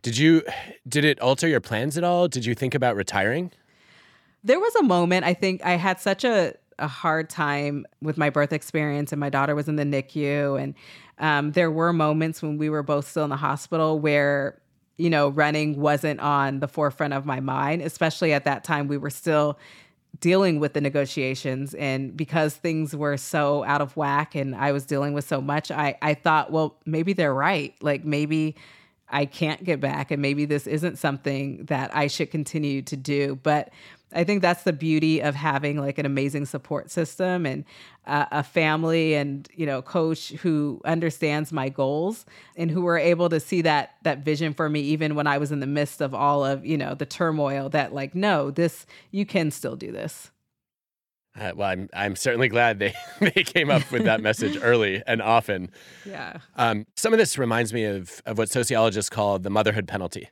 did 0.02 0.18
you, 0.18 0.44
did 0.88 1.04
it 1.04 1.20
alter 1.20 1.48
your 1.48 1.60
plans 1.60 1.98
at 1.98 2.04
all? 2.04 2.28
Did 2.28 2.46
you 2.46 2.56
think 2.56 2.74
about 2.74 2.96
retiring? 2.96 3.52
There 4.44 4.60
was 4.60 4.74
a 4.76 4.84
moment. 4.84 5.26
I 5.26 5.34
think 5.34 5.64
I 5.66 5.72
had 5.72 6.00
such 6.00 6.24
a 6.24 6.54
a 6.80 6.88
hard 6.88 7.30
time 7.30 7.86
with 8.02 8.18
my 8.18 8.30
birth 8.30 8.54
experience, 8.54 9.12
and 9.12 9.20
my 9.20 9.30
daughter 9.30 9.56
was 9.56 9.68
in 9.68 9.76
the 9.76 9.84
NICU. 9.84 10.62
And 10.62 10.74
um, 11.20 11.52
there 11.52 11.72
were 11.72 11.94
moments 11.94 12.42
when 12.42 12.58
we 12.58 12.70
were 12.70 12.84
both 12.84 13.08
still 13.08 13.24
in 13.24 13.30
the 13.30 13.36
hospital 13.36 14.00
where, 14.00 14.62
you 14.98 15.10
know, 15.10 15.30
running 15.30 15.80
wasn't 15.80 16.20
on 16.20 16.60
the 16.60 16.68
forefront 16.68 17.14
of 17.14 17.26
my 17.26 17.40
mind, 17.40 17.82
especially 17.82 18.34
at 18.34 18.46
that 18.46 18.64
time. 18.64 18.88
We 18.88 18.98
were 18.98 19.10
still 19.10 19.58
dealing 20.20 20.60
with 20.60 20.74
the 20.74 20.82
negotiations 20.82 21.74
and 21.76 22.16
because 22.18 22.56
things 22.56 22.96
were 22.96 23.16
so 23.16 23.64
out 23.66 23.82
of 23.82 23.96
whack 23.96 24.36
and 24.36 24.56
I 24.56 24.72
was 24.72 24.86
dealing 24.86 25.14
with 25.14 25.26
so 25.26 25.40
much 25.40 25.72
I 25.72 25.96
I 26.02 26.14
thought 26.14 26.52
well 26.52 26.76
maybe 26.86 27.14
they're 27.14 27.34
right 27.34 27.74
like 27.82 28.04
maybe 28.04 28.56
I 29.10 29.26
can't 29.26 29.64
get 29.64 29.80
back 29.80 30.12
and 30.12 30.22
maybe 30.22 30.46
this 30.46 30.68
isn't 30.68 30.98
something 30.98 31.66
that 31.66 31.96
I 31.96 32.08
should 32.08 32.32
continue 32.32 32.82
to 32.84 32.98
do 32.98 33.40
but 33.42 33.70
I 34.12 34.24
think 34.24 34.42
that's 34.42 34.64
the 34.64 34.74
beauty 34.74 35.22
of 35.22 35.36
having 35.36 35.78
like 35.78 35.98
an 36.00 36.06
amazing 36.06 36.46
support 36.46 36.90
system 36.90 37.46
and 37.46 37.64
uh, 38.08 38.26
a 38.32 38.44
family 38.44 39.14
and 39.14 39.48
you 39.54 39.66
know 39.66 39.82
coach 39.82 40.30
who 40.30 40.82
understands 40.84 41.52
my 41.52 41.70
goals 41.70 42.26
and 42.56 42.72
who 42.72 42.82
were 42.82 42.98
able 42.98 43.30
to 43.30 43.40
see 43.40 43.62
that 43.62 43.96
that 44.04 44.20
vision 44.20 44.54
for 44.54 44.68
me 44.70 44.80
even 44.82 45.16
when 45.16 45.28
I 45.28 45.38
was 45.38 45.52
in 45.52 45.60
the 45.60 45.68
midst 45.68 46.02
of 46.02 46.14
all 46.16 46.44
of 46.44 46.66
you 46.66 46.78
know 46.78 46.96
the 46.96 47.06
turmoil 47.06 47.70
that 47.70 47.94
like 47.94 48.16
no 48.16 48.50
this 48.50 48.86
you 49.12 49.26
can 49.26 49.52
still 49.52 49.76
do 49.76 49.92
this. 49.92 50.32
Uh, 51.38 51.52
well, 51.56 51.70
I'm 51.70 51.90
I'm 51.94 52.16
certainly 52.16 52.48
glad 52.48 52.80
they 52.80 52.94
they 53.20 53.44
came 53.44 53.70
up 53.70 53.92
with 53.92 54.04
that 54.04 54.22
message 54.22 54.58
early 54.62 55.02
and 55.06 55.22
often. 55.22 55.72
Yeah. 56.06 56.40
Um, 56.56 56.86
some 56.96 57.14
of 57.14 57.20
this 57.20 57.38
reminds 57.38 57.74
me 57.74 57.86
of 57.86 58.22
of 58.26 58.38
what 58.38 58.50
sociologists 58.50 59.10
call 59.10 59.40
the 59.40 59.50
motherhood 59.50 59.88
penalty, 59.88 60.30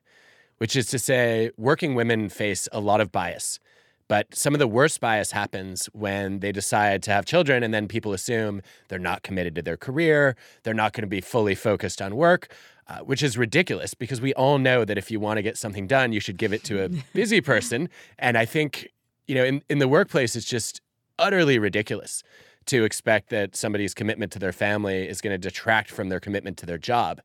which 0.57 0.75
is 0.75 0.87
to 0.87 0.99
say, 0.99 1.51
working 1.57 1.95
women 1.95 2.29
face 2.29 2.67
a 2.71 2.79
lot 2.79 3.01
of 3.01 3.11
bias 3.11 3.59
but 4.07 4.33
some 4.33 4.55
of 4.55 4.59
the 4.59 4.67
worst 4.67 5.01
bias 5.01 5.31
happens 5.31 5.87
when 5.87 6.39
they 6.39 6.51
decide 6.51 7.03
to 7.03 7.11
have 7.11 7.25
children 7.25 7.63
and 7.63 7.73
then 7.73 7.87
people 7.87 8.13
assume 8.13 8.61
they're 8.87 8.99
not 8.99 9.23
committed 9.23 9.55
to 9.55 9.61
their 9.61 9.77
career, 9.77 10.35
they're 10.63 10.73
not 10.73 10.93
going 10.93 11.01
to 11.01 11.07
be 11.07 11.21
fully 11.21 11.55
focused 11.55 12.01
on 12.01 12.15
work. 12.15 12.53
Uh, 12.89 12.99
which 12.99 13.21
is 13.21 13.37
ridiculous 13.37 13.93
because 13.93 14.21
we 14.21 14.33
all 14.35 14.57
know 14.57 14.85
that 14.85 14.97
if 14.97 15.11
you 15.11 15.19
want 15.19 15.35
to 15.35 15.41
get 15.41 15.57
something 15.57 15.87
done, 15.87 16.13
you 16.13 16.21
should 16.21 16.37
give 16.37 16.53
it 16.53 16.63
to 16.63 16.81
a 16.81 16.87
busy 17.13 17.41
person. 17.53 17.89
And 18.17 18.37
I 18.37 18.45
think, 18.45 18.87
you 19.27 19.35
know, 19.35 19.43
in, 19.43 19.61
in 19.69 19.79
the 19.79 19.89
workplace, 19.89 20.37
it's 20.37 20.45
just 20.45 20.79
utterly 21.19 21.59
ridiculous 21.59 22.23
to 22.65 22.83
expect 22.83 23.29
that 23.29 23.55
somebody's 23.55 23.93
commitment 23.93 24.31
to 24.33 24.39
their 24.39 24.51
family 24.51 25.07
is 25.07 25.21
going 25.21 25.33
to 25.33 25.37
detract 25.37 25.89
from 25.89 26.09
their 26.09 26.19
commitment 26.19 26.57
to 26.57 26.65
their 26.65 26.77
job. 26.77 27.21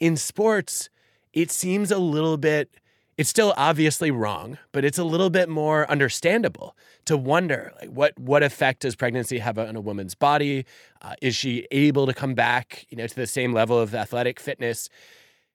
In 0.00 0.16
sports, 0.16 0.90
it 1.32 1.50
seems 1.50 1.90
a 1.90 1.98
little 1.98 2.36
bit 2.36 2.70
it's 3.16 3.30
still 3.30 3.54
obviously 3.56 4.10
wrong, 4.10 4.58
but 4.72 4.84
it's 4.84 4.98
a 4.98 5.04
little 5.04 5.30
bit 5.30 5.48
more 5.48 5.90
understandable 5.90 6.76
to 7.06 7.16
wonder 7.16 7.72
like 7.80 7.90
what 7.90 8.18
what 8.18 8.42
effect 8.42 8.80
does 8.80 8.94
pregnancy 8.94 9.38
have 9.38 9.58
on 9.58 9.74
a 9.74 9.80
woman's 9.80 10.14
body? 10.14 10.66
Uh, 11.00 11.14
is 11.22 11.34
she 11.34 11.66
able 11.70 12.06
to 12.06 12.12
come 12.12 12.34
back, 12.34 12.86
you 12.90 12.96
know, 12.96 13.06
to 13.06 13.16
the 13.16 13.26
same 13.26 13.52
level 13.52 13.78
of 13.78 13.94
athletic 13.94 14.38
fitness? 14.38 14.88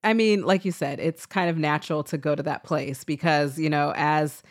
I 0.03 0.13
mean, 0.13 0.43
like 0.43 0.65
you 0.65 0.71
said, 0.71 0.99
it's 0.99 1.27
kind 1.27 1.49
of 1.49 1.57
natural 1.57 2.03
to 2.05 2.17
go 2.17 2.34
to 2.34 2.41
that 2.41 2.63
place 2.63 3.03
because, 3.03 3.60
you 3.60 3.69
know, 3.69 3.93
as 3.95 4.41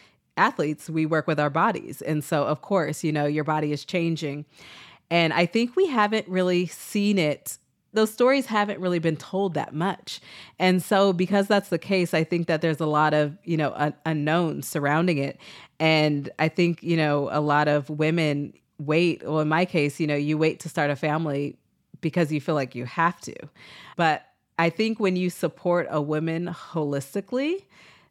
athletes, 0.41 0.89
we 0.89 1.07
work 1.07 1.27
with 1.27 1.39
our 1.39 1.51
bodies. 1.51 2.03
And 2.03 2.25
so, 2.25 2.45
of 2.45 2.63
course, 2.63 3.05
you 3.05 3.13
know, 3.13 3.27
your 3.27 3.45
body 3.45 3.73
is 3.73 3.85
changing. 3.85 4.47
And 5.11 5.33
I 5.33 5.47
think 5.47 5.77
we 5.77 5.87
haven't 5.87 6.27
really 6.29 6.67
seen 6.67 7.19
it 7.19 7.59
those 7.93 8.13
stories 8.13 8.47
haven't 8.47 8.79
really 8.79 8.99
been 8.99 9.17
told 9.17 9.55
that 9.55 9.75
much. 9.75 10.21
And 10.59 10.83
so 10.83 11.13
because 11.13 11.49
that's 11.49 11.71
the 11.71 11.79
case, 11.79 12.15
I 12.15 12.23
think 12.23 12.47
that 12.47 12.61
there's 12.61 12.81
a 12.81 12.87
lot 12.87 13.15
of, 13.15 13.37
you 13.45 13.57
know, 13.57 13.73
un- 13.75 13.95
unknowns 14.07 14.69
surrounding 14.69 15.19
it. 15.19 15.39
And 15.81 16.31
I 16.39 16.49
think, 16.49 16.83
you 16.83 16.97
know, 16.97 17.29
a 17.33 17.41
lot 17.41 17.67
of 17.67 17.91
women 17.91 18.53
wait, 18.79 19.23
well 19.25 19.41
in 19.41 19.49
my 19.49 19.65
case, 19.65 19.99
you 19.99 20.07
know, 20.07 20.15
you 20.15 20.39
wait 20.39 20.61
to 20.61 20.69
start 20.69 20.91
a 20.91 20.97
family 20.97 21.57
because 22.01 22.33
you 22.33 22.41
feel 22.41 22.55
like 22.55 22.75
you 22.75 22.85
have 22.85 23.21
to. 23.23 23.35
But 23.97 24.25
I 24.59 24.71
think 24.71 25.01
when 25.01 25.17
you 25.17 25.31
support 25.31 25.89
a 25.91 26.01
woman 26.01 26.47
holistically, 26.47 27.65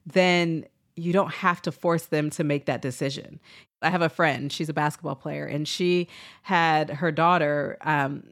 then 0.06 0.66
you 1.00 1.14
don't 1.14 1.34
have 1.34 1.62
to 1.64 1.72
force 1.72 2.06
them 2.06 2.30
to 2.32 2.44
make 2.44 2.66
that 2.66 2.82
decision. 2.82 3.40
I 3.82 3.90
have 3.90 4.02
a 4.02 4.10
friend, 4.10 4.52
she's 4.52 4.70
a 4.70 4.74
basketball 4.74 5.16
player, 5.16 5.46
and 5.46 5.68
she 5.68 6.08
had 6.42 6.90
her 6.90 7.12
daughter 7.12 7.78
um, 7.82 8.24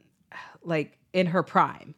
like 0.62 0.98
in 1.12 1.26
her 1.26 1.42
prime. 1.42 1.94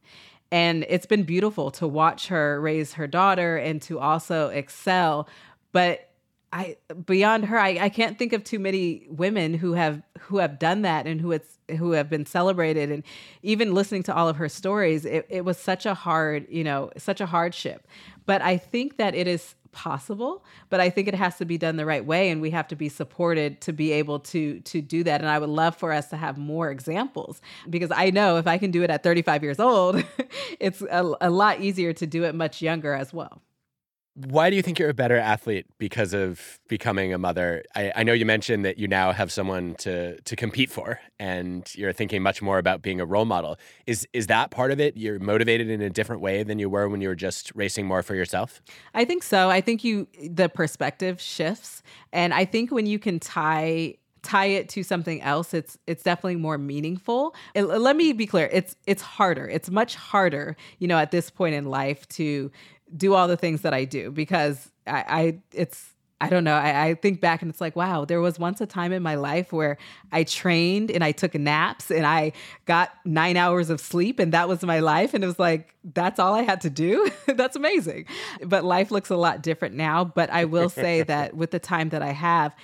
And 0.52 0.84
it's 0.88 1.06
been 1.06 1.22
beautiful 1.22 1.70
to 1.72 1.86
watch 1.86 2.28
her 2.28 2.60
raise 2.60 2.94
her 2.94 3.06
daughter 3.06 3.56
and 3.56 3.80
to 3.82 3.98
also 3.98 4.48
excel. 4.48 5.28
But 5.72 6.08
I 6.52 6.76
beyond 7.06 7.44
her, 7.46 7.58
I, 7.58 7.78
I 7.80 7.88
can't 7.88 8.18
think 8.18 8.32
of 8.32 8.42
too 8.42 8.58
many 8.58 9.06
women 9.08 9.54
who 9.54 9.74
have 9.74 10.02
who 10.18 10.38
have 10.38 10.58
done 10.58 10.82
that 10.82 11.06
and 11.06 11.20
who 11.20 11.30
it's 11.30 11.58
who 11.78 11.92
have 11.92 12.10
been 12.10 12.26
celebrated. 12.26 12.90
And 12.90 13.04
even 13.42 13.74
listening 13.74 14.02
to 14.04 14.14
all 14.14 14.28
of 14.28 14.36
her 14.36 14.48
stories, 14.48 15.04
it, 15.04 15.26
it 15.28 15.44
was 15.44 15.56
such 15.56 15.86
a 15.86 15.94
hard, 15.94 16.46
you 16.50 16.64
know, 16.64 16.90
such 16.96 17.20
a 17.20 17.26
hardship. 17.26 17.86
But 18.26 18.42
I 18.42 18.56
think 18.56 18.96
that 18.96 19.14
it 19.14 19.28
is 19.28 19.54
possible 19.72 20.44
but 20.68 20.80
i 20.80 20.90
think 20.90 21.08
it 21.08 21.14
has 21.14 21.36
to 21.36 21.44
be 21.44 21.56
done 21.56 21.76
the 21.76 21.86
right 21.86 22.04
way 22.04 22.30
and 22.30 22.40
we 22.40 22.50
have 22.50 22.66
to 22.66 22.76
be 22.76 22.88
supported 22.88 23.60
to 23.60 23.72
be 23.72 23.92
able 23.92 24.18
to 24.18 24.60
to 24.60 24.80
do 24.80 25.04
that. 25.04 25.20
And 25.20 25.30
i 25.30 25.38
would 25.38 25.48
love 25.48 25.76
for 25.76 25.92
us 25.92 26.08
to 26.08 26.16
have 26.16 26.38
more 26.38 26.70
examples 26.70 27.40
because 27.68 27.90
i 27.94 28.10
know 28.10 28.36
if 28.36 28.46
i 28.46 28.58
can 28.58 28.70
do 28.70 28.82
it 28.82 28.90
at 28.90 29.02
35 29.02 29.42
years 29.42 29.60
old 29.60 30.04
it's 30.60 30.82
a, 30.82 31.12
a 31.20 31.30
lot 31.30 31.60
easier 31.60 31.92
to 31.92 32.06
do 32.06 32.24
it 32.24 32.34
much 32.34 32.62
younger 32.62 32.94
as 32.94 33.12
well 33.12 33.42
why 34.14 34.50
do 34.50 34.56
you 34.56 34.62
think 34.62 34.78
you're 34.78 34.90
a 34.90 34.94
better 34.94 35.16
athlete 35.16 35.66
because 35.78 36.12
of 36.12 36.58
becoming 36.68 37.14
a 37.14 37.18
mother? 37.18 37.62
I, 37.74 37.92
I, 37.96 38.02
know 38.02 38.12
you 38.12 38.26
mentioned 38.26 38.64
that 38.64 38.76
you 38.76 38.88
now 38.88 39.12
have 39.12 39.30
someone 39.30 39.76
to 39.76 40.20
to 40.20 40.36
compete 40.36 40.70
for, 40.70 41.00
and 41.18 41.72
you're 41.76 41.92
thinking 41.92 42.22
much 42.22 42.42
more 42.42 42.58
about 42.58 42.82
being 42.82 43.00
a 43.00 43.06
role 43.06 43.24
model. 43.24 43.56
Is 43.86 44.08
is 44.12 44.26
that 44.26 44.50
part 44.50 44.72
of 44.72 44.80
it? 44.80 44.96
You're 44.96 45.20
motivated 45.20 45.70
in 45.70 45.80
a 45.80 45.90
different 45.90 46.22
way 46.22 46.42
than 46.42 46.58
you 46.58 46.68
were 46.68 46.88
when 46.88 47.00
you 47.00 47.08
were 47.08 47.14
just 47.14 47.52
racing 47.54 47.86
more 47.86 48.02
for 48.02 48.14
yourself. 48.14 48.60
I 48.94 49.04
think 49.04 49.22
so. 49.22 49.48
I 49.48 49.60
think 49.60 49.84
you 49.84 50.08
the 50.28 50.48
perspective 50.48 51.20
shifts, 51.20 51.82
and 52.12 52.34
I 52.34 52.44
think 52.44 52.72
when 52.72 52.86
you 52.86 52.98
can 52.98 53.20
tie 53.20 53.94
tie 54.22 54.46
it 54.46 54.68
to 54.68 54.82
something 54.82 55.22
else 55.22 55.54
it's 55.54 55.78
it's 55.86 56.02
definitely 56.02 56.36
more 56.36 56.58
meaningful 56.58 57.34
let 57.54 57.96
me 57.96 58.12
be 58.12 58.26
clear 58.26 58.50
it's 58.52 58.76
it's 58.86 59.00
harder 59.00 59.48
it's 59.48 59.70
much 59.70 59.94
harder 59.94 60.56
you 60.78 60.86
know 60.86 60.98
at 60.98 61.10
this 61.10 61.30
point 61.30 61.54
in 61.54 61.64
life 61.64 62.06
to 62.08 62.50
do 62.96 63.14
all 63.14 63.28
the 63.28 63.36
things 63.36 63.62
that 63.62 63.74
I 63.74 63.84
do 63.84 64.10
because 64.10 64.70
I, 64.86 65.04
I 65.08 65.38
it's 65.52 65.90
I 66.22 66.28
don't 66.28 66.44
know. 66.44 66.54
I, 66.54 66.88
I, 66.88 66.94
think 66.94 67.22
back 67.22 67.40
and 67.40 67.50
it's 67.50 67.62
like, 67.62 67.74
wow, 67.74 68.04
there 68.04 68.20
was 68.20 68.38
once 68.38 68.60
a 68.60 68.66
time 68.66 68.92
in 68.92 69.02
my 69.02 69.14
life 69.14 69.54
where 69.54 69.78
I 70.12 70.24
trained 70.24 70.90
and 70.90 71.02
I 71.02 71.12
took 71.12 71.34
naps 71.34 71.90
and 71.90 72.04
I 72.04 72.32
got 72.66 72.90
nine 73.06 73.38
hours 73.38 73.70
of 73.70 73.80
sleep 73.80 74.18
and 74.18 74.30
that 74.34 74.46
was 74.46 74.62
my 74.62 74.80
life. 74.80 75.14
And 75.14 75.24
it 75.24 75.26
was 75.26 75.38
like, 75.38 75.74
that's 75.82 76.18
all 76.18 76.34
I 76.34 76.42
had 76.42 76.60
to 76.60 76.70
do. 76.70 77.10
that's 77.26 77.56
amazing. 77.56 78.04
But 78.44 78.64
life 78.64 78.90
looks 78.90 79.08
a 79.08 79.16
lot 79.16 79.40
different 79.40 79.76
now. 79.76 80.04
But 80.04 80.28
I 80.28 80.44
will 80.44 80.68
say 80.68 81.02
that 81.04 81.34
with 81.38 81.52
the 81.52 81.58
time 81.58 81.88
that 81.88 82.02
I 82.02 82.12
have, 82.12 82.54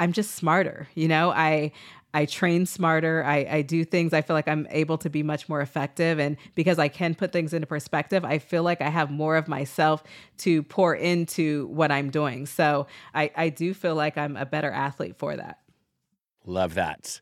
I'm 0.00 0.12
just 0.12 0.32
smarter. 0.32 0.88
You 0.96 1.06
know, 1.06 1.30
I 1.30 1.70
I 2.14 2.26
train 2.26 2.64
smarter. 2.64 3.24
I, 3.24 3.46
I 3.50 3.62
do 3.62 3.84
things. 3.84 4.12
I 4.14 4.22
feel 4.22 4.34
like 4.34 4.46
I'm 4.46 4.66
able 4.70 4.96
to 4.98 5.10
be 5.10 5.22
much 5.24 5.48
more 5.48 5.60
effective. 5.60 6.20
And 6.20 6.36
because 6.54 6.78
I 6.78 6.86
can 6.88 7.14
put 7.16 7.32
things 7.32 7.52
into 7.52 7.66
perspective, 7.66 8.24
I 8.24 8.38
feel 8.38 8.62
like 8.62 8.80
I 8.80 8.88
have 8.88 9.10
more 9.10 9.36
of 9.36 9.48
myself 9.48 10.04
to 10.38 10.62
pour 10.62 10.94
into 10.94 11.66
what 11.66 11.90
I'm 11.90 12.10
doing. 12.10 12.46
So 12.46 12.86
I, 13.14 13.32
I 13.36 13.48
do 13.48 13.74
feel 13.74 13.96
like 13.96 14.16
I'm 14.16 14.36
a 14.36 14.46
better 14.46 14.70
athlete 14.70 15.16
for 15.18 15.36
that. 15.36 15.58
Love 16.46 16.74
that. 16.74 17.20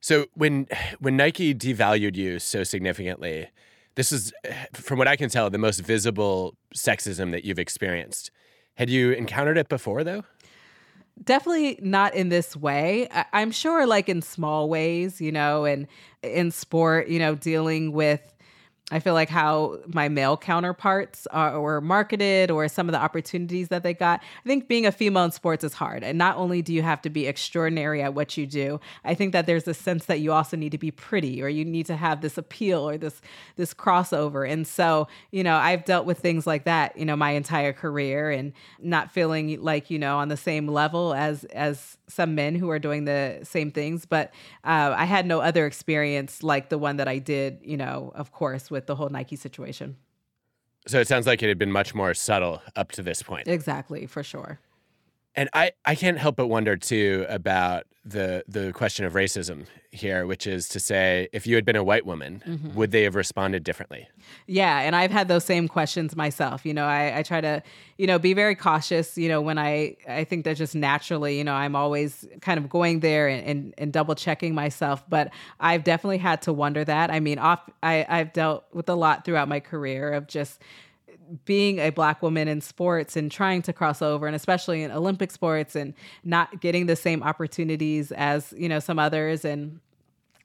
So 0.00 0.26
when 0.34 0.68
when 1.00 1.16
Nike 1.16 1.54
devalued 1.54 2.14
you 2.14 2.38
so 2.38 2.62
significantly, 2.62 3.48
this 3.94 4.12
is 4.12 4.32
from 4.74 4.98
what 4.98 5.08
I 5.08 5.16
can 5.16 5.30
tell 5.30 5.48
the 5.48 5.58
most 5.58 5.80
visible 5.80 6.56
sexism 6.74 7.32
that 7.32 7.44
you've 7.44 7.58
experienced. 7.58 8.30
Had 8.74 8.90
you 8.90 9.12
encountered 9.12 9.56
it 9.56 9.68
before 9.68 10.04
though? 10.04 10.24
Definitely 11.22 11.78
not 11.82 12.14
in 12.14 12.28
this 12.28 12.56
way. 12.56 13.08
I- 13.10 13.42
am 13.42 13.50
sure, 13.50 13.86
like 13.86 14.08
in 14.08 14.22
small 14.22 14.68
ways, 14.68 15.20
you 15.20 15.32
know, 15.32 15.64
and 15.64 15.86
in 16.22 16.50
sport, 16.50 17.08
you 17.08 17.18
know, 17.18 17.34
dealing 17.34 17.92
with 17.92 18.20
I 18.92 19.00
feel 19.00 19.14
like 19.14 19.28
how 19.28 19.80
my 19.88 20.08
male 20.08 20.36
counterparts 20.36 21.26
are, 21.32 21.60
were 21.60 21.80
marketed 21.80 22.52
or 22.52 22.68
some 22.68 22.88
of 22.88 22.92
the 22.92 23.00
opportunities 23.00 23.66
that 23.68 23.82
they 23.82 23.92
got. 23.92 24.22
I 24.44 24.48
think 24.48 24.68
being 24.68 24.86
a 24.86 24.92
female 24.92 25.24
in 25.24 25.32
sports 25.32 25.64
is 25.64 25.74
hard. 25.74 26.04
And 26.04 26.16
not 26.16 26.36
only 26.36 26.62
do 26.62 26.72
you 26.72 26.82
have 26.82 27.02
to 27.02 27.10
be 27.10 27.26
extraordinary 27.26 28.00
at 28.00 28.14
what 28.14 28.36
you 28.36 28.46
do, 28.46 28.78
I 29.04 29.14
think 29.14 29.32
that 29.32 29.46
there's 29.46 29.66
a 29.66 29.74
sense 29.74 30.04
that 30.04 30.20
you 30.20 30.32
also 30.32 30.56
need 30.56 30.70
to 30.70 30.78
be 30.78 30.92
pretty 30.92 31.42
or 31.42 31.48
you 31.48 31.64
need 31.64 31.86
to 31.86 31.96
have 31.96 32.20
this 32.20 32.38
appeal 32.38 32.88
or 32.88 32.96
this 32.96 33.20
this 33.56 33.74
crossover. 33.74 34.48
And 34.48 34.64
so, 34.64 35.08
you 35.32 35.42
know, 35.42 35.56
I've 35.56 35.84
dealt 35.84 36.06
with 36.06 36.20
things 36.20 36.46
like 36.46 36.62
that, 36.64 36.96
you 36.96 37.04
know, 37.04 37.16
my 37.16 37.32
entire 37.32 37.72
career 37.72 38.30
and 38.30 38.52
not 38.78 39.10
feeling 39.10 39.60
like, 39.60 39.90
you 39.90 39.98
know, 39.98 40.18
on 40.18 40.28
the 40.28 40.36
same 40.36 40.68
level 40.68 41.12
as 41.12 41.42
as 41.46 41.95
some 42.08 42.34
men 42.34 42.54
who 42.54 42.70
are 42.70 42.78
doing 42.78 43.04
the 43.04 43.40
same 43.42 43.70
things. 43.70 44.06
But 44.06 44.32
uh, 44.64 44.94
I 44.96 45.04
had 45.04 45.26
no 45.26 45.40
other 45.40 45.66
experience 45.66 46.42
like 46.42 46.68
the 46.68 46.78
one 46.78 46.96
that 46.96 47.08
I 47.08 47.18
did, 47.18 47.60
you 47.62 47.76
know, 47.76 48.12
of 48.14 48.32
course, 48.32 48.70
with 48.70 48.86
the 48.86 48.94
whole 48.94 49.08
Nike 49.08 49.36
situation. 49.36 49.96
So 50.86 51.00
it 51.00 51.08
sounds 51.08 51.26
like 51.26 51.42
it 51.42 51.48
had 51.48 51.58
been 51.58 51.72
much 51.72 51.94
more 51.94 52.14
subtle 52.14 52.62
up 52.76 52.92
to 52.92 53.02
this 53.02 53.22
point. 53.22 53.48
Exactly, 53.48 54.06
for 54.06 54.22
sure. 54.22 54.60
And 55.36 55.50
I, 55.52 55.72
I 55.84 55.94
can't 55.94 56.18
help 56.18 56.36
but 56.36 56.46
wonder 56.46 56.76
too 56.76 57.26
about 57.28 57.84
the 58.06 58.44
the 58.46 58.72
question 58.72 59.04
of 59.04 59.14
racism 59.14 59.66
here, 59.90 60.26
which 60.26 60.46
is 60.46 60.68
to 60.68 60.78
say, 60.78 61.28
if 61.32 61.46
you 61.46 61.56
had 61.56 61.64
been 61.64 61.76
a 61.76 61.82
white 61.82 62.06
woman, 62.06 62.42
mm-hmm. 62.46 62.74
would 62.74 62.92
they 62.92 63.02
have 63.02 63.16
responded 63.16 63.64
differently? 63.64 64.08
Yeah, 64.46 64.80
and 64.80 64.94
I've 64.94 65.10
had 65.10 65.26
those 65.26 65.44
same 65.44 65.66
questions 65.66 66.14
myself. 66.14 66.64
You 66.64 66.72
know, 66.72 66.86
I, 66.86 67.18
I 67.18 67.22
try 67.22 67.40
to, 67.40 67.62
you 67.98 68.06
know, 68.06 68.18
be 68.18 68.32
very 68.32 68.54
cautious. 68.54 69.18
You 69.18 69.28
know, 69.28 69.40
when 69.40 69.58
I 69.58 69.96
I 70.08 70.24
think 70.24 70.44
that 70.44 70.56
just 70.56 70.74
naturally, 70.74 71.36
you 71.36 71.44
know, 71.44 71.54
I'm 71.54 71.74
always 71.74 72.26
kind 72.40 72.58
of 72.58 72.68
going 72.68 73.00
there 73.00 73.26
and, 73.26 73.44
and, 73.44 73.74
and 73.76 73.92
double 73.92 74.14
checking 74.14 74.54
myself. 74.54 75.02
But 75.08 75.32
I've 75.58 75.82
definitely 75.82 76.18
had 76.18 76.42
to 76.42 76.52
wonder 76.52 76.84
that. 76.84 77.10
I 77.10 77.18
mean, 77.18 77.38
off 77.38 77.68
I 77.82 78.06
I've 78.08 78.32
dealt 78.32 78.66
with 78.72 78.88
a 78.88 78.94
lot 78.94 79.24
throughout 79.24 79.48
my 79.48 79.60
career 79.60 80.12
of 80.12 80.28
just 80.28 80.62
being 81.44 81.78
a 81.78 81.90
black 81.90 82.22
woman 82.22 82.48
in 82.48 82.60
sports 82.60 83.16
and 83.16 83.30
trying 83.30 83.62
to 83.62 83.72
cross 83.72 84.02
over 84.02 84.26
and 84.26 84.36
especially 84.36 84.82
in 84.82 84.90
olympic 84.90 85.30
sports 85.30 85.74
and 85.74 85.94
not 86.24 86.60
getting 86.60 86.86
the 86.86 86.96
same 86.96 87.22
opportunities 87.22 88.12
as 88.12 88.54
you 88.56 88.68
know 88.68 88.78
some 88.78 88.98
others 88.98 89.44
and 89.44 89.80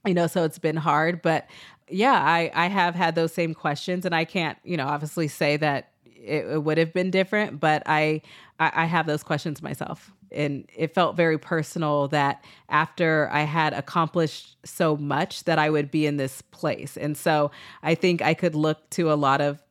you 0.06 0.14
know 0.14 0.28
so 0.28 0.44
it's 0.44 0.60
been 0.60 0.78
hard 0.78 1.22
but 1.22 1.48
yeah 1.90 2.22
i 2.24 2.52
i 2.54 2.68
have 2.68 2.96
had 2.96 3.16
those 3.16 3.34
same 3.34 3.54
questions 3.54 4.06
and 4.06 4.16
i 4.16 4.26
can't 4.26 4.58
you 4.64 4.78
know 4.78 4.88
obviously 4.88 5.28
say 5.28 5.58
that 5.58 5.90
it, 6.06 6.46
it 6.46 6.64
would 6.64 6.78
have 6.78 6.94
been 6.94 7.12
different 7.12 7.60
but 7.60 7.84
I, 7.86 8.22
I 8.60 8.72
i 8.76 8.86
have 8.86 9.06
those 9.06 9.24
questions 9.24 9.62
myself 9.62 10.12
and 10.32 10.66
it 10.76 10.94
felt 10.94 11.16
very 11.16 11.38
personal 11.38 12.08
that 12.10 12.44
after 12.70 13.30
I 13.32 13.42
had 13.42 13.74
accomplished 13.74 14.56
so 14.66 14.96
much 14.96 15.44
that 15.44 15.60
I 15.60 15.70
would 15.70 15.92
be 15.92 16.06
in 16.06 16.18
this 16.18 16.42
place. 16.42 16.98
And 16.98 17.18
so 17.18 17.52
I 17.84 17.96
think 17.96 18.22
I 18.22 18.34
could 18.34 18.56
look 18.56 18.90
to 18.92 19.12
a 19.12 19.16
lot 19.16 19.42
of 19.42 19.62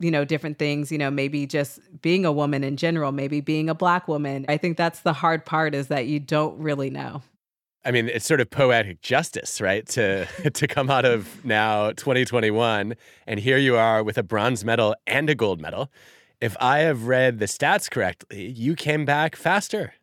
you 0.00 0.10
know, 0.10 0.24
different 0.24 0.58
things, 0.58 0.92
you 0.92 0.98
know, 0.98 1.10
maybe 1.10 1.46
just 1.46 1.80
being 2.02 2.24
a 2.24 2.32
woman 2.32 2.62
in 2.62 2.76
general, 2.76 3.12
maybe 3.12 3.40
being 3.40 3.68
a 3.68 3.74
black 3.74 4.06
woman. 4.06 4.46
I 4.48 4.56
think 4.56 4.76
that's 4.76 5.00
the 5.00 5.12
hard 5.12 5.44
part 5.44 5.74
is 5.74 5.88
that 5.88 6.06
you 6.06 6.20
don't 6.20 6.58
really 6.58 6.90
know. 6.90 7.22
I 7.84 7.90
mean, 7.90 8.08
it's 8.08 8.26
sort 8.26 8.40
of 8.40 8.50
poetic 8.50 9.00
justice, 9.00 9.60
right? 9.60 9.86
To 9.88 10.26
to 10.50 10.66
come 10.66 10.90
out 10.90 11.04
of 11.04 11.44
now 11.44 11.90
2021 11.92 12.94
and 13.26 13.40
here 13.40 13.58
you 13.58 13.76
are 13.76 14.02
with 14.02 14.18
a 14.18 14.22
bronze 14.22 14.64
medal 14.64 14.94
and 15.06 15.28
a 15.30 15.34
gold 15.34 15.60
medal. 15.60 15.90
If 16.40 16.56
I 16.60 16.80
have 16.80 17.06
read 17.06 17.40
the 17.40 17.46
stats 17.46 17.90
correctly, 17.90 18.46
you 18.50 18.76
came 18.76 19.04
back 19.04 19.34
faster 19.34 19.94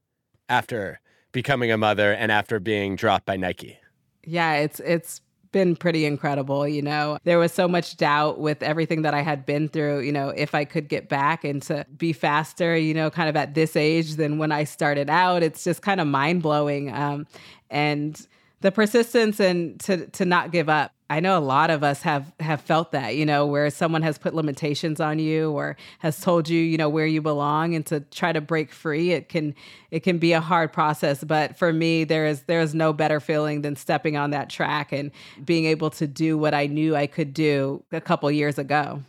after 0.50 1.00
becoming 1.32 1.72
a 1.72 1.78
mother 1.78 2.12
and 2.12 2.32
after 2.32 2.60
being 2.60 2.96
dropped 2.96 3.26
by 3.26 3.38
Nike. 3.38 3.78
Yeah, 4.26 4.56
it's 4.56 4.80
it's 4.82 5.22
been 5.56 5.74
pretty 5.74 6.04
incredible. 6.04 6.68
You 6.68 6.82
know, 6.82 7.18
there 7.24 7.40
was 7.40 7.54
so 7.54 7.66
much 7.66 7.96
doubt 7.96 8.40
with 8.42 8.62
everything 8.62 9.04
that 9.04 9.14
I 9.14 9.22
had 9.22 9.46
been 9.46 9.70
through, 9.70 10.02
you 10.02 10.12
know, 10.12 10.28
if 10.36 10.54
I 10.54 10.66
could 10.66 10.90
get 10.90 11.08
back 11.08 11.46
and 11.46 11.62
to 11.62 11.86
be 11.98 12.12
faster, 12.12 12.76
you 12.76 12.94
know, 12.94 13.10
kind 13.10 13.30
of 13.30 13.38
at 13.38 13.54
this 13.54 13.78
age 13.78 14.16
than 14.16 14.38
when 14.38 14.52
I 14.52 14.66
started 14.66 15.10
out. 15.10 15.44
It's 15.44 15.64
just 15.64 15.82
kind 15.82 16.02
of 16.02 16.08
mind 16.08 16.42
blowing. 16.42 16.94
Um, 16.94 17.26
and 17.70 18.28
the 18.60 18.70
persistence 18.70 19.40
and 19.40 19.80
to 19.80 20.08
to 20.08 20.26
not 20.26 20.52
give 20.52 20.68
up. 20.68 20.92
I 21.08 21.20
know 21.20 21.38
a 21.38 21.40
lot 21.40 21.70
of 21.70 21.84
us 21.84 22.02
have 22.02 22.34
have 22.40 22.62
felt 22.62 22.92
that, 22.94 23.16
you 23.16 23.28
know, 23.28 23.46
where 23.46 23.70
someone 23.70 24.02
has 24.02 24.18
put 24.18 24.34
limitations 24.34 25.00
on 25.00 25.20
you 25.20 25.52
or 25.52 25.78
has 26.00 26.20
told 26.20 26.50
you, 26.50 26.60
you 26.60 26.78
know, 26.78 26.90
where 26.90 27.06
you 27.06 27.22
belong 27.22 27.76
and 27.76 27.86
to 27.88 28.00
try 28.00 28.34
to 28.34 28.42
break 28.42 28.72
free, 28.72 29.12
it 29.12 29.30
can 29.30 29.54
it 29.92 30.00
can 30.00 30.18
be 30.18 30.34
a 30.34 30.42
hard 30.42 30.74
process, 30.74 31.24
but 31.24 31.58
for 31.58 31.72
me 31.72 32.06
there 32.06 32.26
is 32.26 32.44
there 32.44 32.60
is 32.60 32.74
no 32.74 32.92
better 32.92 33.20
feeling 33.20 33.62
than 33.62 33.76
stepping 33.76 34.18
on 34.18 34.32
that 34.32 34.50
track 34.50 34.92
and 34.92 35.12
being 35.44 35.66
able 35.66 35.92
to 35.92 36.08
do 36.08 36.38
what 36.40 36.56
I 36.56 36.66
knew 36.66 36.96
I 36.96 37.06
could 37.06 37.34
do 37.34 37.84
a 37.92 38.02
couple 38.02 38.32
years 38.32 38.58
ago. 38.58 39.04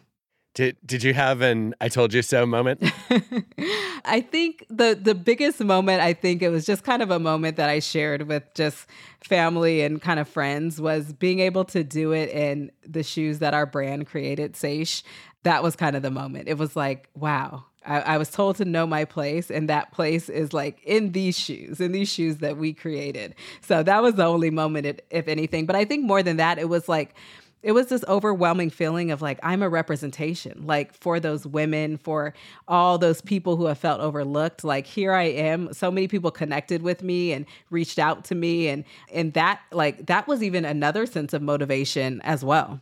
Did 0.56 0.78
did 0.86 1.02
you 1.02 1.12
have 1.12 1.42
an 1.42 1.74
I 1.82 1.90
told 1.90 2.14
you 2.14 2.22
so 2.22 2.46
moment? 2.46 2.82
I 4.06 4.22
think 4.22 4.64
the 4.70 4.98
the 4.98 5.14
biggest 5.14 5.60
moment 5.60 6.00
I 6.00 6.14
think 6.14 6.40
it 6.40 6.48
was 6.48 6.64
just 6.64 6.82
kind 6.82 7.02
of 7.02 7.10
a 7.10 7.18
moment 7.18 7.58
that 7.58 7.68
I 7.68 7.78
shared 7.80 8.22
with 8.22 8.42
just 8.54 8.86
family 9.22 9.82
and 9.82 10.00
kind 10.00 10.18
of 10.18 10.26
friends 10.26 10.80
was 10.80 11.12
being 11.12 11.40
able 11.40 11.66
to 11.66 11.84
do 11.84 12.12
it 12.12 12.30
in 12.30 12.72
the 12.86 13.02
shoes 13.02 13.40
that 13.40 13.52
our 13.52 13.66
brand 13.66 14.06
created, 14.06 14.54
Saysh. 14.54 15.02
That 15.42 15.62
was 15.62 15.76
kind 15.76 15.94
of 15.94 16.00
the 16.00 16.10
moment. 16.10 16.48
It 16.48 16.56
was 16.56 16.74
like, 16.74 17.10
wow, 17.14 17.66
I, 17.84 18.00
I, 18.00 18.18
was 18.18 18.30
told 18.30 18.56
to 18.56 18.64
know 18.64 18.86
my 18.86 19.04
place, 19.04 19.50
and 19.50 19.68
that 19.68 19.92
place 19.92 20.28
is 20.28 20.52
like 20.52 20.82
in 20.82 21.12
these 21.12 21.38
shoes, 21.38 21.80
in 21.80 21.92
these 21.92 22.08
shoes 22.08 22.38
that 22.38 22.56
we 22.56 22.72
created. 22.72 23.34
So 23.60 23.82
that 23.82 24.02
was 24.02 24.14
the 24.14 24.24
only 24.24 24.50
moment, 24.50 24.86
it, 24.86 25.06
if 25.10 25.28
anything. 25.28 25.66
But 25.66 25.76
I 25.76 25.84
think 25.84 26.04
more 26.04 26.22
than 26.22 26.38
that, 26.38 26.58
it 26.58 26.68
was 26.68 26.88
like 26.88 27.14
it 27.62 27.72
was 27.72 27.88
this 27.88 28.04
overwhelming 28.06 28.70
feeling 28.70 29.10
of 29.10 29.22
like 29.22 29.38
I'm 29.42 29.62
a 29.62 29.68
representation 29.68 30.66
like 30.66 30.94
for 30.94 31.18
those 31.18 31.46
women 31.46 31.96
for 31.96 32.34
all 32.68 32.98
those 32.98 33.20
people 33.20 33.56
who 33.56 33.66
have 33.66 33.78
felt 33.78 34.00
overlooked 34.00 34.64
like 34.64 34.86
here 34.86 35.12
I 35.12 35.24
am 35.24 35.72
so 35.72 35.90
many 35.90 36.08
people 36.08 36.30
connected 36.30 36.82
with 36.82 37.02
me 37.02 37.32
and 37.32 37.46
reached 37.70 37.98
out 37.98 38.24
to 38.26 38.34
me 38.34 38.68
and 38.68 38.84
and 39.12 39.32
that 39.34 39.60
like 39.72 40.06
that 40.06 40.28
was 40.28 40.42
even 40.42 40.64
another 40.64 41.06
sense 41.06 41.32
of 41.32 41.42
motivation 41.42 42.20
as 42.22 42.44
well 42.44 42.80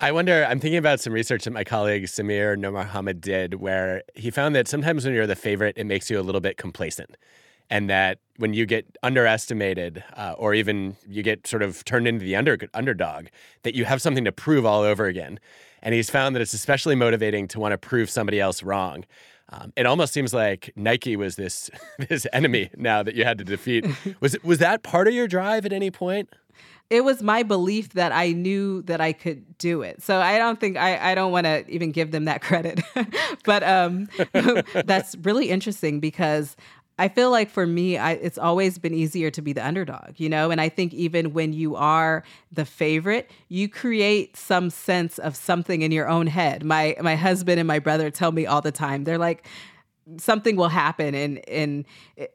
I 0.00 0.10
wonder, 0.10 0.44
I'm 0.44 0.58
thinking 0.58 0.76
about 0.76 0.98
some 0.98 1.12
research 1.12 1.44
that 1.44 1.52
my 1.52 1.62
colleague 1.62 2.02
Samir 2.04 2.58
Nurmohamed 2.58 3.20
did 3.20 3.54
where 3.54 4.02
he 4.14 4.30
found 4.30 4.56
that 4.56 4.66
sometimes 4.66 5.04
when 5.04 5.14
you're 5.14 5.26
the 5.26 5.36
favorite, 5.36 5.78
it 5.78 5.84
makes 5.84 6.10
you 6.10 6.18
a 6.18 6.20
little 6.20 6.40
bit 6.40 6.56
complacent. 6.56 7.16
And 7.70 7.88
that 7.90 8.18
when 8.36 8.52
you 8.52 8.66
get 8.66 8.96
underestimated 9.02 10.04
uh, 10.16 10.34
or 10.36 10.54
even 10.54 10.96
you 11.08 11.22
get 11.22 11.46
sort 11.46 11.62
of 11.62 11.84
turned 11.84 12.06
into 12.06 12.24
the 12.24 12.36
under, 12.36 12.58
underdog, 12.74 13.26
that 13.62 13.74
you 13.74 13.84
have 13.84 14.02
something 14.02 14.24
to 14.24 14.32
prove 14.32 14.66
all 14.66 14.82
over 14.82 15.06
again. 15.06 15.38
And 15.82 15.94
he's 15.94 16.10
found 16.10 16.34
that 16.34 16.40
it's 16.40 16.54
especially 16.54 16.94
motivating 16.94 17.48
to 17.48 17.60
want 17.60 17.72
to 17.72 17.78
prove 17.78 18.10
somebody 18.10 18.40
else 18.40 18.62
wrong. 18.62 19.04
Um, 19.50 19.72
it 19.76 19.86
almost 19.86 20.12
seems 20.12 20.32
like 20.32 20.72
Nike 20.74 21.16
was 21.16 21.36
this 21.36 21.70
this 22.08 22.26
enemy 22.32 22.70
now 22.76 23.02
that 23.02 23.14
you 23.14 23.24
had 23.24 23.38
to 23.38 23.44
defeat. 23.44 23.86
Was 24.20 24.36
was 24.42 24.58
that 24.58 24.82
part 24.82 25.06
of 25.06 25.12
your 25.14 25.28
drive 25.28 25.66
at 25.66 25.72
any 25.72 25.90
point? 25.90 26.30
it 26.90 27.02
was 27.02 27.22
my 27.22 27.42
belief 27.42 27.94
that 27.94 28.12
I 28.12 28.32
knew 28.32 28.82
that 28.82 29.00
I 29.00 29.12
could 29.12 29.56
do 29.58 29.82
it. 29.82 30.02
So 30.02 30.20
I 30.20 30.38
don't 30.38 30.60
think 30.60 30.76
I, 30.76 31.12
I 31.12 31.14
don't 31.14 31.32
want 31.32 31.46
to 31.46 31.68
even 31.68 31.92
give 31.92 32.10
them 32.10 32.26
that 32.26 32.42
credit. 32.42 32.80
but 33.44 33.62
um, 33.62 34.08
that's 34.84 35.16
really 35.22 35.50
interesting 35.50 35.98
because 35.98 36.56
I 36.96 37.08
feel 37.08 37.30
like 37.30 37.50
for 37.50 37.66
me, 37.66 37.98
I, 37.98 38.12
it's 38.12 38.38
always 38.38 38.78
been 38.78 38.94
easier 38.94 39.30
to 39.32 39.42
be 39.42 39.52
the 39.52 39.66
underdog, 39.66 40.12
you 40.18 40.28
know? 40.28 40.52
And 40.52 40.60
I 40.60 40.68
think 40.68 40.94
even 40.94 41.32
when 41.32 41.52
you 41.52 41.74
are 41.74 42.22
the 42.52 42.64
favorite, 42.64 43.30
you 43.48 43.68
create 43.68 44.36
some 44.36 44.70
sense 44.70 45.18
of 45.18 45.34
something 45.34 45.82
in 45.82 45.90
your 45.90 46.08
own 46.08 46.28
head. 46.28 46.64
My 46.64 46.96
my 47.00 47.16
husband 47.16 47.58
and 47.58 47.66
my 47.66 47.80
brother 47.80 48.10
tell 48.10 48.30
me 48.30 48.46
all 48.46 48.60
the 48.60 48.70
time. 48.72 49.02
They're 49.02 49.18
like, 49.18 49.44
something 50.18 50.56
will 50.56 50.68
happen 50.68 51.14
and 51.14 51.48
and 51.48 51.84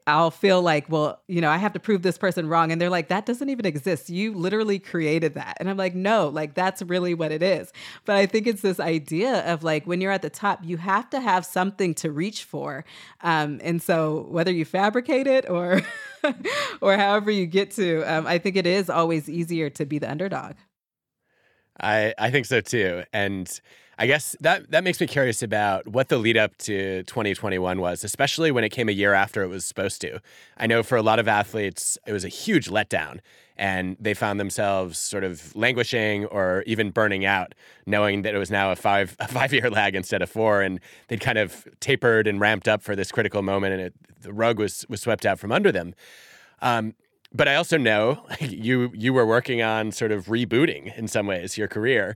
I'll 0.08 0.32
feel 0.32 0.62
like, 0.62 0.90
well, 0.90 1.22
you 1.28 1.42
know, 1.42 1.50
I 1.50 1.58
have 1.58 1.74
to 1.74 1.80
prove 1.80 2.02
this 2.02 2.18
person 2.18 2.48
wrong 2.48 2.72
and 2.72 2.82
they're 2.82 2.90
like 2.90 3.08
that 3.10 3.26
doesn't 3.26 3.50
even 3.50 3.66
exist. 3.66 4.10
You 4.10 4.34
literally 4.34 4.80
created 4.80 5.36
that. 5.36 5.58
And 5.60 5.70
I'm 5.70 5.78
like, 5.78 5.96
no, 5.96 6.28
like 6.30 6.54
that's 6.54 6.82
really 6.82 7.14
what 7.14 7.32
it 7.32 7.44
is. 7.44 7.72
But 8.06 8.16
I 8.16 8.26
think 8.26 8.48
it's 8.48 8.62
this 8.62 8.80
idea 8.80 9.46
of 9.52 9.64
like 9.64 9.86
when 9.86 10.02
you're 10.02 10.12
at 10.12 10.22
the 10.22 10.30
top, 10.30 10.60
you 10.64 10.78
have 10.78 11.10
to 11.12 11.20
have 11.20 11.46
something 11.46 11.94
to 11.96 12.12
reach 12.12 12.44
for. 12.44 12.86
Um, 13.22 13.60
and 13.64 13.82
so 13.82 14.28
whether 14.30 14.52
you 14.52 14.66
fabricate 14.66 15.28
it 15.28 15.50
or 15.50 15.82
or 16.82 16.98
however 16.98 17.32
you 17.32 17.46
get 17.46 17.72
to, 17.72 18.04
um, 18.04 18.28
I 18.28 18.38
think 18.38 18.56
it 18.56 18.66
is 18.66 18.90
always 18.90 19.30
easier 19.30 19.70
to 19.72 19.86
be 19.86 20.00
the 20.00 20.10
underdog. 20.10 20.56
I 21.80 22.14
I 22.18 22.32
think 22.32 22.46
so 22.46 22.62
too. 22.62 23.04
And 23.14 23.50
I 24.02 24.08
guess 24.08 24.34
that 24.40 24.72
that 24.72 24.86
makes 24.86 25.02
me 25.02 25.08
curious 25.08 25.44
about 25.44 25.86
what 25.86 26.08
the 26.08 26.18
lead 26.18 26.38
up 26.38 26.58
to 26.60 27.04
2021 27.04 27.82
was, 27.82 28.06
especially 28.06 28.50
when 28.50 28.64
it 28.64 28.70
came 28.70 28.88
a 28.88 28.94
year 28.94 29.14
after 29.14 29.44
it 29.44 29.50
was 29.50 29.66
supposed 29.66 30.00
to. 30.02 30.22
I 30.56 30.68
know 30.68 30.84
for 30.84 30.98
a 30.98 31.02
lot 31.02 31.20
of 31.20 31.28
athletes, 31.28 31.98
it 32.08 32.14
was 32.14 32.24
a 32.24 32.30
huge 32.30 32.70
letdown, 32.70 33.20
and 33.58 33.98
they 34.00 34.14
found 34.14 34.40
themselves 34.40 34.98
sort 34.98 35.26
of 35.26 35.54
languishing 35.54 36.26
or 36.28 36.64
even 36.66 36.92
burning 36.92 37.26
out, 37.26 37.54
knowing 37.86 38.22
that 38.22 38.34
it 38.34 38.38
was 38.38 38.50
now 38.50 38.72
a 38.72 38.78
five 38.78 39.18
a 39.20 39.28
five 39.28 39.52
year 39.52 39.70
lag 39.80 39.96
instead 39.96 40.22
of 40.22 40.30
four, 40.30 40.62
and 40.62 40.80
they'd 41.10 41.20
kind 41.20 41.38
of 41.38 41.68
tapered 41.82 42.26
and 42.26 42.40
ramped 42.40 42.70
up 42.70 42.82
for 42.82 42.96
this 42.96 43.12
critical 43.12 43.42
moment, 43.42 43.74
and 43.74 43.82
it, 43.82 43.94
the 44.22 44.32
rug 44.32 44.60
was 44.60 44.86
was 44.88 45.02
swept 45.02 45.26
out 45.26 45.40
from 45.40 45.52
under 45.52 45.74
them. 45.74 45.94
Um, 46.62 46.94
but 47.34 47.48
I 47.48 47.56
also 47.56 47.78
know 47.78 48.26
you 48.42 48.92
you 48.94 49.14
were 49.14 49.26
working 49.26 49.62
on 49.62 49.92
sort 49.92 50.12
of 50.12 50.26
rebooting 50.26 50.96
in 50.98 51.08
some 51.08 51.28
ways 51.28 51.58
your 51.58 51.68
career. 51.68 52.16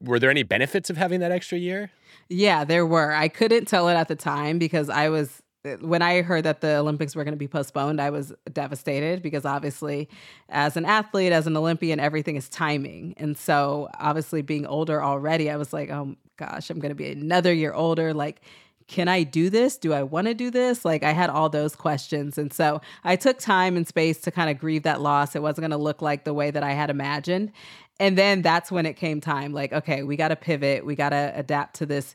Were 0.00 0.18
there 0.18 0.30
any 0.30 0.42
benefits 0.42 0.90
of 0.90 0.96
having 0.96 1.20
that 1.20 1.32
extra 1.32 1.58
year? 1.58 1.90
Yeah, 2.28 2.64
there 2.64 2.86
were. 2.86 3.12
I 3.12 3.28
couldn't 3.28 3.66
tell 3.66 3.88
it 3.88 3.94
at 3.94 4.08
the 4.08 4.16
time 4.16 4.58
because 4.58 4.90
I 4.90 5.08
was 5.08 5.42
uh, 5.64 5.76
when 5.80 6.02
I 6.02 6.22
heard 6.22 6.44
that 6.44 6.60
the 6.60 6.76
Olympics 6.76 7.16
were 7.16 7.24
going 7.24 7.32
to 7.32 7.38
be 7.38 7.48
postponed, 7.48 8.00
I 8.00 8.10
was 8.10 8.32
devastated 8.52 9.22
because 9.22 9.44
obviously, 9.44 10.08
as 10.48 10.76
an 10.76 10.84
athlete, 10.84 11.32
as 11.32 11.46
an 11.46 11.56
Olympian, 11.56 11.98
everything 12.00 12.36
is 12.36 12.48
timing. 12.48 13.14
And 13.16 13.36
so, 13.36 13.88
obviously, 13.98 14.42
being 14.42 14.66
older 14.66 15.02
already, 15.02 15.50
I 15.50 15.56
was 15.56 15.72
like, 15.72 15.90
oh 15.90 16.16
gosh, 16.36 16.70
I'm 16.70 16.78
going 16.78 16.90
to 16.90 16.94
be 16.94 17.10
another 17.10 17.52
year 17.52 17.72
older. 17.72 18.14
Like, 18.14 18.40
can 18.88 19.06
I 19.06 19.22
do 19.22 19.50
this? 19.50 19.76
Do 19.76 19.92
I 19.92 20.02
want 20.02 20.26
to 20.26 20.34
do 20.34 20.50
this? 20.50 20.84
Like 20.84 21.02
I 21.02 21.12
had 21.12 21.28
all 21.28 21.50
those 21.50 21.76
questions. 21.76 22.38
And 22.38 22.52
so 22.52 22.80
I 23.04 23.16
took 23.16 23.38
time 23.38 23.76
and 23.76 23.86
space 23.86 24.18
to 24.22 24.30
kind 24.30 24.50
of 24.50 24.58
grieve 24.58 24.82
that 24.84 25.02
loss. 25.02 25.36
It 25.36 25.42
wasn't 25.42 25.62
going 25.62 25.70
to 25.72 25.76
look 25.76 26.00
like 26.02 26.24
the 26.24 26.34
way 26.34 26.50
that 26.50 26.62
I 26.62 26.72
had 26.72 26.88
imagined. 26.88 27.52
And 28.00 28.16
then 28.16 28.42
that's 28.42 28.72
when 28.72 28.86
it 28.86 28.94
came 28.94 29.20
time 29.20 29.52
like, 29.52 29.72
okay, 29.72 30.02
we 30.02 30.16
got 30.16 30.28
to 30.28 30.36
pivot. 30.36 30.86
We 30.86 30.94
got 30.94 31.10
to 31.10 31.32
adapt 31.34 31.76
to 31.76 31.86
this 31.86 32.14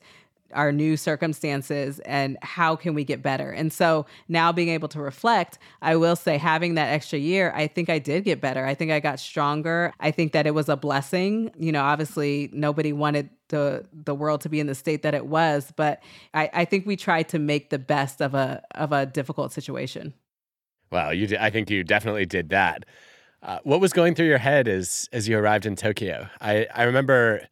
our 0.53 0.71
new 0.71 0.97
circumstances 0.97 1.99
and 1.99 2.37
how 2.41 2.75
can 2.75 2.93
we 2.93 3.03
get 3.03 3.21
better. 3.21 3.51
And 3.51 3.71
so 3.71 4.05
now 4.27 4.51
being 4.51 4.69
able 4.69 4.87
to 4.89 4.99
reflect, 4.99 5.59
I 5.81 5.95
will 5.95 6.15
say 6.15 6.37
having 6.37 6.75
that 6.75 6.87
extra 6.87 7.19
year, 7.19 7.51
I 7.55 7.67
think 7.67 7.89
I 7.89 7.99
did 7.99 8.23
get 8.23 8.41
better. 8.41 8.65
I 8.65 8.73
think 8.73 8.91
I 8.91 8.99
got 8.99 9.19
stronger. 9.19 9.93
I 9.99 10.11
think 10.11 10.31
that 10.33 10.47
it 10.47 10.51
was 10.51 10.69
a 10.69 10.77
blessing. 10.77 11.51
You 11.57 11.71
know, 11.71 11.83
obviously 11.83 12.49
nobody 12.53 12.93
wanted 12.93 13.29
the 13.49 13.85
the 13.93 14.15
world 14.15 14.41
to 14.41 14.49
be 14.49 14.59
in 14.59 14.67
the 14.67 14.75
state 14.75 15.03
that 15.03 15.13
it 15.13 15.27
was, 15.27 15.71
but 15.75 16.01
I, 16.33 16.49
I 16.53 16.65
think 16.65 16.85
we 16.85 16.95
tried 16.95 17.29
to 17.29 17.39
make 17.39 17.69
the 17.69 17.79
best 17.79 18.21
of 18.21 18.33
a 18.33 18.63
of 18.75 18.91
a 18.91 19.05
difficult 19.05 19.51
situation. 19.53 20.13
Well, 20.91 21.13
you 21.13 21.27
did, 21.27 21.39
I 21.39 21.49
think 21.49 21.69
you 21.69 21.83
definitely 21.83 22.25
did 22.25 22.49
that. 22.49 22.85
Uh, 23.41 23.59
what 23.63 23.81
was 23.81 23.91
going 23.91 24.15
through 24.15 24.27
your 24.27 24.37
head 24.37 24.67
as 24.67 25.09
as 25.11 25.27
you 25.27 25.37
arrived 25.37 25.65
in 25.65 25.75
Tokyo? 25.75 26.29
I, 26.39 26.67
I 26.73 26.83
remember 26.83 27.47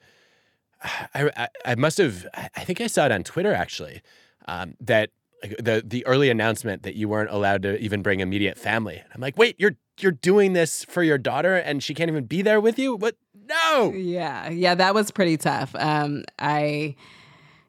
I, 1.14 1.48
I, 1.66 1.76
must 1.76 1.98
have, 1.98 2.28
I 2.34 2.64
think 2.64 2.82
I 2.82 2.88
saw 2.88 3.06
it 3.06 3.12
on 3.12 3.24
Twitter 3.24 3.54
actually, 3.54 4.02
um, 4.48 4.76
that 4.80 5.12
the 5.60 5.82
the 5.84 6.06
early 6.06 6.30
announcement 6.30 6.84
that 6.84 6.96
you 6.96 7.10
weren't 7.10 7.32
allowed 7.32 7.64
to 7.64 7.80
even 7.80 8.04
bring 8.04 8.20
immediate 8.20 8.60
family. 8.60 9.02
I'm 9.14 9.22
like, 9.22 9.38
wait, 9.38 9.56
you're 9.60 9.76
you're 10.00 10.12
doing 10.12 10.54
this 10.54 10.84
for 10.86 11.04
your 11.04 11.18
daughter 11.18 11.56
and 11.56 11.84
she 11.84 11.94
can't 11.94 12.10
even 12.10 12.26
be 12.26 12.42
there 12.42 12.60
with 12.62 12.80
you? 12.80 12.96
What? 12.96 13.16
No. 13.48 13.92
Yeah, 13.94 14.50
yeah, 14.50 14.76
that 14.76 14.94
was 14.94 15.12
pretty 15.12 15.38
tough. 15.38 15.76
Um, 15.76 16.24
I, 16.40 16.96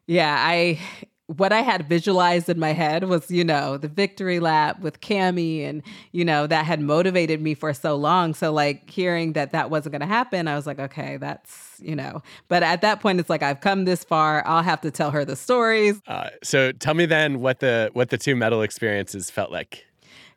yeah, 0.07 0.35
I 0.39 0.79
what 1.27 1.53
I 1.53 1.61
had 1.61 1.87
visualized 1.87 2.49
in 2.49 2.59
my 2.59 2.73
head 2.73 3.05
was, 3.05 3.31
you 3.31 3.43
know, 3.43 3.77
the 3.77 3.87
victory 3.87 4.39
lap 4.39 4.81
with 4.81 4.99
Cami, 4.99 5.67
and 5.67 5.81
you 6.11 6.25
know 6.25 6.47
that 6.47 6.65
had 6.65 6.81
motivated 6.81 7.41
me 7.41 7.53
for 7.53 7.73
so 7.73 7.95
long. 7.95 8.33
So 8.33 8.51
like 8.51 8.89
hearing 8.89 9.33
that 9.33 9.51
that 9.51 9.69
wasn't 9.69 9.93
going 9.93 10.01
to 10.01 10.07
happen, 10.07 10.47
I 10.47 10.55
was 10.55 10.67
like, 10.67 10.79
okay, 10.79 11.17
that's 11.17 11.79
you 11.81 11.95
know. 11.95 12.21
But 12.49 12.63
at 12.63 12.81
that 12.81 12.99
point, 12.99 13.19
it's 13.19 13.29
like 13.29 13.41
I've 13.41 13.61
come 13.61 13.85
this 13.85 14.03
far. 14.03 14.45
I'll 14.45 14.63
have 14.63 14.81
to 14.81 14.91
tell 14.91 15.11
her 15.11 15.23
the 15.23 15.35
stories. 15.35 16.01
Uh, 16.07 16.29
so 16.43 16.71
tell 16.73 16.93
me 16.93 17.05
then 17.05 17.39
what 17.39 17.59
the 17.59 17.89
what 17.93 18.09
the 18.09 18.17
two 18.17 18.35
medal 18.35 18.61
experiences 18.61 19.29
felt 19.29 19.51
like. 19.51 19.85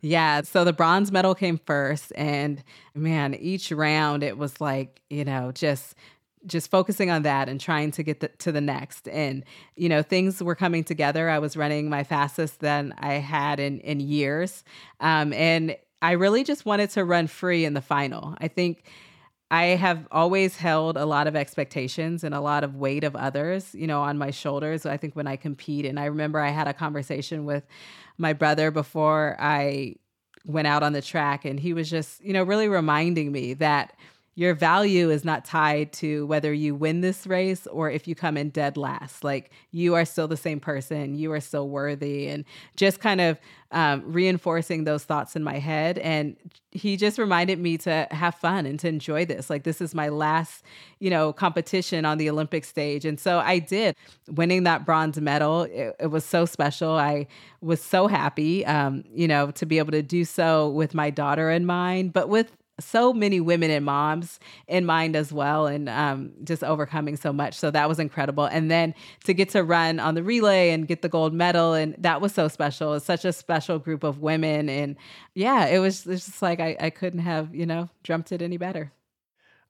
Yeah, 0.02 0.42
so 0.42 0.62
the 0.62 0.72
bronze 0.72 1.10
medal 1.10 1.34
came 1.34 1.58
first, 1.58 2.12
and 2.14 2.62
man, 2.94 3.34
each 3.34 3.72
round 3.72 4.22
it 4.22 4.38
was 4.38 4.60
like 4.60 5.00
you 5.10 5.24
know 5.24 5.50
just 5.52 5.96
just 6.46 6.70
focusing 6.70 7.10
on 7.10 7.22
that 7.22 7.48
and 7.48 7.60
trying 7.60 7.90
to 7.92 8.02
get 8.02 8.20
the, 8.20 8.28
to 8.28 8.52
the 8.52 8.60
next. 8.60 9.08
And, 9.08 9.44
you 9.74 9.88
know, 9.88 10.02
things 10.02 10.42
were 10.42 10.54
coming 10.54 10.84
together. 10.84 11.28
I 11.28 11.38
was 11.38 11.56
running 11.56 11.88
my 11.88 12.04
fastest 12.04 12.60
than 12.60 12.94
I 12.98 13.14
had 13.14 13.60
in, 13.60 13.80
in 13.80 14.00
years. 14.00 14.64
Um, 15.00 15.32
and 15.32 15.76
I 16.02 16.12
really 16.12 16.44
just 16.44 16.64
wanted 16.64 16.90
to 16.90 17.04
run 17.04 17.26
free 17.26 17.64
in 17.64 17.74
the 17.74 17.80
final. 17.80 18.36
I 18.40 18.48
think 18.48 18.84
I 19.50 19.64
have 19.64 20.08
always 20.10 20.56
held 20.56 20.96
a 20.96 21.06
lot 21.06 21.26
of 21.26 21.36
expectations 21.36 22.24
and 22.24 22.34
a 22.34 22.40
lot 22.40 22.64
of 22.64 22.74
weight 22.74 23.04
of 23.04 23.14
others, 23.14 23.74
you 23.74 23.86
know, 23.86 24.02
on 24.02 24.18
my 24.18 24.30
shoulders. 24.30 24.84
I 24.84 24.96
think 24.96 25.14
when 25.14 25.28
I 25.28 25.36
compete, 25.36 25.86
and 25.86 26.00
I 26.00 26.06
remember 26.06 26.40
I 26.40 26.50
had 26.50 26.66
a 26.66 26.74
conversation 26.74 27.44
with 27.44 27.64
my 28.18 28.32
brother 28.32 28.70
before 28.70 29.36
I 29.38 29.96
went 30.44 30.66
out 30.66 30.82
on 30.82 30.92
the 30.92 31.02
track, 31.02 31.44
and 31.44 31.60
he 31.60 31.72
was 31.72 31.88
just, 31.88 32.24
you 32.24 32.32
know, 32.32 32.42
really 32.42 32.68
reminding 32.68 33.30
me 33.30 33.54
that 33.54 33.94
your 34.36 34.54
value 34.54 35.10
is 35.10 35.24
not 35.24 35.46
tied 35.46 35.94
to 35.94 36.26
whether 36.26 36.52
you 36.52 36.74
win 36.74 37.00
this 37.00 37.26
race 37.26 37.66
or 37.66 37.90
if 37.90 38.06
you 38.06 38.14
come 38.14 38.36
in 38.36 38.50
dead 38.50 38.76
last. 38.76 39.24
Like 39.24 39.50
you 39.70 39.94
are 39.94 40.04
still 40.04 40.28
the 40.28 40.36
same 40.36 40.60
person, 40.60 41.14
you 41.16 41.32
are 41.32 41.40
still 41.40 41.70
worthy, 41.70 42.28
and 42.28 42.44
just 42.76 43.00
kind 43.00 43.22
of 43.22 43.40
um, 43.72 44.02
reinforcing 44.06 44.84
those 44.84 45.04
thoughts 45.04 45.36
in 45.36 45.42
my 45.42 45.58
head. 45.58 45.96
And 45.98 46.36
he 46.70 46.98
just 46.98 47.18
reminded 47.18 47.58
me 47.58 47.78
to 47.78 48.06
have 48.10 48.34
fun 48.34 48.66
and 48.66 48.78
to 48.80 48.88
enjoy 48.88 49.24
this. 49.24 49.48
Like 49.48 49.64
this 49.64 49.80
is 49.80 49.94
my 49.94 50.10
last, 50.10 50.62
you 51.00 51.08
know, 51.08 51.32
competition 51.32 52.04
on 52.04 52.18
the 52.18 52.28
Olympic 52.28 52.66
stage, 52.66 53.06
and 53.06 53.18
so 53.18 53.38
I 53.38 53.58
did. 53.58 53.96
Winning 54.28 54.64
that 54.64 54.84
bronze 54.84 55.18
medal, 55.18 55.62
it, 55.62 55.96
it 55.98 56.06
was 56.08 56.26
so 56.26 56.44
special. 56.44 56.90
I 56.92 57.26
was 57.62 57.82
so 57.82 58.06
happy, 58.06 58.66
um, 58.66 59.02
you 59.14 59.26
know, 59.26 59.50
to 59.52 59.64
be 59.64 59.78
able 59.78 59.92
to 59.92 60.02
do 60.02 60.26
so 60.26 60.68
with 60.68 60.92
my 60.94 61.08
daughter 61.08 61.50
in 61.50 61.64
mind, 61.64 62.12
but 62.12 62.28
with 62.28 62.52
so 62.78 63.12
many 63.12 63.40
women 63.40 63.70
and 63.70 63.84
moms 63.84 64.38
in 64.68 64.84
mind 64.84 65.16
as 65.16 65.32
well 65.32 65.66
and 65.66 65.88
um, 65.88 66.32
just 66.44 66.62
overcoming 66.62 67.16
so 67.16 67.32
much. 67.32 67.54
So 67.54 67.70
that 67.70 67.88
was 67.88 67.98
incredible. 67.98 68.44
And 68.44 68.70
then 68.70 68.94
to 69.24 69.34
get 69.34 69.48
to 69.50 69.64
run 69.64 69.98
on 69.98 70.14
the 70.14 70.22
relay 70.22 70.70
and 70.70 70.86
get 70.86 71.02
the 71.02 71.08
gold 71.08 71.32
medal 71.32 71.72
and 71.74 71.94
that 71.98 72.20
was 72.20 72.34
so 72.34 72.48
special. 72.48 72.94
It's 72.94 73.06
such 73.06 73.24
a 73.24 73.32
special 73.32 73.78
group 73.78 74.04
of 74.04 74.20
women 74.20 74.68
and 74.68 74.96
yeah 75.34 75.66
it 75.66 75.78
was, 75.78 76.06
it 76.06 76.10
was 76.10 76.26
just 76.26 76.42
like 76.42 76.60
I, 76.60 76.76
I 76.80 76.90
couldn't 76.90 77.20
have 77.20 77.54
you 77.54 77.66
know 77.66 77.88
dreamt 78.02 78.32
it 78.32 78.42
any 78.42 78.56
better 78.56 78.92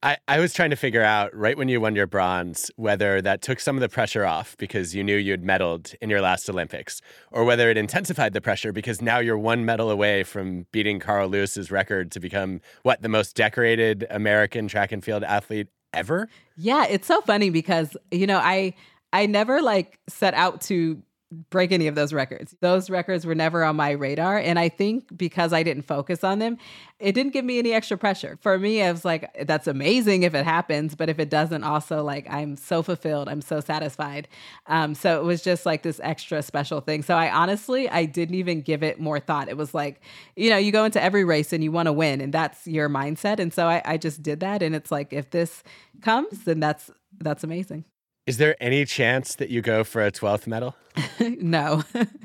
I, 0.03 0.19
I 0.29 0.39
was 0.39 0.53
trying 0.53 0.71
to 0.71 0.77
figure 0.77 1.03
out 1.03 1.35
right 1.35 1.57
when 1.57 1.69
you 1.69 1.81
won 1.81 1.97
your 1.97 2.07
bronze 2.07 2.71
whether 2.77 3.23
that 3.23 3.41
took 3.41 3.59
some 3.61 3.77
of 3.77 3.81
the 3.81 3.89
pressure 3.89 4.25
off 4.25 4.57
because 4.59 4.95
you 4.95 5.03
knew 5.03 5.17
you'd 5.17 5.43
medaled 5.43 5.95
in 6.01 6.11
your 6.11 6.21
last 6.21 6.49
Olympics, 6.49 7.01
or 7.33 7.45
whether 7.45 7.71
it 7.71 7.77
intensified 7.77 8.33
the 8.33 8.41
pressure 8.41 8.73
because 8.73 9.01
now 9.01 9.19
you're 9.19 9.39
one 9.39 9.65
medal 9.65 9.91
away 9.91 10.23
from 10.23 10.67
beating 10.71 11.01
Carl 11.01 11.29
Lewis's 11.29 11.71
record 11.71 12.11
to 12.13 12.21
become 12.21 12.61
what 12.83 13.03
the 13.03 13.09
most 13.09 13.35
decorated 13.35 14.07
American 14.11 14.69
track 14.69 14.93
and 14.93 15.03
field 15.03 15.25
athlete 15.25 15.69
ever? 15.93 16.29
Yeah, 16.57 16.87
it's 16.87 17.07
so 17.07 17.21
funny 17.23 17.51
because, 17.51 17.97
you 18.11 18.27
know, 18.27 18.39
I 18.39 18.75
I 19.13 19.27
never 19.27 19.63
like 19.63 19.99
set 20.09 20.35
out 20.35 20.61
to 20.63 21.03
break 21.51 21.73
any 21.73 21.89
of 21.89 21.97
those 21.97 22.13
records. 22.13 22.55
Those 22.61 22.89
records 22.89 23.27
were 23.27 23.35
never 23.35 23.65
on 23.65 23.75
my 23.75 23.91
radar. 23.91 24.39
And 24.39 24.59
I 24.59 24.69
think 24.69 25.17
because 25.17 25.53
I 25.53 25.65
didn't 25.65 25.83
focus 25.83 26.23
on 26.23 26.39
them, 26.39 26.57
it 27.01 27.13
didn't 27.13 27.33
give 27.33 27.45
me 27.45 27.59
any 27.59 27.73
extra 27.73 27.99
pressure. 27.99 28.39
For 28.41 28.59
me, 28.59 28.81
I 28.81 28.93
was 28.93 29.05
like, 29.05 29.47
that's 29.47 29.67
amazing 29.67 30.23
if 30.23 30.35
it 30.35 30.45
happens. 30.45 30.95
But 30.95 31.09
if 31.09 31.19
it 31.19 31.29
doesn't, 31.29 31.65
also, 31.65 32.03
like, 32.05 32.27
I'm 32.31 32.57
so 32.57 32.83
fulfilled. 32.83 33.29
I'm 33.29 33.41
so 33.41 33.61
satisfied. 33.61 34.29
Um, 34.69 34.95
so 34.95 35.21
it 35.21 35.25
was 35.25 35.43
just 35.43 35.67
like 35.67 35.83
this 35.83 36.01
extra 36.03 36.43
special 36.43 36.81
thing. 36.81 37.03
So 37.03 37.17
I 37.17 37.31
honestly, 37.31 37.89
I 37.89 38.05
didn't 38.05 38.37
even 38.37 38.61
give 38.61 38.85
it 38.85 39.01
more 39.01 39.19
thought. 39.19 39.49
It 39.49 39.57
was 39.57 39.75
like, 39.75 40.01
you 40.37 40.49
know, 40.49 40.59
you 40.59 40.71
go 40.71 40.85
into 40.85 41.03
every 41.03 41.25
race 41.25 41.53
and 41.53 41.63
you 41.65 41.73
want 41.73 41.87
to 41.87 41.93
win, 41.93 42.21
and 42.21 42.33
that's 42.33 42.67
your 42.69 42.89
mindset. 42.89 43.41
And 43.41 43.53
so 43.53 43.67
I, 43.67 43.83
I 43.85 43.97
just 43.97 44.23
did 44.23 44.41
that. 44.41 44.63
And 44.63 44.77
it's 44.77 44.93
like, 44.93 45.13
if 45.13 45.31
this 45.31 45.65
comes, 46.03 46.45
then 46.45 46.61
that's 46.61 46.91
that's 47.19 47.43
amazing. 47.43 47.85
Is 48.27 48.39
there 48.39 48.57
any 48.61 48.85
chance 48.85 49.37
that 49.37 49.51
you 49.51 49.63
go 49.63 49.85
for 49.85 50.05
a 50.05 50.11
12th 50.11 50.49
medal? 50.49 50.75
no, 51.21 51.85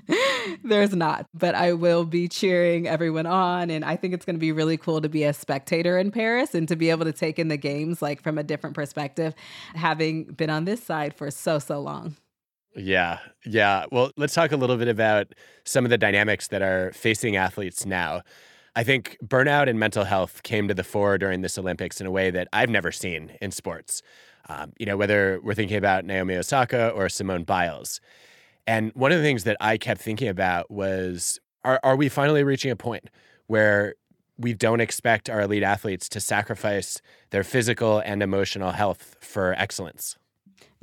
there's 0.64 0.96
not. 0.96 1.28
But 1.34 1.54
I 1.54 1.74
will 1.74 2.06
be 2.06 2.28
cheering 2.28 2.88
everyone 2.88 3.28
on. 3.28 3.70
And 3.70 3.86
I 3.86 3.96
think 3.98 4.16
it's 4.16 4.26
going 4.26 4.36
to 4.36 4.40
be 4.40 4.52
really 4.52 4.78
cool 4.78 5.00
to 5.02 5.10
be 5.10 5.24
a 5.24 5.34
spectator 5.34 6.00
in 6.00 6.10
Paris 6.10 6.56
and 6.56 6.68
to 6.70 6.76
be 6.76 6.90
able 6.90 7.06
to 7.06 7.12
take 7.12 7.38
in 7.38 7.50
the 7.50 7.58
games 7.58 8.02
like 8.02 8.24
from 8.24 8.40
a 8.40 8.44
different 8.44 8.76
perspective, 8.76 9.36
having 9.76 10.24
been 10.24 10.50
on 10.50 10.66
this 10.66 10.84
side 10.84 11.14
for 11.14 11.30
so, 11.30 11.60
so 11.60 11.80
long. 11.80 12.16
Yeah. 12.76 13.20
Yeah. 13.46 13.86
Well, 13.92 14.12
let's 14.18 14.34
talk 14.34 14.52
a 14.52 14.58
little 14.58 14.78
bit 14.78 14.88
about 14.88 15.28
some 15.66 15.86
of 15.86 15.92
the 15.92 15.98
dynamics 16.00 16.48
that 16.48 16.64
are 16.64 16.92
facing 16.94 17.36
athletes 17.36 17.86
now. 17.86 18.22
I 18.76 18.84
think 18.84 19.18
burnout 19.24 19.70
and 19.70 19.78
mental 19.78 20.06
health 20.06 20.44
came 20.44 20.68
to 20.70 20.74
the 20.74 20.84
fore 20.84 21.18
during 21.18 21.42
this 21.42 21.58
Olympics 21.58 22.00
in 22.00 22.08
a 22.08 22.12
way 22.12 22.32
that 22.32 22.48
I've 22.54 22.70
never 22.70 22.92
seen 22.92 23.38
in 23.42 23.52
sports. 23.52 24.02
Um, 24.50 24.74
you 24.78 24.86
know, 24.86 24.98
whether 24.98 25.40
we're 25.44 25.54
thinking 25.54 25.78
about 25.78 26.06
Naomi 26.06 26.36
Osaka 26.36 26.90
or 26.90 27.10
Simone 27.10 27.44
Biles. 27.44 28.02
And 28.68 28.92
one 28.94 29.12
of 29.12 29.18
the 29.18 29.24
things 29.24 29.44
that 29.46 29.58
I 29.60 29.78
kept 29.78 30.02
thinking 30.02 30.28
about 30.28 30.70
was 30.70 31.40
are, 31.64 31.80
are 31.84 31.96
we 31.96 32.10
finally 32.10 32.44
reaching 32.44 32.72
a 32.72 32.76
point 32.76 33.10
where 33.48 33.96
we 34.38 34.54
don't 34.54 34.82
expect 34.82 35.30
our 35.30 35.42
elite 35.42 35.64
athletes 35.64 36.10
to 36.10 36.20
sacrifice 36.20 37.02
their 37.30 37.44
physical 37.44 38.00
and 38.00 38.24
emotional 38.24 38.72
health 38.72 39.16
for 39.20 39.54
excellence? 39.58 40.18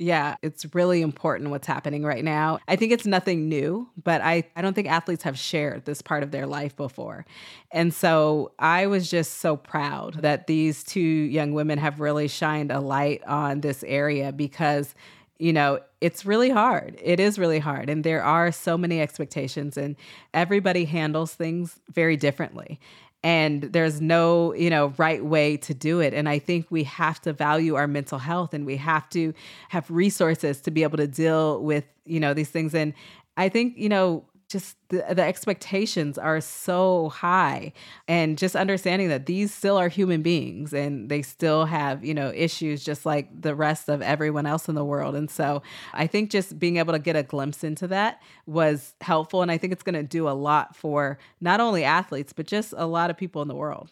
Yeah, 0.01 0.37
it's 0.41 0.65
really 0.73 1.01
important 1.01 1.49
what's 1.49 1.67
happening 1.67 2.03
right 2.03 2.23
now. 2.23 2.59
I 2.69 2.77
think 2.77 2.93
it's 2.93 3.05
nothing 3.05 3.49
new, 3.49 3.89
but 4.01 4.21
I, 4.21 4.45
I 4.55 4.61
don't 4.61 4.73
think 4.73 4.87
athletes 4.87 5.23
have 5.23 5.37
shared 5.37 5.83
this 5.83 6.01
part 6.01 6.23
of 6.23 6.31
their 6.31 6.47
life 6.47 6.73
before. 6.77 7.25
And 7.73 7.93
so 7.93 8.53
I 8.57 8.87
was 8.87 9.09
just 9.09 9.39
so 9.39 9.57
proud 9.57 10.21
that 10.21 10.47
these 10.47 10.85
two 10.85 11.01
young 11.01 11.51
women 11.51 11.79
have 11.79 11.99
really 11.99 12.29
shined 12.29 12.71
a 12.71 12.79
light 12.79 13.21
on 13.25 13.59
this 13.59 13.83
area 13.83 14.31
because, 14.31 14.95
you 15.37 15.51
know, 15.51 15.81
it's 15.99 16.25
really 16.25 16.49
hard. 16.49 16.97
It 17.03 17.19
is 17.19 17.37
really 17.37 17.59
hard. 17.59 17.89
And 17.89 18.05
there 18.05 18.23
are 18.23 18.53
so 18.53 18.77
many 18.77 19.01
expectations, 19.01 19.75
and 19.75 19.97
everybody 20.33 20.85
handles 20.85 21.33
things 21.33 21.77
very 21.91 22.15
differently 22.15 22.79
and 23.23 23.63
there's 23.63 23.99
no 23.99 24.53
you 24.53 24.69
know 24.69 24.93
right 24.97 25.23
way 25.23 25.57
to 25.57 25.73
do 25.73 25.99
it. 25.99 26.13
And 26.13 26.29
i 26.29 26.39
think 26.39 26.67
we 26.69 26.83
have 26.83 27.21
to 27.21 27.33
value 27.33 27.75
our 27.75 27.87
mental 27.87 28.19
health 28.19 28.53
and 28.53 28.65
we 28.65 28.77
have 28.77 29.09
to 29.09 29.33
have 29.69 29.89
resources 29.89 30.61
to 30.61 30.71
be 30.71 30.83
able 30.83 30.97
to 30.97 31.07
deal 31.07 31.61
with 31.63 31.85
you 32.05 32.19
know 32.19 32.33
these 32.33 32.49
things. 32.49 32.73
And 32.73 32.93
i 33.37 33.49
think 33.49 33.77
you 33.77 33.89
know 33.89 34.25
just 34.49 34.75
the, 34.89 35.05
the 35.13 35.21
expectations 35.21 36.17
are 36.17 36.41
so 36.41 37.09
high 37.09 37.71
and 38.07 38.37
just 38.37 38.55
understanding 38.55 39.07
that 39.07 39.27
these 39.27 39.53
still 39.53 39.77
are 39.77 39.87
human 39.87 40.23
beings 40.23 40.73
and 40.73 41.07
they 41.09 41.21
still 41.21 41.65
have 41.65 42.03
you 42.03 42.13
know 42.13 42.31
issues 42.35 42.83
just 42.83 43.05
like 43.05 43.29
the 43.39 43.53
rest 43.53 43.87
of 43.87 44.01
everyone 44.01 44.45
else 44.45 44.67
in 44.67 44.75
the 44.75 44.83
world 44.83 45.15
and 45.15 45.29
so 45.29 45.61
i 45.93 46.07
think 46.07 46.31
just 46.31 46.57
being 46.59 46.77
able 46.77 46.91
to 46.91 46.99
get 46.99 47.15
a 47.15 47.23
glimpse 47.23 47.63
into 47.63 47.87
that 47.87 48.21
was 48.47 48.95
helpful 49.01 49.41
and 49.43 49.51
i 49.51 49.57
think 49.57 49.71
it's 49.71 49.83
going 49.83 49.93
to 49.93 50.03
do 50.03 50.27
a 50.27 50.31
lot 50.31 50.75
for 50.75 51.19
not 51.39 51.61
only 51.61 51.83
athletes 51.83 52.33
but 52.33 52.47
just 52.47 52.73
a 52.75 52.87
lot 52.87 53.09
of 53.09 53.17
people 53.17 53.41
in 53.41 53.47
the 53.47 53.55
world 53.55 53.91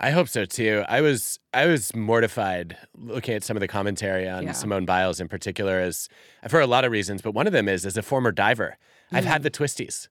I 0.00 0.10
hope 0.10 0.28
so 0.28 0.44
too. 0.44 0.84
I 0.88 1.00
was 1.00 1.40
I 1.52 1.66
was 1.66 1.92
mortified 1.92 2.76
looking 2.96 3.34
at 3.34 3.42
some 3.42 3.56
of 3.56 3.60
the 3.60 3.66
commentary 3.66 4.28
on 4.28 4.44
yeah. 4.44 4.52
Simone 4.52 4.84
Biles 4.84 5.18
in 5.18 5.26
particular 5.26 5.80
as 5.80 6.08
for 6.48 6.60
a 6.60 6.68
lot 6.68 6.84
of 6.84 6.92
reasons, 6.92 7.20
but 7.20 7.32
one 7.32 7.48
of 7.48 7.52
them 7.52 7.68
is 7.68 7.84
as 7.84 7.96
a 7.96 8.02
former 8.02 8.30
diver. 8.30 8.78
I've 9.12 9.24
had 9.24 9.40
mm. 9.40 9.44
the 9.44 9.50
twisties. 9.50 10.08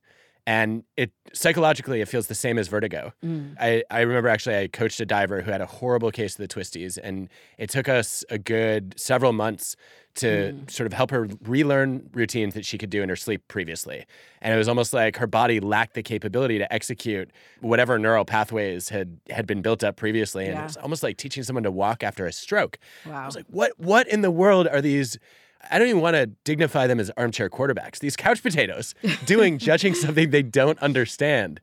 And 0.47 0.83
it 0.95 1.11
psychologically 1.33 1.99
it 1.99 2.07
feels 2.07 2.27
the 2.27 2.35
same 2.35 2.57
as 2.57 2.69
vertigo. 2.69 3.11
Mm. 3.21 3.55
I, 3.59 3.83
I 3.91 3.99
remember 3.99 4.29
actually 4.29 4.57
I 4.57 4.67
coached 4.67 5.01
a 5.01 5.05
diver 5.05 5.41
who 5.41 5.51
had 5.51 5.59
a 5.59 5.65
horrible 5.65 6.09
case 6.09 6.39
of 6.39 6.47
the 6.47 6.47
twisties, 6.47 6.97
and 7.03 7.27
it 7.57 7.69
took 7.69 7.89
us 7.89 8.23
a 8.29 8.37
good 8.37 8.93
several 8.97 9.33
months 9.33 9.75
to 10.15 10.53
mm. 10.53 10.71
sort 10.71 10.87
of 10.87 10.93
help 10.93 11.11
her 11.11 11.27
relearn 11.43 12.09
routines 12.13 12.53
that 12.53 12.65
she 12.65 12.77
could 12.77 12.89
do 12.89 13.03
in 13.03 13.09
her 13.09 13.15
sleep 13.17 13.45
previously. 13.49 14.05
And 14.41 14.53
it 14.53 14.57
was 14.57 14.69
almost 14.69 14.93
like 14.93 15.17
her 15.17 15.27
body 15.27 15.59
lacked 15.59 15.95
the 15.95 16.01
capability 16.01 16.57
to 16.59 16.73
execute 16.73 17.29
whatever 17.59 17.99
neural 17.99 18.23
pathways 18.23 18.87
had 18.87 19.19
had 19.29 19.47
been 19.47 19.61
built 19.61 19.83
up 19.83 19.97
previously. 19.97 20.45
And 20.45 20.53
yeah. 20.53 20.61
it 20.61 20.63
was 20.63 20.77
almost 20.77 21.03
like 21.03 21.17
teaching 21.17 21.43
someone 21.43 21.63
to 21.63 21.71
walk 21.71 22.03
after 22.03 22.25
a 22.25 22.31
stroke. 22.31 22.79
Wow. 23.05 23.23
I 23.23 23.25
was 23.25 23.35
like, 23.35 23.47
what 23.49 23.73
what 23.77 24.07
in 24.07 24.21
the 24.21 24.31
world 24.31 24.65
are 24.65 24.79
these 24.79 25.19
I 25.71 25.79
don't 25.79 25.87
even 25.87 26.01
want 26.01 26.15
to 26.15 26.27
dignify 26.27 26.87
them 26.87 26.99
as 26.99 27.11
armchair 27.17 27.49
quarterbacks. 27.49 27.99
These 27.99 28.15
couch 28.15 28.41
potatoes 28.41 28.95
doing 29.25 29.57
judging 29.59 29.93
something 29.93 30.29
they 30.29 30.43
don't 30.43 30.79
understand. 30.79 31.59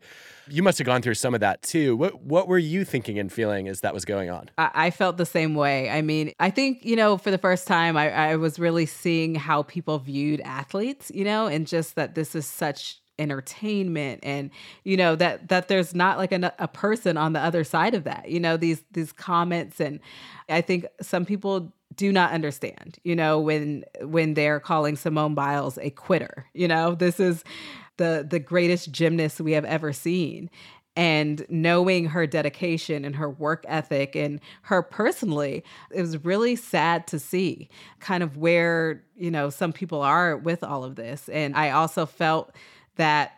You 0.48 0.62
must 0.62 0.78
have 0.78 0.86
gone 0.86 1.00
through 1.00 1.14
some 1.14 1.34
of 1.34 1.40
that 1.40 1.62
too. 1.62 1.96
What 1.96 2.22
what 2.22 2.48
were 2.48 2.59
you 2.59 2.84
thinking 2.84 3.18
and 3.18 3.32
feeling 3.32 3.66
as 3.66 3.80
that 3.80 3.94
was 3.94 4.05
going 4.05 4.28
on? 4.28 4.50
I, 4.59 4.70
I 4.74 4.90
felt 4.90 5.16
the 5.16 5.26
same 5.26 5.55
way. 5.55 5.88
I 5.88 6.02
mean, 6.02 6.32
I 6.38 6.50
think 6.50 6.84
you 6.84 6.96
know, 6.96 7.16
for 7.16 7.30
the 7.30 7.38
first 7.38 7.66
time, 7.66 7.96
I, 7.96 8.11
I 8.11 8.36
was 8.36 8.59
really 8.59 8.86
seeing 8.86 9.34
how 9.34 9.62
people 9.62 9.98
viewed 9.98 10.40
athletes. 10.42 11.11
You 11.14 11.24
know, 11.24 11.46
and 11.46 11.66
just 11.66 11.94
that 11.94 12.14
this 12.14 12.34
is 12.34 12.46
such 12.46 13.00
entertainment 13.18 14.18
and 14.24 14.50
you 14.82 14.96
know 14.96 15.14
that 15.14 15.48
that 15.48 15.68
there's 15.68 15.94
not 15.94 16.18
like 16.18 16.32
a, 16.32 16.52
a 16.59 16.66
person 16.66 17.16
on 17.16 17.32
the 17.32 17.38
other 17.38 17.62
side 17.62 17.94
of 17.94 18.02
that 18.02 18.28
you 18.28 18.40
know 18.40 18.57
these 18.57 18.82
these 18.90 19.12
comments 19.12 19.80
and 19.80 20.00
i 20.48 20.61
think 20.61 20.84
some 21.00 21.24
people 21.24 21.72
do 21.97 22.12
not 22.12 22.32
understand, 22.32 22.99
you 23.05 23.16
know, 23.16 23.38
when 23.38 23.84
when 24.03 24.34
they're 24.34 24.61
calling 24.61 24.97
Simone 24.97 25.34
Biles 25.34 25.78
a 25.78 25.90
quitter. 25.90 26.47
You 26.55 26.68
know, 26.68 26.95
this 26.95 27.20
is 27.20 27.45
the 27.97 28.26
the 28.28 28.38
greatest 28.38 28.92
gymnast 28.92 29.40
we 29.40 29.53
have 29.53 29.64
ever 29.64 29.92
seen. 29.92 30.51
And 30.97 31.45
knowing 31.49 32.07
her 32.07 32.24
dedication 32.24 33.05
and 33.05 33.16
her 33.16 33.28
work 33.28 33.64
ethic 33.66 34.14
and 34.14 34.40
her 34.62 34.80
personally, 34.80 35.64
it 35.90 36.01
was 36.01 36.24
really 36.24 36.55
sad 36.55 37.09
to 37.09 37.18
see 37.18 37.68
kind 37.99 38.22
of 38.22 38.36
where, 38.36 39.03
you 39.16 39.28
know, 39.28 39.51
some 39.51 39.72
people 39.72 40.03
are 40.03 40.36
with 40.36 40.62
all 40.62 40.84
of 40.84 40.95
this. 40.95 41.28
And 41.28 41.57
I 41.57 41.70
also 41.70 42.07
felt 42.07 42.55
that 42.95 43.32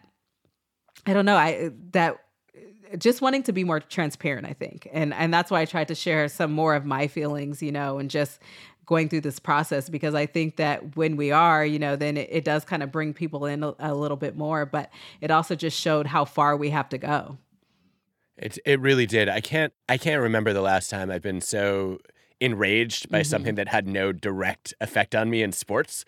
I 1.07 1.15
don't 1.15 1.25
know, 1.25 1.37
I 1.37 1.71
that 1.93 2.19
just 2.99 3.21
wanting 3.21 3.43
to 3.45 3.53
be 3.53 3.65
more 3.65 3.81
transparent, 3.81 4.47
I 4.47 4.53
think. 4.53 4.89
And 4.93 5.13
and 5.15 5.33
that's 5.33 5.51
why 5.51 5.61
I 5.61 5.65
tried 5.65 5.89
to 5.89 5.95
share 5.95 6.29
some 6.29 6.53
more 6.53 6.75
of 6.75 6.85
my 6.85 7.07
feelings, 7.07 7.63
you 7.63 7.73
know, 7.73 7.99
and 7.99 8.11
just 8.11 8.41
going 8.87 9.09
through 9.09 9.21
this 9.21 9.41
process 9.41 9.89
because 9.89 10.15
I 10.15 10.27
think 10.27 10.57
that 10.57 10.97
when 10.97 11.17
we 11.17 11.33
are, 11.33 11.67
you 11.67 11.79
know, 11.79 11.97
then 11.97 12.17
it, 12.17 12.29
it 12.31 12.45
does 12.45 12.65
kind 12.65 12.85
of 12.85 12.93
bring 12.93 13.13
people 13.13 13.45
in 13.45 13.65
a, 13.65 13.75
a, 13.81 13.95
little 13.95 14.17
bit 14.17 14.37
more, 14.37 14.65
but 14.65 14.91
it 15.21 15.33
also 15.33 15.57
just 15.57 15.79
showed 15.79 16.07
how 16.07 16.25
far 16.25 16.57
we 16.57 16.71
have 16.71 16.89
to 16.91 16.99
go. 16.99 17.37
It 18.37 18.59
it 18.65 18.81
really 18.81 19.07
did. 19.07 19.29
I 19.29 19.41
can't 19.41 19.73
I 19.89 19.99
can't 19.99 20.23
remember 20.23 20.53
the 20.53 20.61
last 20.61 20.91
time 20.91 21.11
I've 21.11 21.23
been 21.23 21.41
so 21.41 21.99
enraged 22.39 23.11
by 23.11 23.21
mm-hmm. 23.21 23.31
something 23.31 23.55
that 23.57 23.69
had 23.69 23.89
no 23.89 24.13
direct 24.13 24.75
effect 24.81 25.15
on 25.15 25.31
me 25.31 25.43
in 25.43 25.53
sports 25.53 26.05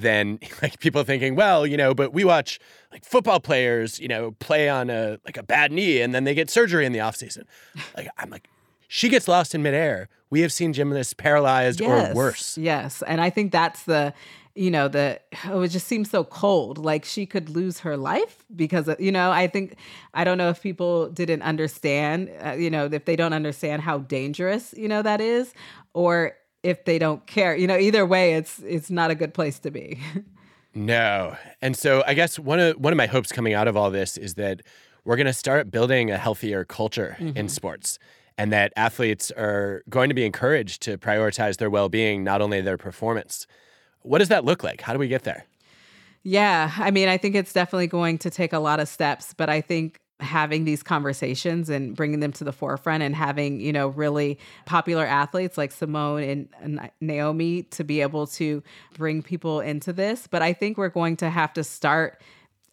than 0.00 0.38
like 0.62 0.80
people 0.80 1.04
thinking, 1.04 1.36
well, 1.36 1.66
you 1.66 1.76
know, 1.76 1.94
but 1.94 2.12
we 2.12 2.24
watch 2.24 2.58
like 2.92 3.04
football 3.04 3.40
players, 3.40 3.98
you 4.00 4.08
know, 4.08 4.32
play 4.32 4.68
on 4.68 4.90
a 4.90 5.18
like 5.24 5.36
a 5.36 5.42
bad 5.42 5.72
knee 5.72 6.00
and 6.00 6.14
then 6.14 6.24
they 6.24 6.34
get 6.34 6.50
surgery 6.50 6.86
in 6.86 6.92
the 6.92 6.98
offseason. 6.98 7.44
Like 7.96 8.08
I'm 8.18 8.30
like, 8.30 8.48
she 8.88 9.08
gets 9.08 9.28
lost 9.28 9.54
in 9.54 9.62
midair. 9.62 10.08
We 10.30 10.40
have 10.40 10.52
seen 10.52 10.72
gymnasts 10.72 11.12
paralyzed 11.12 11.80
yes, 11.80 12.12
or 12.12 12.14
worse. 12.14 12.56
Yes. 12.56 13.02
And 13.02 13.20
I 13.20 13.30
think 13.30 13.52
that's 13.52 13.84
the 13.84 14.14
you 14.54 14.70
know 14.70 14.88
the 14.88 15.20
oh, 15.46 15.62
it 15.62 15.68
just 15.68 15.86
seems 15.86 16.10
so 16.10 16.24
cold 16.24 16.76
like 16.78 17.04
she 17.04 17.24
could 17.24 17.48
lose 17.48 17.80
her 17.80 17.96
life 17.96 18.44
because 18.54 18.88
of, 18.88 19.00
you 19.00 19.12
know 19.12 19.30
i 19.30 19.46
think 19.46 19.76
i 20.12 20.24
don't 20.24 20.38
know 20.38 20.48
if 20.48 20.60
people 20.60 21.08
didn't 21.08 21.42
understand 21.42 22.30
uh, 22.44 22.50
you 22.52 22.68
know 22.68 22.86
if 22.90 23.04
they 23.04 23.16
don't 23.16 23.32
understand 23.32 23.80
how 23.80 23.98
dangerous 23.98 24.74
you 24.76 24.88
know 24.88 25.02
that 25.02 25.20
is 25.20 25.54
or 25.94 26.34
if 26.62 26.84
they 26.84 26.98
don't 26.98 27.26
care. 27.26 27.56
You 27.56 27.66
know, 27.66 27.78
either 27.78 28.04
way, 28.06 28.34
it's 28.34 28.58
it's 28.60 28.90
not 28.90 29.10
a 29.10 29.14
good 29.14 29.34
place 29.34 29.58
to 29.60 29.70
be. 29.70 30.00
no, 30.74 31.36
and 31.62 31.76
so 31.76 32.02
I 32.06 32.14
guess 32.14 32.38
one 32.38 32.60
of 32.60 32.76
one 32.76 32.92
of 32.92 32.96
my 32.96 33.06
hopes 33.06 33.32
coming 33.32 33.54
out 33.54 33.68
of 33.68 33.76
all 33.76 33.90
this 33.90 34.16
is 34.16 34.34
that 34.34 34.62
we're 35.04 35.16
going 35.16 35.26
to 35.26 35.32
start 35.32 35.70
building 35.70 36.10
a 36.10 36.18
healthier 36.18 36.64
culture 36.64 37.16
mm-hmm. 37.18 37.36
in 37.36 37.48
sports. 37.48 37.98
And 38.38 38.52
that 38.52 38.72
athletes 38.74 39.30
are 39.32 39.82
going 39.90 40.08
to 40.08 40.14
be 40.14 40.24
encouraged 40.24 40.82
to 40.82 40.96
prioritize 40.96 41.58
their 41.58 41.68
well 41.68 41.88
being, 41.88 42.24
not 42.24 42.40
only 42.40 42.60
their 42.60 42.78
performance. 42.78 43.46
What 44.02 44.18
does 44.18 44.28
that 44.28 44.44
look 44.44 44.64
like? 44.64 44.80
How 44.80 44.94
do 44.94 44.98
we 44.98 45.08
get 45.08 45.24
there? 45.24 45.44
Yeah, 46.22 46.72
I 46.78 46.90
mean, 46.90 47.08
I 47.08 47.16
think 47.16 47.34
it's 47.34 47.52
definitely 47.52 47.86
going 47.86 48.18
to 48.18 48.30
take 48.30 48.52
a 48.52 48.58
lot 48.58 48.80
of 48.80 48.88
steps, 48.88 49.34
but 49.34 49.48
I 49.48 49.60
think 49.60 50.00
having 50.20 50.64
these 50.64 50.82
conversations 50.82 51.68
and 51.68 51.96
bringing 51.96 52.20
them 52.20 52.32
to 52.32 52.44
the 52.44 52.52
forefront 52.52 53.02
and 53.02 53.14
having 53.14 53.60
you 53.60 53.72
know 53.72 53.88
really 53.88 54.38
popular 54.66 55.04
athletes 55.04 55.58
like 55.58 55.72
simone 55.72 56.22
and, 56.22 56.90
naomi 57.00 57.62
to 57.64 57.84
be 57.84 58.00
able 58.00 58.26
to 58.26 58.62
bring 58.94 59.22
people 59.22 59.60
into 59.60 59.92
this. 59.92 60.26
But 60.26 60.42
i 60.42 60.52
think 60.52 60.78
we're 60.78 60.88
going 60.88 61.16
to 61.18 61.30
have 61.30 61.52
to 61.54 61.64
start 61.64 62.20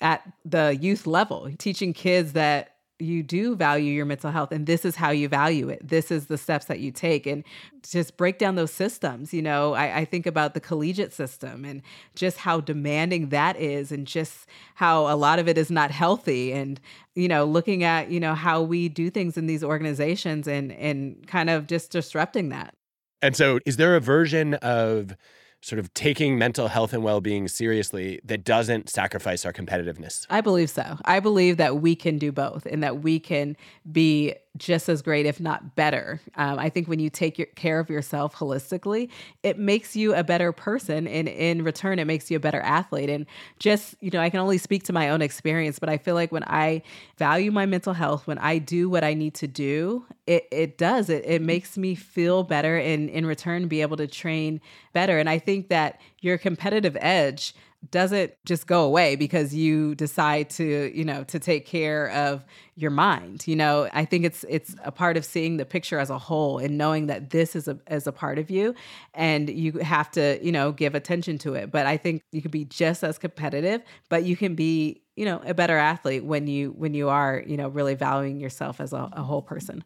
at 0.02 0.22
the 0.46 0.78
youth 0.80 1.08
level 1.08 1.50
teaching 1.58 1.94
kids 1.94 2.34
that 2.34 2.77
you 3.00 3.22
do 3.22 3.56
value 3.56 3.92
your 3.94 4.06
mental 4.06 4.32
health 4.32 4.52
and 4.52 4.66
this 4.66 4.84
is 4.84 4.96
how 4.96 5.12
you 5.12 5.28
value 5.28 5.70
it. 5.70 5.88
This 5.88 6.10
is 6.10 6.28
the 6.28 6.38
steps 6.38 6.66
that 6.66 6.80
you 6.80 6.92
take 6.92 7.28
and 7.28 7.44
just 7.84 8.18
break 8.18 8.40
down 8.40 8.56
those 8.56 8.72
systems 8.72 9.34
you 9.34 9.42
know? 9.42 9.74
I, 9.74 10.00
I, 10.00 10.06
think 10.06 10.26
about 10.26 10.54
the 10.54 10.60
collegiate 10.60 11.14
system 11.14 11.64
and 11.64 11.82
just 12.16 12.38
how 12.38 12.60
demanding 12.60 13.30
that 13.30 13.58
is 13.58 13.92
and 13.92 14.08
just 14.08 14.48
how 14.76 15.14
a 15.14 15.16
lot 15.16 15.40
of 15.40 15.48
it 15.48 15.58
is 15.58 15.70
not 15.70 15.92
healthy 15.92 16.52
and 16.54 16.80
you 17.16 17.28
know 17.28 17.46
looking 17.46 17.84
at 17.84 18.10
you 18.10 18.20
know 18.20 18.34
how 18.34 18.62
we 18.62 18.90
do 18.90 19.10
things 19.10 19.38
in 19.38 19.48
these 19.48 19.64
organizations 19.64 20.48
and 20.48 20.72
and 20.74 21.28
kind 21.28 21.50
of 21.50 21.68
just 21.68 21.92
disrupting 21.92 22.50
that. 22.50 22.74
And 23.22 23.36
so 23.36 23.60
is 23.66 23.78
there 23.78 23.96
a 23.96 24.00
version 24.00 24.56
of 24.56 25.16
sort 25.62 25.80
of 25.80 25.94
taking 25.94 26.38
mental 26.38 26.68
health 26.68 26.94
and 26.94 27.04
well-being 27.04 27.48
seriously 27.48 28.20
that 28.24 28.44
doesn't 28.44 28.90
sacrifice 28.90 29.46
our 29.46 29.54
competitiveness? 29.54 30.26
I 30.30 30.42
believe 30.42 30.70
so. 30.70 30.98
I 31.06 31.20
believe 31.20 31.58
that 31.58 31.78
we 31.78 31.96
can 31.96 32.18
do 32.18 32.32
both 32.32 32.66
and 32.66 32.84
that 32.84 33.02
we 33.02 33.20
can 33.20 33.58
be 33.92 34.36
just 34.58 34.90
as 34.90 35.02
great, 35.02 35.26
if 35.26 35.40
not 35.40 35.76
better. 35.76 36.20
Um, 36.36 36.60
I 36.60 36.70
think 36.70 36.88
when 36.88 37.00
you 37.00 37.10
take 37.10 37.38
your, 37.38 37.48
care 37.48 37.80
of 37.80 37.90
yourself 37.90 38.36
holistically, 38.36 39.10
it 39.44 39.58
makes 39.58 39.96
you 39.96 40.14
a 40.14 40.24
better 40.24 40.52
person. 40.52 41.08
And 41.08 41.28
in 41.28 41.64
return, 41.64 42.00
it 42.00 42.06
makes 42.06 42.30
you 42.30 42.38
a 42.38 42.40
better 42.40 42.62
athlete. 42.62 43.10
And 43.10 43.26
just, 43.60 43.96
you 44.02 44.12
know, 44.12 44.20
I 44.20 44.30
can 44.30 44.40
only 44.40 44.58
speak 44.58 44.84
to 44.84 44.94
my 44.94 45.10
own 45.10 45.22
experience, 45.22 45.80
but 45.80 45.90
I 45.90 45.98
feel 45.98 46.16
like 46.16 46.32
when 46.32 46.44
I 46.44 46.82
value 47.18 47.52
my 47.52 47.66
mental 47.66 47.94
health, 47.94 48.28
when 48.28 48.38
I 48.38 48.58
do 48.58 48.90
what 48.90 49.04
I 49.04 49.14
need 49.14 49.36
to 49.36 49.48
do, 49.48 50.06
it, 50.26 50.48
it 50.52 50.78
does. 50.78 51.10
It, 51.10 51.24
it 51.26 51.42
makes 51.42 51.78
me 51.78 51.96
feel 51.96 52.44
better 52.44 52.78
and 52.78 53.10
in 53.10 53.26
return 53.26 53.68
be 53.68 53.82
able 53.82 53.98
to 53.98 54.08
train 54.08 54.62
better. 54.94 55.20
And 55.20 55.30
I 55.30 55.40
think 55.40 55.70
that 55.70 56.02
your 56.22 56.38
competitive 56.38 56.98
edge 57.00 57.54
doesn't 57.92 58.34
just 58.46 58.66
go 58.66 58.84
away 58.84 59.16
because 59.16 59.54
you 59.54 59.94
decide 59.96 60.50
to 60.50 60.92
you 60.96 61.06
know 61.06 61.24
to 61.26 61.40
take 61.40 61.66
care 61.66 62.10
of 62.12 62.44
your 62.76 62.90
mind 62.90 63.48
you 63.48 63.56
know 63.56 63.88
i 63.94 64.04
think 64.04 64.26
it's 64.26 64.44
it's 64.50 64.76
a 64.84 64.92
part 64.92 65.16
of 65.16 65.24
seeing 65.24 65.58
the 65.58 65.66
picture 65.66 66.00
as 66.00 66.10
a 66.10 66.18
whole 66.18 66.58
and 66.58 66.78
knowing 66.78 67.06
that 67.06 67.30
this 67.30 67.56
is 67.56 67.68
a 67.68 67.78
as 67.88 68.08
a 68.08 68.12
part 68.12 68.40
of 68.40 68.50
you 68.50 68.74
and 69.14 69.50
you 69.50 69.74
have 69.74 70.10
to 70.10 70.40
you 70.44 70.52
know 70.52 70.72
give 70.72 70.96
attention 70.96 71.38
to 71.38 71.54
it 71.54 71.72
but 71.72 71.86
i 71.86 71.96
think 71.96 72.22
you 72.32 72.42
can 72.42 72.52
be 72.52 72.66
just 72.66 73.04
as 73.04 73.18
competitive 73.18 73.82
but 74.10 74.24
you 74.24 74.36
can 74.36 74.56
be 74.56 75.02
you 75.16 75.24
know 75.24 75.40
a 75.46 75.54
better 75.54 75.78
athlete 75.78 76.26
when 76.26 76.48
you 76.48 76.72
when 76.72 76.94
you 76.94 77.10
are 77.10 77.44
you 77.46 77.58
know 77.58 77.68
really 77.70 77.94
valuing 77.94 78.40
yourself 78.40 78.82
as 78.82 78.92
a, 78.92 79.10
a 79.14 79.22
whole 79.22 79.42
person 79.42 79.84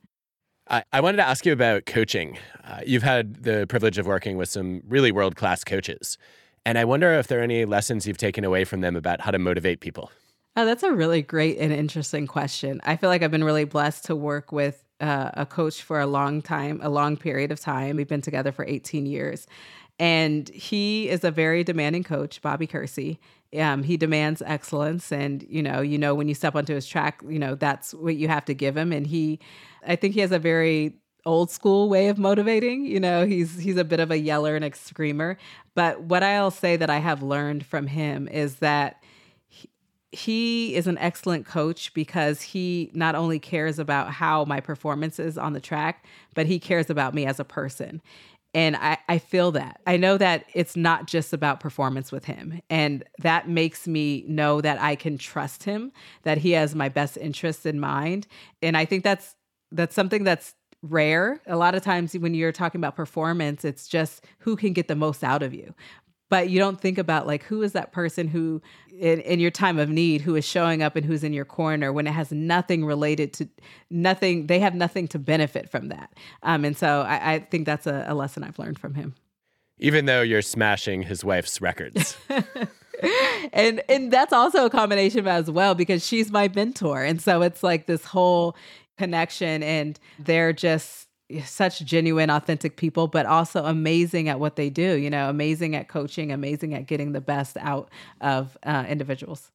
I, 0.70 0.84
I 0.94 1.02
wanted 1.02 1.18
to 1.18 1.28
ask 1.28 1.46
you 1.46 1.52
about 1.52 1.86
coaching. 1.86 2.38
Uh, 2.64 2.80
you've 2.86 3.04
had 3.04 3.44
the 3.44 3.66
privilege 3.68 3.98
of 3.98 4.06
working 4.06 4.38
with 4.38 4.48
some 4.48 4.82
really 4.88 5.12
world 5.12 5.36
class 5.36 5.64
coaches. 5.66 6.18
And 6.66 6.78
I 6.78 6.86
wonder 6.86 7.12
if 7.14 7.28
there 7.28 7.40
are 7.40 7.44
any 7.44 7.66
lessons 7.66 8.06
you've 8.06 8.18
taken 8.18 8.44
away 8.44 8.66
from 8.66 8.82
them 8.82 8.96
about 8.96 9.22
how 9.22 9.32
to 9.32 9.40
motivate 9.40 9.80
people. 9.80 10.12
Oh, 10.56 10.66
that's 10.66 10.84
a 10.84 10.92
really 10.92 11.22
great 11.22 11.58
and 11.58 11.72
interesting 11.72 12.28
question. 12.28 12.82
I 12.84 12.98
feel 12.98 13.10
like 13.10 13.24
I've 13.24 13.32
been 13.32 13.44
really 13.44 13.64
blessed 13.64 14.06
to 14.06 14.16
work 14.16 14.52
with 14.52 14.84
uh, 15.00 15.32
a 15.34 15.46
coach 15.46 15.82
for 15.82 16.00
a 16.00 16.06
long 16.06 16.42
time, 16.42 16.80
a 16.84 16.90
long 16.90 17.18
period 17.18 17.52
of 17.52 17.60
time. 17.60 17.96
We've 17.96 18.08
been 18.08 18.22
together 18.22 18.52
for 18.52 18.66
18 18.66 19.06
years. 19.06 19.48
And 19.98 20.50
he 20.50 21.10
is 21.10 21.24
a 21.24 21.32
very 21.32 21.64
demanding 21.64 22.04
coach, 22.04 22.42
Bobby 22.42 22.68
Kersee. 22.68 23.18
Um, 23.58 23.84
he 23.84 23.98
demands 23.98 24.42
excellence, 24.46 25.12
and 25.12 25.44
you 25.48 25.62
know, 25.62 25.82
you 25.82 25.98
know, 25.98 26.16
when 26.16 26.30
you 26.30 26.34
step 26.34 26.56
onto 26.56 26.74
his 26.74 26.88
track, 26.88 27.22
you 27.28 27.38
know 27.38 27.54
that's 27.54 27.94
what 27.94 28.16
you 28.16 28.30
have 28.30 28.46
to 28.46 28.54
give 28.54 28.78
him. 28.78 28.94
And 28.94 29.06
he, 29.06 29.40
I 29.86 29.98
think 29.98 30.14
he 30.14 30.22
has 30.22 30.32
a 30.32 30.40
very 30.40 30.96
old 31.26 31.52
school 31.52 31.90
way 31.90 32.08
of 32.08 32.18
motivating. 32.18 32.86
You 32.86 33.00
know, 33.00 33.26
he's 33.26 33.60
he's 33.60 33.78
a 33.78 33.84
bit 33.84 34.00
of 34.00 34.12
a 34.12 34.18
yeller 34.18 34.56
and 34.56 34.66
a 34.66 34.74
screamer. 34.74 35.38
But 35.76 36.02
what 36.02 36.24
I'll 36.24 36.52
say 36.52 36.76
that 36.78 36.90
I 36.90 36.98
have 36.98 37.22
learned 37.24 37.66
from 37.66 37.88
him 37.88 38.28
is 38.28 38.56
that 38.58 39.02
he, 39.48 39.70
he 40.12 40.76
is 40.76 40.88
an 40.88 40.98
excellent 40.98 41.46
coach 41.46 41.94
because 41.94 42.42
he 42.42 42.92
not 42.94 43.16
only 43.16 43.40
cares 43.40 43.80
about 43.80 44.12
how 44.12 44.46
my 44.46 44.60
performance 44.60 45.20
is 45.20 45.38
on 45.38 45.54
the 45.54 45.62
track, 45.62 46.06
but 46.34 46.46
he 46.46 46.60
cares 46.60 46.90
about 46.90 47.14
me 47.14 47.26
as 47.26 47.40
a 47.40 47.46
person. 47.46 48.02
And 48.54 48.76
I, 48.76 48.98
I 49.08 49.18
feel 49.18 49.52
that. 49.54 49.80
I 49.88 49.96
know 49.96 50.18
that 50.18 50.44
it's 50.54 50.76
not 50.76 51.08
just 51.08 51.32
about 51.32 51.62
performance 51.62 52.12
with 52.12 52.26
him. 52.26 52.62
And 52.70 53.04
that 53.20 53.48
makes 53.48 53.88
me 53.88 54.26
know 54.28 54.60
that 54.60 54.82
I 54.82 54.96
can 54.96 55.18
trust 55.18 55.64
him, 55.64 55.94
that 56.24 56.40
he 56.40 56.52
has 56.52 56.76
my 56.76 56.90
best 56.90 57.16
interests 57.16 57.66
in 57.66 57.80
mind. 57.80 58.28
And 58.62 58.76
I 58.76 58.84
think 58.84 59.06
that's 59.06 59.36
that's 59.72 59.96
something 59.96 60.26
that's 60.26 60.54
rare. 60.82 61.40
A 61.48 61.56
lot 61.56 61.76
of 61.76 61.84
times 61.84 62.14
when 62.14 62.34
you're 62.34 62.52
talking 62.52 62.80
about 62.80 62.96
performance, 62.96 63.64
it's 63.66 63.88
just 63.88 64.26
who 64.40 64.56
can 64.56 64.74
get 64.74 64.88
the 64.88 64.96
most 64.96 65.24
out 65.24 65.44
of 65.44 65.54
you. 65.54 65.74
But 66.30 66.50
you 66.50 66.60
don't 66.60 66.80
think 66.80 66.98
about 66.98 67.28
like 67.28 67.44
who 67.44 67.62
is 67.62 67.74
that 67.74 67.92
person 67.92 68.28
who 68.28 68.62
in, 68.90 69.20
in 69.22 69.40
your 69.40 69.52
time 69.52 69.78
of 69.78 69.90
need 69.90 70.22
who 70.22 70.36
is 70.36 70.46
showing 70.46 70.82
up 70.82 70.96
and 70.96 71.06
who's 71.06 71.24
in 71.24 71.34
your 71.34 71.44
corner 71.44 71.92
when 71.92 72.08
it 72.08 72.12
has 72.12 72.32
nothing 72.32 72.86
related 72.86 73.34
to 73.34 73.50
nothing, 73.90 74.48
they 74.48 74.60
have 74.60 74.74
nothing 74.74 75.08
to 75.10 75.20
benefit 75.20 75.70
from 75.70 75.90
that. 75.90 76.14
Um, 76.44 76.64
and 76.64 76.78
so 76.78 77.02
I, 77.02 77.34
I 77.34 77.40
think 77.40 77.66
that's 77.66 77.86
a, 77.86 78.06
a 78.08 78.16
lesson 78.16 78.44
I've 78.44 78.58
learned 78.60 78.80
from 78.80 78.94
him. 78.94 79.14
Even 79.80 80.06
though 80.06 80.22
you're 80.22 80.44
smashing 80.44 81.04
his 81.04 81.26
wife's 81.26 81.60
records. 81.60 82.16
and 83.54 83.82
and 83.90 84.12
that's 84.12 84.32
also 84.32 84.66
a 84.66 84.70
combination 84.70 85.28
as 85.28 85.50
well 85.50 85.74
because 85.76 86.06
she's 86.06 86.32
my 86.32 86.48
mentor 86.54 87.04
and 87.04 87.22
so 87.22 87.42
it's 87.42 87.64
like 87.64 87.88
this 87.88 88.06
whole 88.06 88.56
connection 88.98 89.64
and 89.64 90.00
they're 90.20 90.54
just 90.54 91.08
such 91.46 91.80
genuine 91.86 92.30
authentic 92.30 92.76
people 92.76 93.08
but 93.08 93.26
also 93.26 93.64
amazing 93.66 94.28
at 94.28 94.40
what 94.40 94.58
they 94.58 94.70
do 94.70 94.98
you 94.98 95.10
know 95.10 95.30
amazing 95.30 95.76
at 95.76 95.88
coaching 95.88 96.32
amazing 96.32 96.74
at 96.74 96.88
getting 96.88 97.14
the 97.14 97.22
best 97.22 97.58
out 97.58 97.90
of 98.20 98.58
uh, 98.64 98.86
individuals 98.88 99.52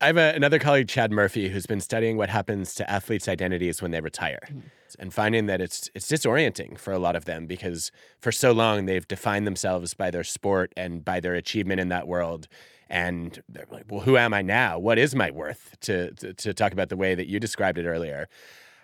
i 0.00 0.06
have 0.06 0.16
a, 0.16 0.32
another 0.34 0.58
colleague 0.58 0.88
chad 0.88 1.10
murphy 1.12 1.48
who's 1.48 1.66
been 1.66 1.80
studying 1.80 2.16
what 2.16 2.28
happens 2.28 2.74
to 2.74 2.88
athletes 2.90 3.28
identities 3.28 3.82
when 3.82 3.90
they 3.90 4.00
retire 4.00 4.40
mm-hmm. 4.46 4.60
and 4.98 5.12
finding 5.14 5.46
that 5.46 5.60
it's 5.60 5.90
it's 5.94 6.10
disorienting 6.10 6.78
for 6.78 6.92
a 6.92 6.98
lot 6.98 7.16
of 7.16 7.24
them 7.24 7.46
because 7.46 7.92
for 8.18 8.32
so 8.32 8.52
long 8.52 8.86
they've 8.86 9.08
defined 9.08 9.46
themselves 9.46 9.94
by 9.94 10.10
their 10.10 10.24
sport 10.24 10.72
and 10.76 11.04
by 11.04 11.20
their 11.20 11.34
achievement 11.34 11.80
in 11.80 11.88
that 11.88 12.06
world 12.06 12.48
and 12.90 13.40
they're 13.48 13.66
like, 13.70 13.84
well, 13.88 14.00
who 14.00 14.16
am 14.16 14.34
I 14.34 14.42
now? 14.42 14.78
What 14.78 14.98
is 14.98 15.14
my 15.14 15.30
worth? 15.30 15.76
To, 15.82 16.10
to, 16.14 16.34
to 16.34 16.52
talk 16.52 16.72
about 16.72 16.88
the 16.88 16.96
way 16.96 17.14
that 17.14 17.28
you 17.28 17.38
described 17.38 17.78
it 17.78 17.86
earlier. 17.86 18.28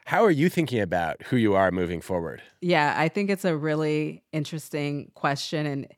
How 0.07 0.25
are 0.25 0.31
you 0.31 0.49
thinking 0.49 0.81
about 0.81 1.21
who 1.25 1.37
you 1.37 1.55
are 1.55 1.73
moving 1.73 2.01
forward? 2.01 2.41
Yeah, 2.61 2.95
I 2.97 3.09
think 3.09 3.29
it's 3.29 3.45
a 3.45 3.57
really 3.57 4.23
interesting 4.33 5.11
question. 5.14 5.67
And 5.67 5.89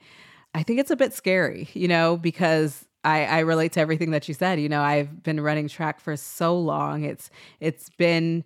I 0.55 0.63
think 0.63 0.81
it's 0.81 0.91
a 0.91 0.97
bit 0.97 1.13
scary, 1.13 1.69
you 1.75 1.87
know, 1.87 2.17
because 2.17 2.88
I, 3.05 3.25
I 3.25 3.39
relate 3.41 3.73
to 3.73 3.81
everything 3.81 4.11
that 4.11 4.29
you 4.29 4.35
said. 4.35 4.61
You 4.61 4.69
know, 4.69 4.83
I've 4.83 5.23
been 5.23 5.41
running 5.41 5.69
track 5.69 6.01
for 6.01 6.17
so 6.17 6.59
long. 6.59 7.05
It's 7.05 7.31
it's 7.61 7.89
been 7.91 8.45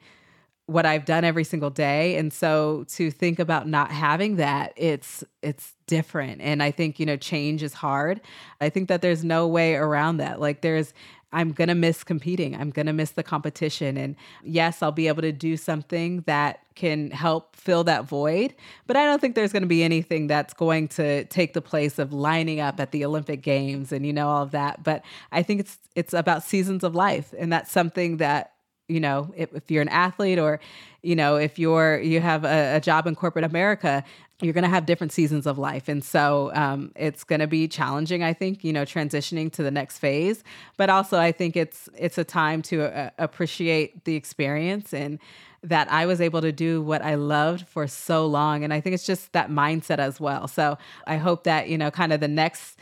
what 0.66 0.86
I've 0.86 1.04
done 1.04 1.24
every 1.24 1.44
single 1.44 1.70
day. 1.70 2.16
And 2.16 2.32
so 2.32 2.84
to 2.90 3.10
think 3.10 3.38
about 3.38 3.66
not 3.68 3.90
having 3.90 4.36
that, 4.36 4.72
it's 4.76 5.24
it's 5.42 5.74
different. 5.86 6.40
And 6.40 6.62
I 6.62 6.70
think, 6.70 7.00
you 7.00 7.06
know, 7.06 7.16
change 7.16 7.62
is 7.62 7.74
hard. 7.74 8.20
I 8.60 8.68
think 8.68 8.88
that 8.88 9.02
there's 9.02 9.24
no 9.24 9.46
way 9.48 9.74
around 9.74 10.18
that. 10.18 10.40
Like 10.40 10.62
there's 10.62 10.94
I'm 11.32 11.52
going 11.52 11.68
to 11.68 11.74
miss 11.74 12.04
competing. 12.04 12.54
I'm 12.54 12.70
going 12.70 12.86
to 12.86 12.92
miss 12.92 13.12
the 13.12 13.22
competition. 13.22 13.96
And 13.96 14.16
yes, 14.42 14.82
I'll 14.82 14.92
be 14.92 15.08
able 15.08 15.22
to 15.22 15.32
do 15.32 15.56
something 15.56 16.22
that 16.26 16.60
can 16.74 17.10
help 17.10 17.56
fill 17.56 17.84
that 17.84 18.04
void. 18.04 18.54
But 18.86 18.96
I 18.96 19.04
don't 19.04 19.20
think 19.20 19.34
there's 19.34 19.52
going 19.52 19.62
to 19.62 19.68
be 19.68 19.82
anything 19.82 20.26
that's 20.26 20.54
going 20.54 20.88
to 20.88 21.24
take 21.26 21.52
the 21.52 21.62
place 21.62 21.98
of 21.98 22.12
lining 22.12 22.60
up 22.60 22.80
at 22.80 22.92
the 22.92 23.04
Olympic 23.04 23.42
Games 23.42 23.92
and, 23.92 24.06
you 24.06 24.12
know, 24.12 24.28
all 24.28 24.42
of 24.42 24.50
that. 24.52 24.82
But 24.82 25.04
I 25.30 25.42
think 25.42 25.60
it's, 25.60 25.78
it's 25.94 26.14
about 26.14 26.42
seasons 26.42 26.84
of 26.84 26.94
life. 26.94 27.34
And 27.38 27.52
that's 27.52 27.70
something 27.70 28.18
that 28.18 28.51
you 28.88 29.00
know 29.00 29.32
if, 29.36 29.52
if, 29.54 29.70
you're 29.70 29.82
an 29.82 29.88
athlete 29.88 30.38
or 30.38 30.60
you 31.02 31.16
know 31.16 31.36
if 31.36 31.58
you're 31.58 32.00
you 32.00 32.20
have 32.20 32.44
a, 32.44 32.76
a 32.76 32.80
job 32.80 33.06
in 33.06 33.14
corporate 33.14 33.44
america 33.44 34.04
you're 34.42 34.52
going 34.52 34.64
to 34.64 34.70
have 34.70 34.86
different 34.86 35.12
seasons 35.12 35.46
of 35.46 35.56
life. 35.56 35.88
And 35.88 36.04
so 36.04 36.50
um, 36.54 36.90
it's 36.96 37.22
going 37.24 37.40
to 37.40 37.46
be 37.46 37.68
challenging 37.68 38.22
i 38.22 38.32
think 38.32 38.64
you 38.64 38.72
know 38.72 38.84
transitioning 38.84 39.50
to 39.52 39.62
the 39.62 39.70
next 39.70 39.98
phase. 39.98 40.42
But 40.76 40.90
also 40.90 41.18
i 41.18 41.32
think 41.32 41.56
it's 41.56 41.88
it's 41.96 42.18
a 42.18 42.24
time 42.24 42.60
to 42.62 42.82
uh, 42.82 43.10
appreciate 43.18 44.04
the 44.04 44.16
experience 44.16 44.92
and 44.92 45.18
that 45.64 45.90
i 45.92 46.06
was 46.06 46.20
able 46.20 46.40
to 46.40 46.50
do 46.50 46.82
what 46.82 47.02
i 47.02 47.14
loved 47.14 47.66
for 47.68 47.86
so 47.86 48.26
long. 48.26 48.64
And 48.64 48.74
i 48.74 48.80
think 48.80 48.94
it's 48.94 49.06
just 49.06 49.32
that 49.32 49.50
mindset 49.50 49.98
as 49.98 50.20
well. 50.20 50.48
So 50.48 50.76
i 51.06 51.16
hope 51.16 51.44
that 51.44 51.68
you 51.68 51.78
know 51.78 51.90
kind 51.90 52.12
of 52.12 52.20
the 52.20 52.28
next 52.28 52.78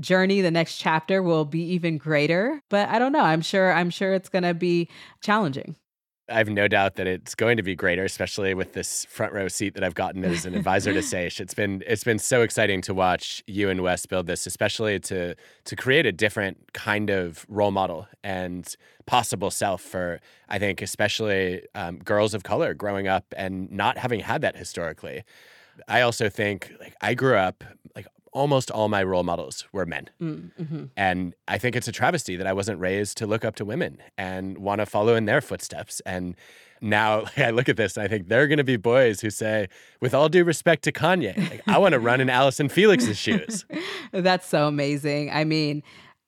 journey 0.00 0.40
the 0.40 0.50
next 0.50 0.78
chapter 0.78 1.22
will 1.22 1.44
be 1.44 1.62
even 1.62 1.98
greater 1.98 2.62
but 2.68 2.88
i 2.88 2.98
don't 2.98 3.12
know 3.12 3.24
i'm 3.24 3.40
sure 3.40 3.72
i'm 3.72 3.90
sure 3.90 4.12
it's 4.12 4.28
going 4.28 4.42
to 4.42 4.54
be 4.54 4.88
challenging 5.20 5.76
I 6.30 6.38
have 6.38 6.48
no 6.48 6.68
doubt 6.68 6.94
that 6.94 7.06
it's 7.06 7.34
going 7.34 7.56
to 7.56 7.62
be 7.62 7.74
greater, 7.74 8.04
especially 8.04 8.54
with 8.54 8.72
this 8.72 9.04
front 9.06 9.32
row 9.32 9.48
seat 9.48 9.74
that 9.74 9.82
I've 9.82 9.94
gotten 9.94 10.24
as 10.24 10.46
an 10.46 10.54
advisor 10.54 10.92
to 10.92 10.98
Saysh. 11.00 11.40
It's 11.40 11.54
been 11.54 11.82
it's 11.86 12.04
been 12.04 12.18
so 12.18 12.42
exciting 12.42 12.80
to 12.82 12.94
watch 12.94 13.42
you 13.46 13.68
and 13.68 13.82
Wes 13.82 14.06
build 14.06 14.26
this, 14.26 14.46
especially 14.46 15.00
to 15.00 15.34
to 15.64 15.76
create 15.76 16.06
a 16.06 16.12
different 16.12 16.72
kind 16.72 17.10
of 17.10 17.44
role 17.48 17.72
model 17.72 18.06
and 18.22 18.74
possible 19.06 19.50
self 19.50 19.82
for 19.82 20.20
I 20.48 20.58
think 20.58 20.80
especially 20.80 21.62
um, 21.74 21.98
girls 21.98 22.32
of 22.32 22.44
color 22.44 22.74
growing 22.74 23.08
up 23.08 23.24
and 23.36 23.70
not 23.70 23.98
having 23.98 24.20
had 24.20 24.42
that 24.42 24.56
historically. 24.56 25.24
I 25.88 26.02
also 26.02 26.28
think 26.28 26.72
like 26.78 26.94
I 27.00 27.14
grew 27.14 27.36
up 27.36 27.64
like 27.96 28.06
almost 28.32 28.70
all 28.70 28.88
my 28.88 29.02
role 29.02 29.22
models 29.22 29.64
were 29.72 29.86
men. 29.86 30.08
Mm, 30.20 30.50
mm-hmm. 30.60 30.84
And 30.96 31.34
I 31.48 31.58
think 31.58 31.76
it's 31.76 31.88
a 31.88 31.92
travesty 31.92 32.36
that 32.36 32.46
I 32.46 32.52
wasn't 32.52 32.80
raised 32.80 33.16
to 33.18 33.26
look 33.26 33.44
up 33.44 33.56
to 33.56 33.64
women 33.64 33.98
and 34.16 34.58
want 34.58 34.80
to 34.80 34.86
follow 34.86 35.14
in 35.14 35.24
their 35.24 35.40
footsteps. 35.40 36.00
And 36.06 36.36
now 36.80 37.20
like, 37.22 37.38
I 37.38 37.50
look 37.50 37.68
at 37.68 37.76
this 37.76 37.96
and 37.96 38.04
I 38.04 38.08
think 38.08 38.28
there 38.28 38.42
are 38.42 38.46
going 38.46 38.58
to 38.58 38.64
be 38.64 38.76
boys 38.76 39.20
who 39.20 39.30
say, 39.30 39.68
with 40.00 40.14
all 40.14 40.28
due 40.28 40.44
respect 40.44 40.84
to 40.84 40.92
Kanye, 40.92 41.36
like, 41.50 41.62
I 41.66 41.78
want 41.78 41.92
to 41.92 41.98
run 41.98 42.20
in 42.20 42.30
Allyson 42.30 42.68
Felix's 42.68 43.18
shoes. 43.18 43.64
That's 44.12 44.48
so 44.48 44.66
amazing. 44.68 45.30
I 45.30 45.44
mean, 45.44 45.82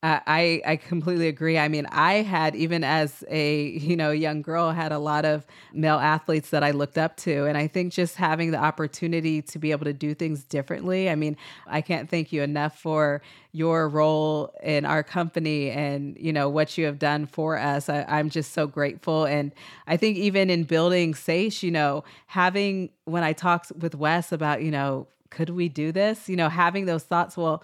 I 0.05 0.61
I 0.67 0.77
completely 0.77 1.29
agree. 1.29 1.57
I 1.59 1.69
mean, 1.69 1.87
I 1.87 2.15
had 2.15 2.57
even 2.57 2.83
as 2.83 3.23
a 3.31 3.69
you 3.69 3.97
know 3.97 4.11
young 4.11 4.43
girl 4.43 4.73
had 4.73 4.91
a 4.91 4.99
lot 4.99 5.25
of 5.25 5.47
male 5.73 5.99
athletes 5.99 6.51
that 6.51 6.65
I 6.65 6.73
looked 6.73 6.99
up 6.99 7.17
to, 7.19 7.45
and 7.47 7.57
I 7.57 7.69
think 7.69 7.93
just 7.93 8.17
having 8.17 8.51
the 8.51 8.59
opportunity 8.59 9.43
to 9.43 9.59
be 9.61 9.71
able 9.71 9.85
to 9.85 9.93
do 9.93 10.13
things 10.13 10.43
differently. 10.43 11.09
I 11.09 11.15
mean, 11.15 11.37
I 11.69 11.83
can't 11.83 12.11
thank 12.11 12.33
you 12.33 12.43
enough 12.43 12.81
for 12.81 13.23
your 13.53 13.89
role 13.89 14.53
in 14.65 14.85
our 14.85 15.05
company 15.05 15.71
and 15.71 16.17
you 16.19 16.33
know 16.33 16.49
what 16.49 16.77
you 16.77 16.85
have 16.87 16.99
done 16.99 17.27
for 17.27 17.57
us. 17.57 17.89
I, 17.89 18.05
I'm 18.09 18.29
just 18.29 18.53
so 18.53 18.67
grateful, 18.67 19.25
and 19.25 19.53
I 19.87 19.97
think 19.97 20.17
even 20.17 20.51
in 20.51 20.65
building 20.65 21.15
Saysh, 21.15 21.63
you 21.63 21.71
know, 21.71 22.03
having 22.27 22.91
when 23.05 23.23
I 23.23 23.33
talked 23.35 23.71
with 23.79 23.95
Wes 23.95 24.33
about 24.33 24.63
you 24.65 24.73
know 24.73 25.07
could 25.31 25.51
we 25.51 25.69
do 25.69 25.93
this, 25.93 26.29
you 26.29 26.37
know, 26.37 26.49
having 26.49 26.87
those 26.87 27.05
thoughts, 27.05 27.37
well 27.37 27.63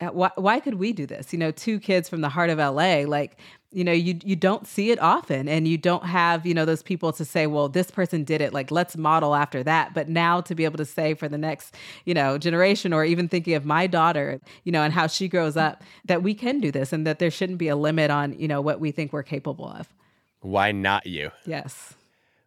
why, 0.00 0.30
why 0.34 0.60
could 0.60 0.74
we 0.74 0.92
do 0.92 1.06
this? 1.06 1.32
You 1.32 1.38
know, 1.38 1.50
two 1.50 1.80
kids 1.80 2.08
from 2.08 2.20
the 2.20 2.28
heart 2.28 2.50
of 2.50 2.58
LA, 2.58 3.04
like, 3.06 3.38
you 3.72 3.84
know, 3.84 3.92
you 3.92 4.18
you 4.24 4.36
don't 4.36 4.66
see 4.66 4.90
it 4.90 4.98
often 5.00 5.48
and 5.48 5.66
you 5.68 5.76
don't 5.76 6.06
have, 6.06 6.46
you 6.46 6.54
know, 6.54 6.64
those 6.64 6.82
people 6.82 7.12
to 7.12 7.24
say, 7.24 7.46
well, 7.46 7.68
this 7.68 7.90
person 7.90 8.24
did 8.24 8.40
it, 8.40 8.52
like 8.52 8.70
let's 8.70 8.96
model 8.96 9.34
after 9.34 9.62
that. 9.62 9.92
But 9.92 10.08
now 10.08 10.40
to 10.42 10.54
be 10.54 10.64
able 10.64 10.78
to 10.78 10.84
say 10.84 11.14
for 11.14 11.28
the 11.28 11.36
next, 11.36 11.74
you 12.04 12.14
know, 12.14 12.38
generation 12.38 12.92
or 12.92 13.04
even 13.04 13.28
thinking 13.28 13.54
of 13.54 13.64
my 13.64 13.86
daughter, 13.86 14.40
you 14.64 14.72
know, 14.72 14.82
and 14.82 14.92
how 14.92 15.06
she 15.06 15.28
grows 15.28 15.56
up, 15.56 15.82
that 16.06 16.22
we 16.22 16.32
can 16.32 16.60
do 16.60 16.70
this 16.70 16.92
and 16.92 17.06
that 17.06 17.18
there 17.18 17.30
shouldn't 17.30 17.58
be 17.58 17.68
a 17.68 17.76
limit 17.76 18.10
on, 18.10 18.38
you 18.38 18.48
know, 18.48 18.60
what 18.60 18.80
we 18.80 18.92
think 18.92 19.12
we're 19.12 19.22
capable 19.22 19.68
of. 19.68 19.92
Why 20.40 20.72
not 20.72 21.06
you? 21.06 21.30
Yes. 21.44 21.94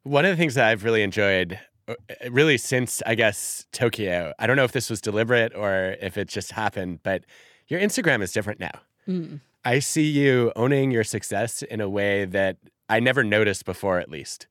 One 0.03 0.25
of 0.25 0.31
the 0.31 0.37
things 0.37 0.55
that 0.55 0.67
I've 0.67 0.83
really 0.83 1.03
enjoyed 1.03 1.59
really 2.29 2.57
since 2.57 3.01
I 3.05 3.15
guess 3.15 3.65
Tokyo. 3.71 4.33
I 4.39 4.47
don't 4.47 4.57
know 4.57 4.63
if 4.63 4.71
this 4.71 4.89
was 4.89 5.01
deliberate 5.01 5.55
or 5.55 5.95
if 6.01 6.17
it 6.17 6.27
just 6.27 6.51
happened, 6.51 6.99
but 7.03 7.23
your 7.67 7.79
Instagram 7.79 8.21
is 8.21 8.31
different 8.31 8.59
now. 8.59 8.81
Mm. 9.07 9.41
I 9.65 9.79
see 9.79 10.07
you 10.07 10.51
owning 10.55 10.91
your 10.91 11.03
success 11.03 11.61
in 11.63 11.81
a 11.81 11.89
way 11.89 12.25
that 12.25 12.57
I 12.89 12.99
never 12.99 13.23
noticed 13.23 13.65
before, 13.65 13.99
at 13.99 14.09
least. 14.09 14.47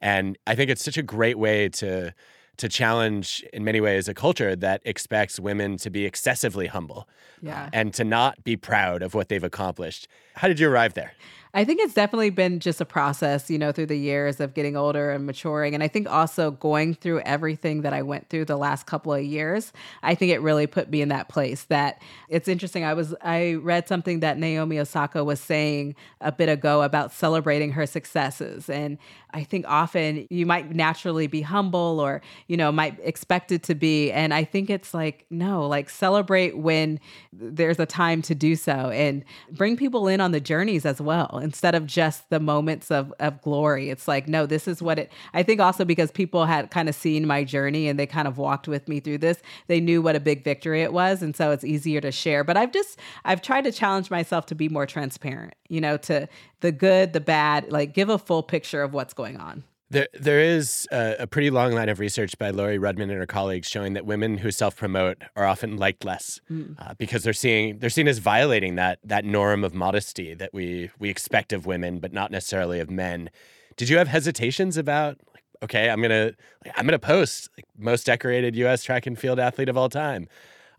And 0.00 0.36
I 0.46 0.54
think 0.54 0.70
it's 0.70 0.84
such 0.84 0.98
a 0.98 1.02
great 1.02 1.38
way 1.38 1.68
to 1.70 2.14
to 2.58 2.68
challenge, 2.70 3.44
in 3.52 3.64
many 3.64 3.82
ways, 3.82 4.08
a 4.08 4.14
culture 4.14 4.56
that 4.56 4.80
expects 4.86 5.38
women 5.38 5.76
to 5.76 5.90
be 5.90 6.06
excessively 6.06 6.66
humble 6.66 7.06
yeah. 7.42 7.68
and 7.72 7.92
to 7.92 8.02
not 8.02 8.42
be 8.44 8.56
proud 8.56 9.02
of 9.02 9.12
what 9.12 9.28
they've 9.28 9.44
accomplished. 9.44 10.08
How 10.36 10.48
did 10.48 10.58
you 10.58 10.70
arrive 10.70 10.94
there? 10.94 11.12
I 11.56 11.64
think 11.64 11.80
it's 11.80 11.94
definitely 11.94 12.28
been 12.28 12.60
just 12.60 12.82
a 12.82 12.84
process, 12.84 13.48
you 13.48 13.56
know, 13.56 13.72
through 13.72 13.86
the 13.86 13.96
years 13.96 14.40
of 14.40 14.52
getting 14.52 14.76
older 14.76 15.10
and 15.10 15.24
maturing. 15.24 15.72
And 15.72 15.82
I 15.82 15.88
think 15.88 16.06
also 16.06 16.50
going 16.50 16.92
through 16.92 17.20
everything 17.20 17.80
that 17.80 17.94
I 17.94 18.02
went 18.02 18.28
through 18.28 18.44
the 18.44 18.58
last 18.58 18.84
couple 18.84 19.14
of 19.14 19.24
years, 19.24 19.72
I 20.02 20.14
think 20.14 20.32
it 20.32 20.42
really 20.42 20.66
put 20.66 20.90
me 20.90 21.00
in 21.00 21.08
that 21.08 21.30
place 21.30 21.64
that 21.64 22.02
it's 22.28 22.46
interesting. 22.46 22.84
I 22.84 22.92
was, 22.92 23.14
I 23.22 23.54
read 23.54 23.88
something 23.88 24.20
that 24.20 24.36
Naomi 24.36 24.78
Osaka 24.78 25.24
was 25.24 25.40
saying 25.40 25.96
a 26.20 26.30
bit 26.30 26.50
ago 26.50 26.82
about 26.82 27.10
celebrating 27.10 27.72
her 27.72 27.86
successes. 27.86 28.68
And 28.68 28.98
I 29.30 29.42
think 29.42 29.64
often 29.66 30.26
you 30.28 30.44
might 30.44 30.74
naturally 30.74 31.26
be 31.26 31.40
humble 31.40 32.00
or, 32.00 32.20
you 32.48 32.58
know, 32.58 32.70
might 32.70 32.98
expect 33.02 33.50
it 33.50 33.62
to 33.64 33.74
be. 33.74 34.12
And 34.12 34.34
I 34.34 34.44
think 34.44 34.68
it's 34.68 34.92
like, 34.92 35.24
no, 35.30 35.66
like 35.66 35.88
celebrate 35.88 36.58
when 36.58 37.00
there's 37.32 37.78
a 37.78 37.86
time 37.86 38.20
to 38.22 38.34
do 38.34 38.56
so 38.56 38.90
and 38.90 39.24
bring 39.50 39.78
people 39.78 40.06
in 40.06 40.20
on 40.20 40.32
the 40.32 40.40
journeys 40.40 40.84
as 40.84 41.00
well 41.00 41.45
instead 41.46 41.76
of 41.76 41.86
just 41.86 42.28
the 42.28 42.40
moments 42.40 42.90
of, 42.90 43.14
of 43.20 43.40
glory. 43.40 43.88
It's 43.88 44.08
like, 44.08 44.26
no, 44.26 44.46
this 44.46 44.66
is 44.66 44.82
what 44.82 44.98
it, 44.98 45.12
I 45.32 45.44
think 45.44 45.60
also 45.60 45.84
because 45.84 46.10
people 46.10 46.44
had 46.44 46.72
kind 46.72 46.88
of 46.88 46.94
seen 46.96 47.24
my 47.24 47.44
journey 47.44 47.86
and 47.86 47.98
they 47.98 48.06
kind 48.06 48.26
of 48.26 48.36
walked 48.36 48.66
with 48.66 48.88
me 48.88 48.98
through 48.98 49.18
this, 49.18 49.40
they 49.68 49.80
knew 49.80 50.02
what 50.02 50.16
a 50.16 50.20
big 50.20 50.42
victory 50.42 50.82
it 50.82 50.92
was. 50.92 51.22
And 51.22 51.36
so 51.36 51.52
it's 51.52 51.64
easier 51.64 52.00
to 52.00 52.10
share. 52.10 52.42
But 52.42 52.56
I've 52.56 52.72
just, 52.72 52.98
I've 53.24 53.42
tried 53.42 53.62
to 53.62 53.72
challenge 53.72 54.10
myself 54.10 54.46
to 54.46 54.56
be 54.56 54.68
more 54.68 54.86
transparent, 54.86 55.54
you 55.68 55.80
know, 55.80 55.96
to 55.98 56.28
the 56.60 56.72
good, 56.72 57.12
the 57.12 57.20
bad, 57.20 57.70
like 57.70 57.94
give 57.94 58.08
a 58.08 58.18
full 58.18 58.42
picture 58.42 58.82
of 58.82 58.92
what's 58.92 59.14
going 59.14 59.36
on. 59.36 59.62
There, 59.88 60.08
there 60.14 60.40
is 60.40 60.88
a, 60.90 61.14
a, 61.20 61.26
pretty 61.28 61.48
long 61.48 61.72
line 61.72 61.88
of 61.88 62.00
research 62.00 62.36
by 62.38 62.50
Laurie 62.50 62.78
Rudman 62.78 63.02
and 63.02 63.12
her 63.12 63.26
colleagues 63.26 63.68
showing 63.68 63.92
that 63.92 64.04
women 64.04 64.38
who 64.38 64.50
self-promote 64.50 65.18
are 65.36 65.44
often 65.44 65.76
liked 65.76 66.04
less 66.04 66.40
mm. 66.50 66.74
uh, 66.80 66.94
because 66.94 67.22
they're 67.22 67.32
seeing 67.32 67.78
they're 67.78 67.88
seen 67.88 68.08
as 68.08 68.18
violating 68.18 68.74
that 68.74 68.98
that 69.04 69.24
norm 69.24 69.62
of 69.62 69.74
modesty 69.74 70.34
that 70.34 70.52
we 70.52 70.90
we 70.98 71.08
expect 71.08 71.52
of 71.52 71.66
women, 71.66 72.00
but 72.00 72.12
not 72.12 72.32
necessarily 72.32 72.80
of 72.80 72.90
men. 72.90 73.30
Did 73.76 73.88
you 73.88 73.98
have 73.98 74.08
hesitations 74.08 74.76
about? 74.76 75.18
Like, 75.32 75.44
okay, 75.62 75.88
I'm 75.88 76.02
gonna 76.02 76.32
like, 76.64 76.74
I'm 76.76 76.84
gonna 76.84 76.98
post 76.98 77.50
like, 77.56 77.66
most 77.78 78.06
decorated 78.06 78.56
U.S. 78.56 78.82
track 78.82 79.06
and 79.06 79.16
field 79.16 79.38
athlete 79.38 79.68
of 79.68 79.76
all 79.76 79.88
time, 79.88 80.26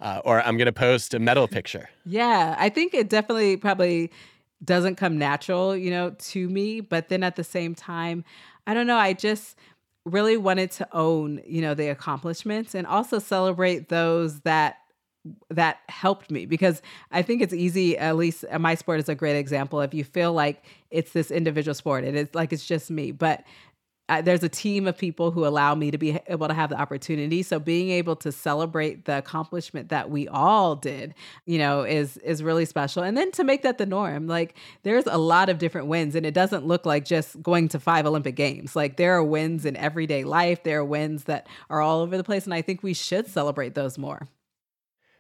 uh, 0.01 0.20
or 0.26 0.41
I'm 0.41 0.58
gonna 0.58 0.74
post 0.74 1.14
a 1.14 1.20
medal 1.20 1.47
picture. 1.47 1.89
Yeah, 2.05 2.58
I 2.60 2.68
think 2.68 2.93
it 2.93 3.08
definitely 3.08 3.55
probably 3.55 4.12
doesn't 4.66 4.95
come 4.95 5.18
natural, 5.18 5.78
you 5.78 5.91
know, 5.91 6.10
to 6.10 6.49
me. 6.49 6.82
But 6.82 7.08
then 7.08 7.24
at 7.24 7.38
the 7.38 7.43
same 7.43 7.74
time, 7.74 8.26
I 8.68 8.76
don't 8.76 8.86
know. 8.86 8.97
I 8.97 9.13
just 9.13 9.57
really 10.05 10.38
wanted 10.38 10.72
to 10.72 10.88
own, 10.95 11.41
you 11.47 11.61
know, 11.61 11.74
the 11.74 11.88
accomplishments 11.89 12.76
and 12.76 12.86
also 12.86 13.18
celebrate 13.20 13.89
those 13.89 14.41
that 14.41 14.78
that 15.49 15.80
helped 15.89 16.32
me 16.32 16.45
because 16.45 16.82
I 17.11 17.22
think 17.22 17.41
it's 17.41 17.53
easy, 17.53 17.97
at 17.97 18.15
least 18.15 18.45
uh, 18.49 18.59
my 18.59 18.76
sport 18.76 18.99
is 18.99 19.09
a 19.09 19.15
great 19.15 19.36
example. 19.36 19.82
If 19.82 19.93
you 19.93 20.05
feel 20.05 20.32
like 20.34 20.63
it's 20.91 21.11
this 21.11 21.32
individual 21.32 21.76
sport, 21.76 22.05
and 22.05 22.18
it 22.18 22.30
is 22.30 22.36
like 22.36 22.53
it's 22.53 22.65
just 22.65 22.89
me. 22.91 23.11
But 23.11 23.43
there's 24.08 24.43
a 24.43 24.49
team 24.49 24.88
of 24.88 24.97
people 24.97 25.32
who 25.32 25.45
allow 25.45 25.76
me 25.76 25.91
to 25.91 25.97
be 25.97 26.20
able 26.28 26.47
to 26.47 26.53
have 26.53 26.70
the 26.70 26.80
opportunity. 26.80 27.43
So 27.43 27.60
being 27.60 27.89
able 27.89 28.16
to 28.18 28.32
celebrate 28.32 29.05
the 29.05 29.18
accomplishment 29.18 29.89
that 29.89 30.10
we 30.10 30.28
all 30.28 30.76
did, 30.76 31.14
you 31.45 31.58
know, 31.58 31.84
is 31.84 32.18
is 32.18 32.41
really 32.41 32.66
special. 32.66 33.03
And 33.03 33.18
then 33.18 33.32
to 33.34 33.43
make 33.43 33.64
that 33.64 33.78
the 33.78 33.86
norm, 33.86 34.28
like 34.28 34.55
there's 34.84 35.05
a 35.08 35.18
lot 35.18 35.49
of 35.49 35.58
different 35.58 35.88
wins, 35.88 36.16
and 36.16 36.26
it 36.26 36.34
doesn't 36.34 36.66
look 36.66 36.86
like 36.86 37.05
just 37.05 37.41
going 37.41 37.68
to 37.70 37.80
five 37.80 38.05
Olympic 38.05 38.36
games. 38.36 38.76
Like 38.76 38.97
there 38.97 39.16
are 39.16 39.24
wins 39.24 39.66
in 39.66 39.76
everyday 39.76 40.24
life. 40.24 40.64
There 40.64 40.80
are 40.80 40.86
wins 40.86 41.26
that 41.26 41.47
are 41.70 41.82
all 41.82 42.01
over 42.01 42.16
the 42.16 42.24
place, 42.24 42.45
and 42.45 42.53
I 42.53 42.62
think 42.62 42.84
we 42.84 42.93
should 42.93 43.28
celebrate 43.28 43.76
those 43.76 43.97
more 43.97 44.30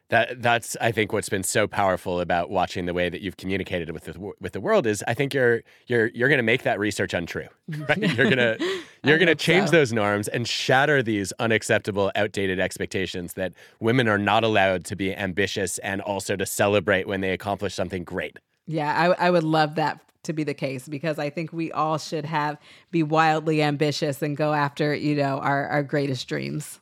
that 0.09 0.41
that's 0.41 0.77
I 0.79 0.91
think 0.91 1.11
what's 1.11 1.29
been 1.29 1.43
so 1.43 1.67
powerful 1.67 2.21
about 2.21 2.49
watching 2.49 2.85
the 2.85 2.93
way 2.93 3.09
that 3.09 3.21
you've 3.21 3.37
communicated 3.37 3.91
with 3.91 4.05
the 4.05 4.33
with 4.39 4.53
the 4.53 4.61
world 4.61 4.87
is 4.87 5.03
I 5.07 5.13
think 5.13 5.33
you're 5.33 5.63
you're 5.87 6.07
you're 6.07 6.29
going 6.29 6.37
to 6.37 6.43
make 6.43 6.63
that 6.63 6.79
research 6.79 7.13
untrue. 7.13 7.47
Right? 7.67 7.97
You're 8.17 8.29
going 8.29 8.37
to 8.57 8.81
you're 9.03 9.17
to 9.17 9.35
change 9.35 9.67
so. 9.67 9.71
those 9.71 9.91
norms 9.91 10.27
and 10.27 10.47
shatter 10.47 11.03
these 11.03 11.33
unacceptable 11.33 12.11
outdated 12.15 12.59
expectations 12.59 13.33
that 13.33 13.53
women 13.79 14.07
are 14.07 14.17
not 14.17 14.43
allowed 14.43 14.85
to 14.85 14.95
be 14.95 15.13
ambitious 15.13 15.77
and 15.79 16.01
also 16.01 16.35
to 16.35 16.45
celebrate 16.45 17.07
when 17.07 17.21
they 17.21 17.31
accomplish 17.31 17.73
something 17.73 18.03
great. 18.03 18.39
Yeah, 18.65 18.93
I 19.17 19.27
I 19.27 19.29
would 19.29 19.43
love 19.43 19.75
that 19.75 20.01
to 20.23 20.33
be 20.33 20.43
the 20.43 20.53
case 20.53 20.87
because 20.87 21.19
I 21.19 21.29
think 21.29 21.51
we 21.51 21.71
all 21.71 21.97
should 21.97 22.25
have 22.25 22.57
be 22.91 23.03
wildly 23.03 23.61
ambitious 23.61 24.21
and 24.21 24.37
go 24.37 24.53
after, 24.53 24.95
you 24.95 25.15
know, 25.15 25.39
our 25.39 25.67
our 25.67 25.83
greatest 25.83 26.27
dreams. 26.29 26.79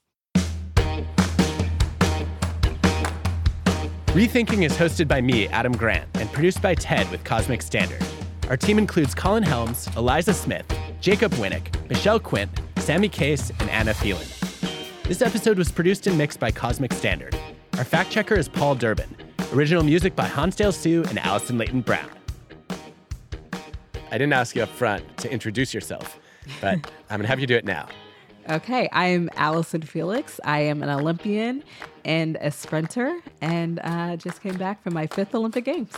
Rethinking 4.15 4.63
is 4.63 4.71
hosted 4.77 5.09
by 5.09 5.19
me, 5.19 5.49
Adam 5.49 5.73
Grant, 5.73 6.07
and 6.13 6.31
produced 6.31 6.61
by 6.61 6.73
TED 6.73 7.11
with 7.11 7.21
Cosmic 7.25 7.61
Standard. 7.61 8.01
Our 8.47 8.55
team 8.55 8.77
includes 8.77 9.13
Colin 9.13 9.43
Helms, 9.43 9.89
Eliza 9.97 10.33
Smith, 10.33 10.65
Jacob 11.01 11.33
Winik, 11.33 11.67
Michelle 11.89 12.21
Quint, 12.21 12.49
Sammy 12.77 13.09
Case, 13.09 13.51
and 13.59 13.69
Anna 13.69 13.93
Phelan. 13.93 14.25
This 15.03 15.21
episode 15.21 15.57
was 15.57 15.69
produced 15.69 16.07
and 16.07 16.17
mixed 16.17 16.39
by 16.39 16.49
Cosmic 16.49 16.93
Standard. 16.93 17.37
Our 17.77 17.83
fact 17.83 18.09
checker 18.09 18.35
is 18.35 18.47
Paul 18.47 18.75
Durbin. 18.75 19.13
Original 19.51 19.83
music 19.83 20.15
by 20.15 20.27
Hansdale 20.27 20.71
Hsu 20.71 21.03
and 21.09 21.19
Alison 21.19 21.57
Layton 21.57 21.81
Brown. 21.81 22.09
I 24.11 24.17
didn't 24.17 24.31
ask 24.31 24.55
you 24.55 24.63
up 24.63 24.69
front 24.69 25.03
to 25.17 25.29
introduce 25.29 25.73
yourself, 25.73 26.19
but 26.61 26.75
I'm 27.09 27.17
gonna 27.17 27.27
have 27.27 27.41
you 27.41 27.47
do 27.47 27.57
it 27.57 27.65
now. 27.65 27.89
Okay, 28.49 28.87
I 28.91 29.07
am 29.07 29.29
Allyson 29.35 29.81
Felix. 29.81 30.39
I 30.43 30.59
am 30.61 30.83
an 30.83 30.89
Olympian 30.89 31.63
and 32.03 32.37
a 32.41 32.51
sprinter, 32.51 33.19
and 33.41 33.79
uh, 33.83 34.17
just 34.17 34.41
came 34.41 34.55
back 34.57 34.83
from 34.83 34.93
my 34.93 35.07
fifth 35.07 35.33
Olympic 35.33 35.65
Games. 35.65 35.91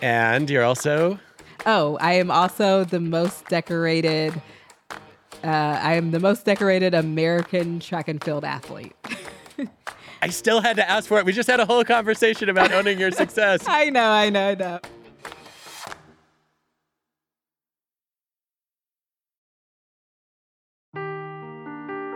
And 0.00 0.50
you're 0.50 0.64
also 0.64 1.18
Oh, 1.64 1.96
I 2.00 2.14
am 2.14 2.30
also 2.30 2.84
the 2.84 2.98
most 2.98 3.46
decorated. 3.46 4.34
Uh, 5.44 5.46
I 5.46 5.94
am 5.94 6.10
the 6.10 6.18
most 6.20 6.44
decorated 6.44 6.94
American 6.94 7.78
track 7.78 8.08
and 8.08 8.22
field 8.22 8.44
athlete. 8.44 8.94
I 10.20 10.28
still 10.28 10.60
had 10.60 10.76
to 10.76 10.88
ask 10.88 11.08
for 11.08 11.18
it. 11.18 11.24
We 11.24 11.32
just 11.32 11.48
had 11.48 11.60
a 11.60 11.66
whole 11.66 11.84
conversation 11.84 12.48
about 12.48 12.72
owning 12.72 12.98
your 12.98 13.10
success. 13.12 13.64
I 13.66 13.90
know, 13.90 14.10
I 14.10 14.30
know, 14.30 14.48
I 14.50 14.54
know. 14.54 14.80